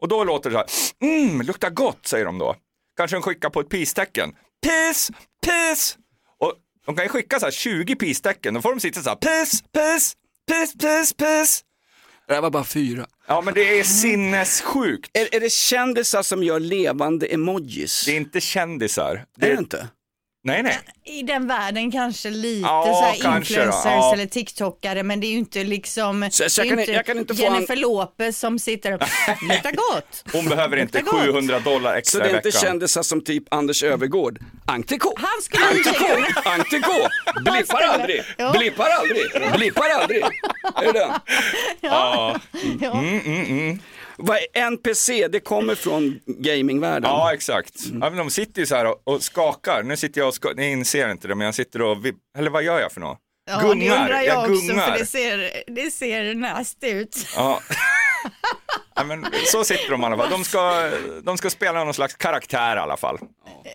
Och 0.02 0.08
då 0.08 0.24
låter 0.24 0.50
det 0.50 0.54
så 0.54 0.58
här, 1.06 1.20
mm, 1.28 1.42
luktar 1.42 1.70
gott, 1.70 2.08
säger 2.08 2.26
de 2.26 2.38
då. 2.38 2.56
Kanske 2.98 3.16
de 3.18 3.22
skickar 3.24 3.50
på 3.50 3.60
ett 3.60 3.70
pistecken. 3.70 4.36
Peace, 4.66 5.14
peace. 5.46 5.96
De 6.86 6.96
kan 6.96 7.06
ju 7.06 7.10
skicka 7.10 7.40
så 7.40 7.46
här 7.46 7.52
20 7.52 7.96
pistecken, 7.96 8.54
då 8.54 8.62
får 8.62 8.70
de 8.70 8.80
sitta 8.80 9.02
så 9.02 9.10
här, 9.10 9.16
peace, 9.16 9.64
peace, 9.74 10.16
peace, 10.48 10.78
peace, 10.80 11.16
peace. 11.16 11.62
Det 12.28 12.34
här 12.34 12.42
var 12.42 12.50
bara 12.50 12.64
fyra. 12.64 13.08
Ja, 13.28 13.42
men 13.42 13.54
det 13.54 13.80
är 13.80 13.84
sinnessjukt. 13.84 15.10
Är, 15.14 15.36
är 15.36 15.40
det 15.40 15.52
kändisar 15.52 16.24
som 16.24 16.44
gör 16.44 16.60
levande 16.60 17.26
emojis? 17.26 18.06
Det 18.06 18.12
är 18.12 18.18
inte 18.18 18.42
kändisar. 18.42 19.26
Det 19.38 19.46
är 19.46 19.52
det 19.52 19.60
inte? 19.60 19.88
Nej, 20.48 20.64
nej. 20.64 20.78
I 21.06 21.22
den 21.24 21.48
världen 21.48 21.92
kanske 21.92 22.30
lite 22.30 22.60
Ja, 22.68 22.84
så 22.84 23.02
här 23.06 23.16
kanske 23.32 23.54
influencers 23.54 23.86
Ja. 23.86 24.14
eller 24.14 24.26
tiktokare 24.26 25.04
men 25.04 25.20
det 25.20 25.28
är 25.28 25.32
ju 25.32 25.38
inte 25.38 25.64
liksom 25.64 26.30
Så- 26.32 26.50
så 26.50 26.62
det 26.62 26.68
jag 26.68 26.86
kan- 26.86 26.94
jag 26.96 27.06
kan 27.06 27.18
inte 27.18 27.36
få 27.36 27.42
Jennifer 27.44 27.76
Lopez 27.76 28.40
som 28.40 28.60
sitter 28.60 28.92
och 28.94 29.02
luktar 29.50 29.72
gott. 29.72 30.24
Hon 30.34 30.46
behöver 30.46 30.78
inte 30.78 30.98
Luktar 31.00 31.12
gott. 31.18 31.26
700 31.26 31.60
dollar 31.60 31.92
Så 31.92 31.98
extra 31.98 32.20
det 32.24 32.30
i 32.30 32.32
är 32.32 32.36
inte 32.36 32.48
veckan. 32.50 32.62
kändisar 32.62 33.04
som 33.04 33.24
typ 33.24 33.44
Anders 33.54 33.84
Övergård? 33.84 34.40
Antikå! 34.66 35.14
Han 35.18 35.42
skulle 35.42 35.66
Antikå! 35.66 36.50
Antikå! 36.50 37.08
Blippar 37.52 37.82
aldrig! 37.82 38.22
Ja. 38.38 38.52
Blippar 38.58 38.88
aldrig! 38.90 39.52
Blippar 39.58 39.90
aldrig! 40.02 40.24
Är 40.76 40.86
det 40.86 40.92
den? 41.00 41.12
Ja. 41.82 42.40
Ja. 42.82 42.92
Mm, 43.00 43.20
mm, 43.20 43.46
mm. 43.46 43.80
Vad 44.18 44.38
är 44.38 44.62
NPC? 44.62 45.28
Det 45.28 45.40
kommer 45.40 45.76
från 45.76 46.20
gamingvärlden. 46.26 47.10
Ja, 47.12 47.34
exakt. 47.34 47.74
Ja, 47.86 47.98
men 48.10 48.18
de 48.18 48.30
sitter 48.30 48.60
ju 48.62 48.66
så 48.66 48.76
här 48.76 48.86
och, 48.86 49.02
och 49.04 49.24
skakar. 49.24 49.84
Nu 49.84 49.98
sitter 49.98 50.22
jag 50.22 50.28
och 50.28 50.34
skakar, 50.34 50.56
ni 50.56 50.72
inser 50.72 51.12
inte 51.12 51.28
det, 51.28 51.36
men 51.36 51.46
jag 51.46 51.56
sitter 51.56 51.82
och, 51.82 51.98
vib- 51.98 52.16
eller 52.38 52.50
vad 52.50 52.64
gör 52.64 52.80
jag 52.80 52.92
för 52.92 53.02
något? 53.02 53.18
Ja, 53.52 53.58
det 53.58 53.68
gungar, 53.68 54.02
undrar 54.02 54.22
jag, 54.22 54.26
jag 54.26 54.52
också 54.52 54.68
gungar. 54.68 54.92
för 54.92 55.00
det 55.00 55.06
ser, 55.06 55.52
det 55.68 55.92
ser 55.92 56.34
nasty 56.36 56.88
ut. 56.90 57.28
Ja. 57.36 57.62
ja, 58.96 59.04
men 59.04 59.26
så 59.46 59.64
sitter 59.64 59.92
de 59.92 60.02
i 60.02 60.06
alla 60.06 60.18
fall. 60.18 60.30
De 60.30 60.44
ska, 60.44 60.92
de 61.24 61.38
ska 61.38 61.50
spela 61.50 61.84
någon 61.84 61.94
slags 61.94 62.16
karaktär 62.16 62.76
i 62.76 62.80
alla 62.80 62.98
fall. 62.98 63.20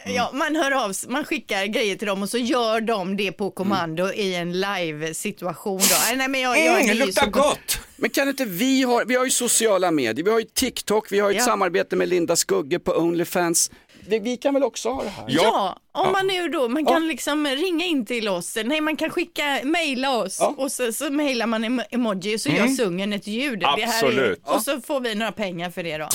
Ja, 0.07 0.31
man 0.35 0.57
hör 0.57 0.71
av 0.85 0.93
man 1.09 1.25
skickar 1.25 1.65
grejer 1.67 1.97
till 1.97 2.09
dem 2.09 2.23
och 2.23 2.29
så 2.29 2.39
gör 2.39 2.81
de 2.81 3.17
det 3.17 3.33
på 3.33 3.51
kommando 3.51 4.13
i 4.13 4.35
en 4.35 4.53
live 4.61 5.15
situation 5.15 5.79
då. 5.81 6.17
Nej, 6.17 6.29
men 6.29 6.41
jag, 6.41 6.59
jag, 6.59 6.75
Mm, 6.75 6.87
det 6.87 6.95
luktar 7.07 7.25
så- 7.25 7.31
gott! 7.31 7.81
Men 7.97 8.11
kan 8.11 8.29
inte 8.29 8.45
vi 8.45 8.83
ha, 8.83 9.03
vi 9.07 9.15
har 9.15 9.25
ju 9.25 9.31
sociala 9.31 9.91
medier, 9.91 10.25
vi 10.25 10.31
har 10.31 10.39
ju 10.39 10.45
TikTok, 10.55 11.13
vi 11.13 11.19
har 11.21 11.31
ju 11.31 11.35
ett 11.37 11.41
Ja. 11.41 11.45
samarbete 11.47 11.97
med 11.97 12.09
Linda 12.09 12.37
Skugge 12.37 12.79
på 12.79 12.93
Onlyfans. 12.93 13.71
Vi, 14.07 14.37
kan 14.37 14.55
väl 14.55 14.63
också 14.63 14.91
ha 14.91 15.03
det 15.03 15.09
här? 15.09 15.25
Ja, 15.29 15.77
om 15.93 16.13
man 16.13 16.27
nu 16.27 16.49
då, 16.49 16.69
man 16.69 16.87
kan 16.87 17.09
liksom 17.09 17.47
ringa 17.47 17.85
in 17.85 18.07
till 18.07 18.29
oss, 18.29 18.57
nej 18.65 18.81
man 18.81 18.97
kan 18.97 19.11
skicka, 19.11 19.61
mejla 19.65 20.17
oss 20.17 20.41
och 20.57 20.73
så, 20.73 20.93
så 20.93 21.11
mejlar 21.11 21.47
man 21.47 21.65
em- 21.65 21.85
emoji 21.91 22.37
och 22.37 22.41
så 22.41 22.49
gör 22.49 22.57
Mm. 22.61 22.77
sungen 22.77 23.13
ett 23.13 23.27
ljud. 23.27 23.59
Det 23.61 23.67
här 23.67 23.83
Absolut. 23.85 24.49
är, 24.49 24.55
och 24.55 24.63
så 24.63 24.81
får 24.81 25.01
vi 25.01 25.15
några 25.15 25.33
pengar 25.33 25.71
för 25.71 25.83
det 25.83 25.99
då. 25.99 26.09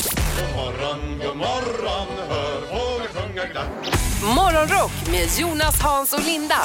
morgon, 0.55 1.19
god 1.27 1.37
morgon, 1.37 2.07
hör 2.29 2.61
fåglar 2.61 3.07
sjunga 3.07 3.45
glatt. 3.45 4.14
Morgonrock 4.25 4.91
med 5.11 5.27
Jonas, 5.39 5.81
Hans 5.81 6.13
och 6.13 6.23
Linda 6.25 6.55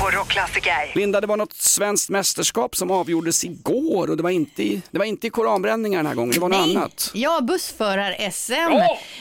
på 0.00 0.10
Rockklassiker. 0.10 0.72
Linda, 0.94 1.20
det 1.20 1.26
var 1.26 1.36
något 1.36 1.52
svenskt 1.52 2.08
mästerskap 2.08 2.76
som 2.76 2.90
avgjordes 2.90 3.44
igår 3.44 4.10
och 4.10 4.16
det 4.16 4.22
var 4.22 4.30
inte 4.30 4.62
i, 4.62 4.82
det 4.90 4.98
var 4.98 5.04
inte 5.04 5.26
i 5.26 5.30
koranbränningar 5.30 5.98
den 5.98 6.06
här 6.06 6.14
gången, 6.14 6.30
det 6.34 6.40
var 6.40 6.48
något 6.48 6.66
Nej. 6.66 6.76
annat. 6.76 7.10
Ja, 7.14 7.40
bussförar-SM. 7.40 8.52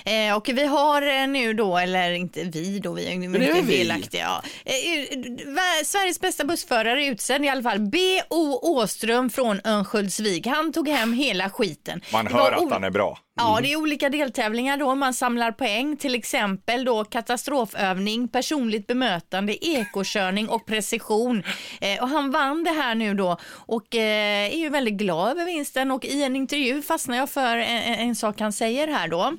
Eh, 0.06 0.36
och 0.38 0.50
vi 0.50 0.66
har 0.66 1.02
eh, 1.22 1.28
nu 1.28 1.54
då, 1.54 1.78
eller 1.78 2.12
inte 2.12 2.44
vi 2.44 2.80
då, 2.80 2.94
vi 2.94 3.06
är 3.08 3.12
ju 3.12 3.20
det 3.20 3.26
är 3.26 3.40
mycket 3.40 3.66
vi. 3.66 3.78
delaktiga. 3.78 4.22
Ja. 4.24 4.44
Eh, 4.66 5.02
eh, 5.02 5.86
Sveriges 5.86 6.20
bästa 6.22 6.46
bussförare 6.46 7.06
utsedd 7.06 7.46
i 7.46 7.50
alla 7.50 7.64
fall. 7.64 7.80
B.O. 7.80 8.60
Åström 8.62 9.30
från 9.30 9.62
Örnsköldsvik. 9.64 10.48
Han 10.48 10.74
tog 10.74 10.88
hem 10.90 11.14
hela 11.14 11.50
skiten. 11.50 12.02
Man 12.14 12.28
hör 12.28 12.52
att 12.52 12.72
han 12.72 12.84
är 12.84 12.90
bra. 12.90 13.18
Ja, 13.36 13.60
det 13.62 13.74
är 13.74 13.76
olika 13.76 14.10
deltävlingar 14.10 14.78
då. 14.78 14.96
Man 14.96 15.14
samlar 15.14 15.52
poäng, 15.52 15.98
till 15.98 16.16
exempel 16.16 16.86
då 16.86 17.04
katastrofövning, 17.04 18.28
personligt 18.28 18.88
bemötande, 18.88 19.66
ekokörning 19.66 20.50
och 20.50 20.66
precision. 20.66 21.44
Eh, 21.82 22.04
och 22.04 22.10
han 22.10 22.32
vann 22.32 22.64
det 22.64 22.70
här 22.72 22.96
nu 22.96 23.14
då 23.14 23.38
och 23.46 23.96
eh, 23.96 24.54
är 24.54 24.58
ju 24.58 24.70
väldigt 24.70 24.94
glad 24.94 25.32
över 25.32 25.46
vinsten 25.46 25.92
och 25.92 26.06
i 26.06 26.24
en 26.24 26.36
intervju 26.36 26.82
fastnar 26.82 27.18
jag 27.18 27.30
för 27.30 27.58
en, 27.58 27.94
en, 27.94 28.16
sak 28.16 28.40
han 28.40 28.54
säger 28.54 28.88
här 28.88 29.08
då. 29.08 29.34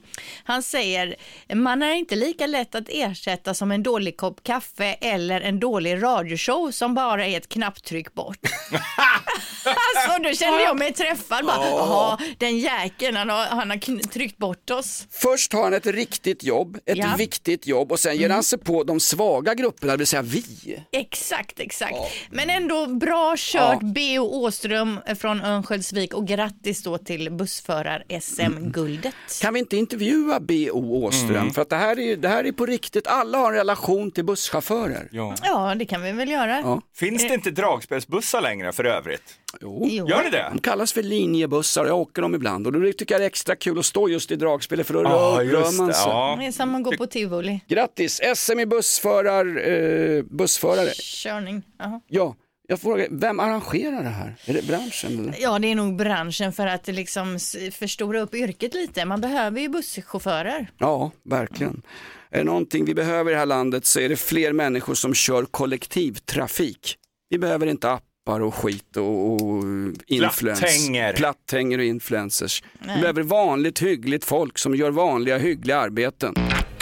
Han 0.45 0.63
säger, 0.63 1.17
man 1.55 1.83
är 1.83 1.95
inte 1.95 2.17
lika 2.17 2.47
lätt 2.47 2.75
att 2.75 2.89
ersätta 2.89 3.55
som 3.55 3.73
en 3.73 3.83
dålig 3.83 4.17
kopp 4.17 4.43
kaffe 4.43 4.97
eller 5.01 5.41
en 5.41 5.61
dålig 5.61 6.03
radioshow 6.03 6.71
som 6.71 6.95
bara 6.95 7.27
är 7.27 7.37
ett 7.37 7.49
knapptryck 7.49 8.15
bort. 8.15 8.39
alltså 9.65 10.23
då 10.23 10.33
kände 10.33 10.63
jag 10.63 10.79
mig 10.79 10.93
träffad. 10.93 11.47
Bara, 11.47 11.67
Jaha, 11.67 12.19
den 12.39 12.59
jäkeln, 12.59 13.17
han 13.17 13.31
har, 13.31 13.47
han 13.47 13.71
har 13.71 13.84
tryckt 14.13 14.39
bort 14.39 14.71
oss. 14.71 15.07
Först 15.11 15.53
har 15.53 15.63
han 15.63 15.75
ett 15.75 15.87
riktigt 15.87 16.45
jobb, 16.45 16.77
ett 16.87 16.97
Ja. 16.97 17.15
viktigt 17.19 17.67
jobb 17.67 17.93
och 17.93 18.01
sen 18.01 18.17
ger 18.17 18.31
han 18.31 18.43
sig 18.43 18.59
på 18.59 18.85
de 18.85 19.01
svaga 19.01 19.55
grupperna, 19.55 19.93
det 19.93 19.97
vill 19.99 20.07
säga 20.07 20.23
vi. 20.23 20.45
Exakt, 20.93 21.61
exakt. 21.61 21.95
Men 22.31 22.51
ändå 22.51 22.87
bra 22.87 23.35
kört 23.39 23.79
Ja. 23.83 23.89
B.O. 23.95 24.45
Åström 24.45 25.01
från 25.19 25.41
Örnsköldsvik 25.41 26.15
och 26.15 26.27
grattis 26.27 26.83
då 26.83 26.99
till 26.99 27.31
bussförar-SM-guldet. 27.31 29.15
Kan 29.43 29.55
vi 29.55 29.61
inte 29.61 29.77
intervjua 29.77 30.41
B.O. 30.41 31.05
Åström? 31.05 31.37
Mm. 31.37 31.51
För 31.51 31.63
att 31.63 31.71
det 31.71 31.77
här, 31.77 31.99
är, 31.99 32.17
det 32.17 32.29
här 32.29 32.45
är 32.45 32.53
på 32.53 32.67
riktigt, 32.67 33.07
alla 33.07 33.39
har 33.39 33.53
en 33.53 33.59
relation 33.59 34.11
till 34.11 34.25
busschaufförer. 34.25 35.09
Ja. 35.13 35.35
Ja, 35.43 35.75
det 35.75 35.85
kan 35.85 36.03
vi 36.03 36.13
väl 36.13 36.31
göra. 36.31 36.61
Ja. 36.61 36.81
Finns 36.97 37.29
det 37.29 37.35
inte 37.35 37.51
dragspelsbussar 37.51 38.41
längre 38.41 38.73
för 38.73 38.85
övrigt? 38.85 39.39
Jo. 39.61 39.87
Jo. 39.91 40.09
Gör 40.09 40.23
det 40.25 40.31
det? 40.31 40.49
De 40.53 40.59
kallas 40.59 40.93
för 40.93 41.03
linjebussar, 41.03 41.87
jag 41.87 41.99
åker 41.99 42.23
dem 42.23 42.35
ibland 42.35 42.67
och 42.67 42.73
då 42.73 42.93
tycker 42.93 43.15
jag 43.15 43.21
det 43.21 43.25
är 43.25 43.27
extra 43.27 43.57
kul 43.57 43.79
att 43.79 43.85
stå 43.87 44.09
just 44.09 44.31
i 44.31 44.37
dragspelet 44.37 44.87
för 44.87 44.95
då 44.95 45.03
Ja, 45.03 45.39
rör, 45.43 45.77
man 45.79 45.87
det, 45.89 45.95
sig. 45.95 46.03
ja. 46.07 46.37
Det 46.41 46.47
är 46.47 46.53
som 46.53 46.75
att 46.75 46.83
gå 46.85 46.97
på 46.97 47.07
tivoli. 47.07 47.61
Grattis, 47.69 48.21
SM 48.35 48.61
i 48.61 48.67
bussförar, 48.67 49.69
eh, 49.69 50.23
bussförare. 50.23 50.91
Körning. 50.95 51.63
Jaha. 51.79 52.01
Ja, 52.09 52.37
jag 52.69 52.81
frågar, 52.81 53.07
vem 53.11 53.41
arrangerar 53.41 54.03
det 54.03 54.09
här? 54.09 54.35
Är 54.47 54.55
det 54.55 54.67
branschen? 54.67 55.19
Eller? 55.21 55.35
Ja, 55.41 55.59
det 55.59 55.69
är 55.71 55.75
nog 55.75 55.97
branschen 55.97 56.53
för 56.53 56.67
att 56.67 56.87
liksom 56.87 57.39
förstora 57.73 58.21
upp 58.21 58.35
yrket 58.35 58.75
lite. 58.75 59.05
Man 59.05 59.21
behöver 59.21 59.61
ju 59.61 59.69
busschaufförer. 59.69 60.71
Ja, 60.79 61.11
verkligen. 61.25 61.83
Är 62.31 62.39
det 62.39 62.45
någonting 62.45 62.85
vi 62.85 62.95
behöver 62.95 63.31
i 63.31 63.35
det 63.35 63.39
här 63.39 63.47
landet 63.47 63.87
så 63.87 64.01
är 64.01 64.09
det 64.09 64.17
fler 64.17 64.53
människor 64.53 64.95
som 64.95 65.15
kör 65.15 65.45
kollektivtrafik. 65.45 66.97
Vi 67.31 67.39
behöver 67.39 67.67
inte 67.67 67.89
appar 68.27 68.41
och 68.41 68.55
skit 68.55 68.97
och, 68.97 69.33
och 69.33 69.65
influens. 70.07 70.61
Platthänger. 70.61 71.13
Platthänger 71.13 71.79
och 71.79 71.85
influencers. 71.85 72.63
Nej. 72.79 72.95
Vi 72.97 73.01
behöver 73.01 73.23
vanligt 73.23 73.83
hyggligt 73.83 74.25
folk 74.25 74.59
som 74.59 74.75
gör 74.75 74.91
vanliga 74.91 75.39
hyggliga 75.39 75.79
arbeten. 75.79 76.35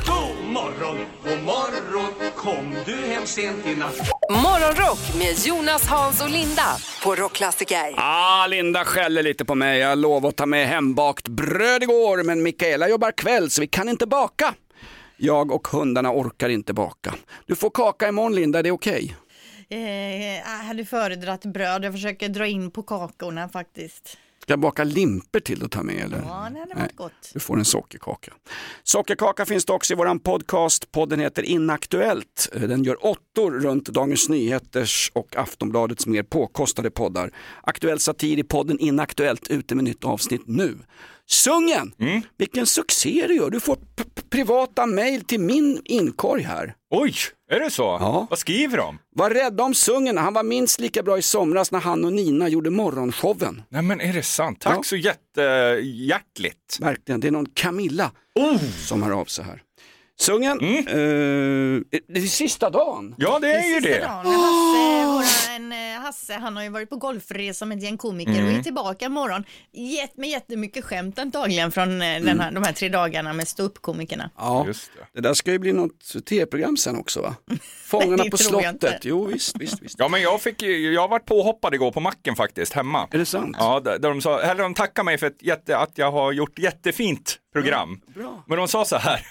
God 0.07 0.53
morgon, 0.53 0.97
god 1.25 1.43
morgon, 1.45 2.31
kom 2.37 2.75
du 2.87 2.95
hem 2.95 3.27
sent 3.27 3.67
i 3.67 3.75
natt? 3.77 3.99
Morgonrock 4.31 4.99
med 5.19 5.47
Jonas, 5.47 5.87
Hans 5.87 6.23
och 6.23 6.31
Linda 6.31 6.77
på 7.05 7.15
Rockklassiker. 7.15 7.95
Ah, 7.97 8.47
Linda 8.47 8.85
skäller 8.85 9.23
lite 9.23 9.45
på 9.45 9.55
mig. 9.55 9.79
Jag 9.79 9.99
lovade 9.99 10.29
att 10.29 10.37
ta 10.37 10.47
med 10.47 10.69
hembakt 10.69 11.29
bröd 11.29 11.83
igår, 11.83 12.23
men 12.23 12.43
Mikaela 12.43 12.89
jobbar 12.89 13.13
kväll 13.13 13.51
så 13.51 13.61
vi 13.61 13.67
kan 13.67 13.89
inte 13.89 14.07
baka. 14.07 14.55
Jag 15.17 15.53
och 15.53 15.69
hundarna 15.69 16.13
orkar 16.13 16.49
inte 16.49 16.73
baka. 16.73 17.15
Du 17.47 17.55
får 17.55 17.71
kaka 17.71 18.09
imorgon 18.09 18.35
Linda, 18.35 18.59
är 18.59 18.63
det 18.63 18.71
okej? 18.71 19.17
Eh, 19.73 20.37
jag 20.37 20.45
hade 20.45 20.85
föredragit 20.85 21.45
bröd, 21.45 21.85
jag 21.85 21.93
försöker 21.93 22.29
dra 22.29 22.47
in 22.47 22.71
på 22.71 22.83
kakorna 22.83 23.49
faktiskt. 23.49 24.19
Ska 24.43 24.53
jag 24.53 24.61
baka 24.61 24.85
limper 24.85 25.41
till 25.41 25.65
att 25.65 25.71
ta 25.71 25.83
med 25.83 26.05
eller? 26.05 26.17
Ja, 26.19 26.49
det 26.53 26.59
hade 26.59 26.75
varit 26.75 26.97
gott. 26.97 27.31
Du 27.33 27.41
får 27.41 27.59
en 27.59 27.65
sockerkaka. 27.65 28.33
Sockerkaka 28.83 29.47
finns 29.47 29.65
det 29.65 29.73
också 29.73 29.93
i 29.93 29.97
våran 29.97 30.21
podcast. 30.21 30.93
Podden 30.93 31.21
heter 31.21 31.43
Inaktuellt. 31.43 32.49
Den 32.53 32.85
gör 32.85 33.07
åttor 33.07 33.51
runt 33.61 33.89
Dagens 33.89 34.29
Nyheters 34.29 35.11
och 35.15 35.37
Aftonbladets 35.37 36.07
mer 36.07 36.23
påkostade 36.23 36.91
poddar. 36.91 37.31
Aktuell 37.63 37.99
satir 37.99 38.39
i 38.39 38.43
podden 38.45 38.79
Inaktuellt 38.79 39.49
ute 39.49 39.75
med 39.75 39.85
nytt 39.85 40.05
avsnitt 40.05 40.43
nu. 40.47 40.79
Sungen! 41.31 41.93
Vilken 42.39 42.67
succé 42.67 43.25
du 43.29 43.35
gör. 43.35 43.51
Du 43.51 43.61
får 43.61 43.79
privata 44.31 44.87
mejl 44.87 45.25
till 45.25 45.41
min 45.41 45.81
inkorg 45.85 46.43
här. 46.43 46.75
Oj, 46.91 47.15
är 47.51 47.61
det 47.61 47.71
så? 47.71 47.83
Ja. 47.83 48.27
Vad 48.31 48.39
skriver 48.39 48.77
de? 48.79 48.99
Var 49.17 49.31
rädda 49.31 49.65
om 49.65 49.75
Sungen. 49.75 50.19
Han 50.19 50.35
var 50.35 50.43
minst 50.43 50.81
lika 50.81 51.03
bra 51.03 51.19
i 51.19 51.23
somras 51.23 51.71
när 51.73 51.81
han 51.81 52.05
och 52.05 52.13
Nina 52.13 52.49
gjorde 52.49 52.71
morgonshowen. 52.71 53.63
Nej 53.69 53.83
men 53.83 54.01
är 54.01 54.13
det 54.13 54.23
sant? 54.23 54.61
Tack 54.61 54.77
Ja. 54.77 54.83
så 54.83 54.97
jättehjärtligt. 54.97 56.79
Verkligen, 56.81 57.21
det 57.21 57.27
är 57.29 57.33
någon 57.33 57.47
Camilla 57.55 58.11
som 58.89 59.03
hör 59.03 59.11
av 59.13 59.25
sig 59.25 59.45
här. 59.45 59.63
Sungen, 60.21 60.61
Mm. 60.61 60.77
eh, 60.77 62.01
det 62.09 62.19
är 62.21 62.27
sista 62.27 62.71
dagen. 62.71 63.15
Ja 63.19 63.39
det 63.39 63.53
är 63.53 63.69
ju 63.69 63.75
Sista 63.75 63.89
det. 63.91 63.99
dagen. 63.99 64.27
Hasse, 64.27 65.07
våran, 65.07 65.73
eh, 65.73 66.01
Hasse, 66.03 66.35
han 66.35 66.57
har 66.57 66.63
ju 66.63 66.69
varit 66.69 66.91
på 66.91 66.97
golfresa 66.97 67.65
med 67.65 67.79
ett 67.79 67.85
gäng 67.85 67.97
komiker 67.99 68.33
Mm. 68.33 68.47
och 68.47 68.53
är 68.59 68.63
tillbaka 68.63 69.05
imorgon. 69.05 69.45
Jätt, 69.73 70.17
med 70.17 70.29
jättemycket 70.31 70.85
skämt 70.85 71.19
antagligen 71.19 71.73
från 71.73 72.03
eh, 72.03 72.23
den 72.23 72.41
här, 72.41 72.53
de 72.53 72.63
här 72.63 72.73
tre 72.73 72.89
dagarna 72.89 73.33
med 73.33 73.49
ståuppkomikerna. 73.49 74.31
Ja, 74.37 74.67
det. 75.15 75.21
där 75.21 75.35
ska 75.35 75.51
ju 75.53 75.59
bli 75.59 75.73
något 75.73 76.25
tv-program 76.29 76.77
sen 76.77 76.97
också 76.99 77.23
va? 77.23 77.35
Fångarna 77.87 78.25
det 78.25 78.31
på 78.31 78.37
slottet. 78.37 79.05
Jo 79.05 79.25
visst, 79.27 79.57
visst, 79.61 79.83
visst. 79.83 79.95
Ja 79.99 80.09
men 80.09 80.23
jag 80.23 80.41
fick 80.41 80.63
ju- 80.63 80.93
jag 80.93 81.01
har 81.01 81.09
varit 81.09 81.27
påhoppad 81.27 81.75
igår 81.75 81.93
på 81.93 82.01
macken 82.01 82.37
faktiskt 82.37 82.73
hemma. 82.73 83.09
Är 83.11 83.19
det 83.19 83.27
sant? 83.27 83.57
Ja, 83.59 83.81
där, 83.81 83.99
där 83.99 84.09
de 84.09 84.21
sa, 84.21 84.41
eller 84.41 84.63
de 84.63 84.75
tackar 84.75 85.05
mig 85.05 85.19
för 85.19 85.27
ett 85.27 85.43
jätte, 85.43 85.77
att 85.79 85.99
jag 85.99 86.13
har 86.13 86.33
gjort 86.33 86.59
jättefint 86.59 87.39
program. 87.53 88.01
bra. 88.15 88.45
Men 88.47 88.59
de 88.59 88.69
sa 88.69 88.85
så 88.85 88.97
här, 88.97 89.27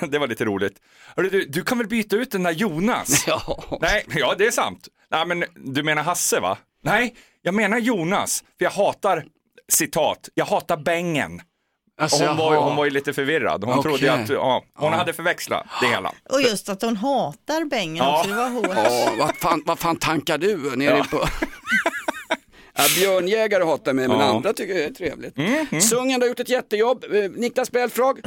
det 0.08 0.18
var 0.18 0.26
lite 0.26 0.44
roligt. 0.44 0.78
Du, 1.16 1.44
du 1.48 1.62
kan 1.64 1.78
väl 1.78 1.86
byta 1.86 2.16
ut 2.16 2.30
den 2.30 2.42
där 2.42 2.52
Jonas? 2.52 3.24
Ja. 3.26 3.64
Nej, 3.80 4.04
ja 4.08 4.34
det 4.38 4.46
är 4.46 4.50
sant. 4.50 4.88
Nej 5.10 5.26
men 5.26 5.44
du 5.56 5.82
menar 5.82 6.02
Hasse 6.02 6.40
va? 6.40 6.58
Nej, 6.82 7.14
jag 7.42 7.54
menar 7.54 7.78
Jonas. 7.78 8.44
För 8.58 8.64
jag 8.64 8.70
hatar, 8.70 9.24
citat, 9.68 10.28
jag 10.34 10.44
hatar 10.46 10.76
bängen. 10.76 11.40
Alltså, 12.00 12.26
hon, 12.26 12.36
var, 12.36 12.56
hon 12.56 12.76
var 12.76 12.84
ju 12.84 12.90
lite 12.90 13.12
förvirrad. 13.12 13.64
Hon 13.64 13.78
Okej. 13.78 13.82
trodde 13.98 14.12
att, 14.12 14.28
ja, 14.28 14.64
hon 14.74 14.92
Ja. 14.92 14.98
hade 14.98 15.12
förväxlat 15.12 15.66
det 15.80 15.86
hela. 15.86 16.12
Och 16.30 16.42
just 16.42 16.68
att 16.68 16.82
hon 16.82 16.96
hatar 16.96 17.64
Bengen 17.64 17.96
Ja. 17.96 18.18
också, 18.18 18.30
det 18.30 18.36
var 18.36 18.48
hårt. 18.50 18.66
Ja, 18.76 19.12
vad, 19.18 19.36
fan, 19.36 19.62
vad 19.66 19.78
fan 19.78 19.96
tankar 19.96 20.38
du 20.38 20.76
nere 20.76 20.96
Ja. 20.98 21.04
på... 21.10 21.28
Ja, 22.78 22.84
björnjägare 22.96 23.64
hatar 23.64 23.92
mig, 23.92 24.08
men 24.08 24.18
Ja. 24.20 24.24
andra 24.24 24.52
tycker 24.52 24.74
jag 24.74 24.84
är 24.84 24.90
trevligt. 24.90 25.36
Mhm. 25.36 25.80
Sungen, 25.80 26.20
du 26.20 26.24
har 26.24 26.28
gjort 26.28 26.40
ett 26.40 26.48
jättejobb. 26.48 27.04
Eh, 27.14 27.30
Niklas 27.30 27.70
Belfrage, 27.70 28.18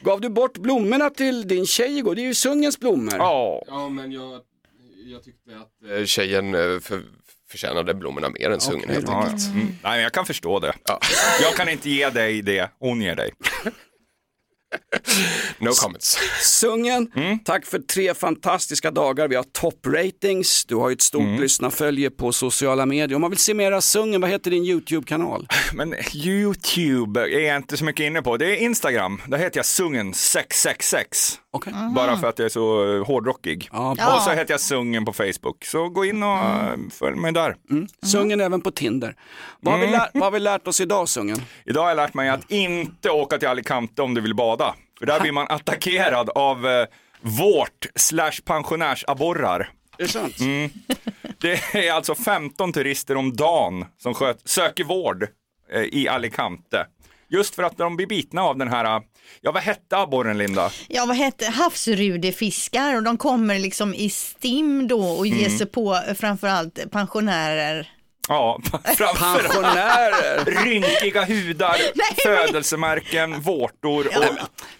gav 0.00 0.20
du 0.20 0.28
bort 0.28 0.58
blommorna 0.58 1.10
till 1.10 1.48
din 1.48 1.66
tjej 1.66 1.98
igår? 1.98 2.14
Det 2.14 2.20
är 2.20 2.26
ju 2.26 2.34
Sungens 2.34 2.80
blommor. 2.80 3.14
Ja. 3.18 3.62
Ja, 3.66 3.88
men 3.88 4.12
jag, 4.12 4.40
jag 5.06 5.22
tyckte 5.24 5.50
att 5.50 5.98
eh, 5.98 6.04
tjejen 6.04 6.54
eh, 6.54 6.60
för, 6.80 7.02
förtjänade 7.50 7.94
blommorna 7.94 8.28
mer 8.28 8.50
än 8.50 8.60
sungen 8.60 8.88
helt 8.90 9.08
enkelt. 9.08 9.40
ja. 9.42 9.50
Mm. 9.52 9.66
Nej, 9.66 9.76
men 9.92 10.00
jag 10.02 10.12
kan 10.12 10.26
förstå 10.26 10.58
det. 10.58 10.72
Jag 11.42 11.54
kan 11.56 11.68
inte 11.68 11.90
ge 11.90 12.10
dig 12.10 12.42
det 12.42 12.70
hon 12.78 13.00
ger 13.02 13.14
dig. 13.16 13.30
No 15.58 15.70
comments. 15.82 16.18
Sungen, 16.42 17.10
Mm. 17.16 17.38
tack 17.38 17.66
för 17.66 17.78
tre 17.78 18.14
fantastiska 18.14 18.90
dagar. 18.90 19.28
Vi 19.28 19.36
har 19.36 19.42
toppratings, 19.42 20.64
du 20.64 20.74
har 20.74 20.88
ju 20.88 20.92
ett 20.92 21.02
stort 21.02 21.22
Mm. 21.22 21.40
lyssnarfölje 21.40 22.10
på 22.10 22.32
sociala 22.32 22.86
medier. 22.86 23.14
Om 23.14 23.20
man 23.20 23.30
vill 23.30 23.38
se 23.38 23.54
mera 23.54 23.80
Sungen, 23.80 24.20
vad 24.20 24.30
heter 24.30 24.50
din 24.50 24.64
YouTube-kanal? 24.64 25.46
Men 25.74 25.94
YouTube 26.14 27.20
är 27.20 27.40
jag 27.48 27.56
inte 27.56 27.76
så 27.76 27.84
mycket 27.84 28.04
inne 28.04 28.22
på. 28.22 28.36
Det 28.36 28.46
är 28.46 28.56
Instagram. 28.56 29.22
Där 29.26 29.38
heter 29.38 29.58
jag 29.58 29.66
Sungen 29.66 30.14
666. 30.14 31.38
Okay. 31.52 31.72
Bara 31.94 32.16
för 32.18 32.26
att 32.28 32.38
jag 32.38 32.46
är 32.46 32.50
så 32.50 32.96
eh, 32.96 33.06
hårdrockig. 33.06 33.68
Ja. 33.72 34.14
Och 34.16 34.22
så 34.22 34.30
heter 34.30 34.54
jag 34.54 34.60
Sungen 34.60 35.04
på 35.04 35.12
Facebook. 35.12 35.64
Så 35.64 35.88
gå 35.88 36.04
in 36.04 36.22
och 36.22 36.38
eh, 36.38 36.70
följ 36.98 37.16
mig 37.16 37.32
där. 37.32 37.56
Sungen 38.06 38.40
även 38.40 38.60
på 38.60 38.70
Tinder. 38.70 39.16
Vad 39.60 39.74
har, 39.74 39.80
vi 39.80 39.86
Mm. 39.86 40.00
lärt, 40.00 40.10
vad 40.14 40.22
har 40.22 40.30
vi 40.30 40.38
lärt 40.40 40.68
oss 40.68 40.80
idag 40.80 41.08
Sungen? 41.08 41.42
Idag 41.66 41.82
har 41.82 41.88
jag 41.88 41.96
lärt 41.96 42.14
mig 42.14 42.28
att 42.28 42.50
inte 42.50 43.10
åka 43.10 43.38
till 43.38 43.48
Alicante 43.48 44.02
om 44.02 44.14
du 44.14 44.20
vill 44.20 44.34
bada. 44.34 44.61
För 44.98 45.06
där 45.06 45.20
blir 45.20 45.32
man 45.32 45.46
attackerad 45.50 46.30
av 46.34 46.66
eh, 46.68 46.86
vårt 47.20 47.86
slash 47.94 48.32
pensionärsaborrar. 48.44 49.70
Är 49.98 50.02
det 50.02 50.08
sant? 50.08 50.40
Mm. 50.40 50.70
Det 51.40 51.74
är 51.88 51.92
alltså 51.92 52.14
15 52.14 52.72
turister 52.72 53.16
om 53.16 53.36
dagen 53.36 53.84
som 53.98 54.14
sköt, 54.14 54.48
söker 54.48 54.84
vård 54.84 55.26
eh, 55.72 55.80
i 55.82 56.08
Alicante. 56.08 56.86
Just 57.28 57.54
för 57.54 57.62
att 57.62 57.78
de 57.78 57.96
blir 57.96 58.06
bitna 58.06 58.42
av 58.42 58.58
den 58.58 58.68
här, 58.68 59.02
ja 59.40 59.52
vad 59.52 59.62
hette 59.62 59.96
abborren 59.96 60.38
Linda? 60.38 60.70
Ja, 60.88 61.06
vad 61.06 61.16
hette 61.16 61.46
havsrudefiskar 61.46 62.96
och 62.96 63.02
de 63.02 63.16
kommer 63.18 63.58
liksom 63.58 63.94
i 63.94 64.10
stim 64.10 64.88
då 64.88 65.00
och 65.04 65.26
ger 65.26 65.46
Mm. 65.46 65.58
sig 65.58 65.66
på 65.66 66.00
framförallt 66.18 66.90
pensionärer. 66.90 67.90
Ja, 68.28 68.60
framförallt 68.96 70.48
rynkiga 70.64 71.24
hudar, 71.24 71.76
födelsemärken, 72.22 73.40
vårtor 73.40 74.06
och... 74.06 74.12
Är 74.24 74.28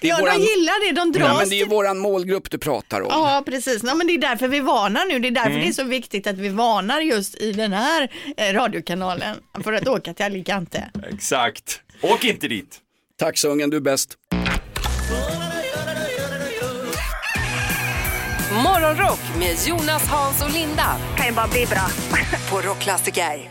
ja, 0.01 0.17
våran- 0.21 0.39
de 0.39 0.45
gillar 0.45 0.87
det, 0.89 0.93
de 1.01 1.13
Ja, 1.15 1.27
dras 1.29 1.39
men 1.41 1.49
det 1.49 1.55
är 1.55 1.59
ju 1.59 1.67
våran 1.67 1.99
målgrupp 1.99 2.51
du 2.51 2.59
pratar 2.59 3.01
om. 3.01 3.07
Ja, 3.11 3.43
precis. 3.47 3.83
Ja, 3.85 3.95
men 3.95 4.07
det 4.07 4.13
är 4.13 4.19
därför 4.19 4.49
vi 4.49 4.61
varnar 4.61 5.07
nu. 5.07 5.19
Det 5.19 5.29
är 5.29 5.33
därför 5.33 5.51
Mm. 5.51 5.63
det 5.63 5.69
är 5.69 5.73
så 5.73 5.85
viktigt 5.85 6.27
att 6.27 6.39
vi 6.39 6.49
varnar 6.49 7.01
just 7.01 7.35
i 7.43 7.53
den 7.53 7.73
här 7.73 8.09
eh, 8.37 8.53
radiokanalen 8.53 9.37
för 9.65 9.73
att 9.73 9.89
åka 9.89 10.15
till 10.15 10.25
Alicante. 10.25 10.91
Exakt. 11.13 11.81
Åk 12.01 12.25
inte 12.25 12.49
dit. 12.49 12.79
Tack 13.19 13.39
Sungen, 13.39 13.71
du 13.71 13.77
är 13.77 13.81
bäst. 13.81 14.17
Morgonrock 18.53 19.21
med 19.39 19.57
Jonas, 19.67 20.09
Hans 20.09 20.43
och 20.43 20.51
Linda. 20.51 20.97
Kan 21.17 21.27
ju 21.27 21.33
bara 21.33 21.49
bli 21.49 21.67
bra. 21.67 21.87
På 22.51 22.69
Rockklassiker. 22.69 23.51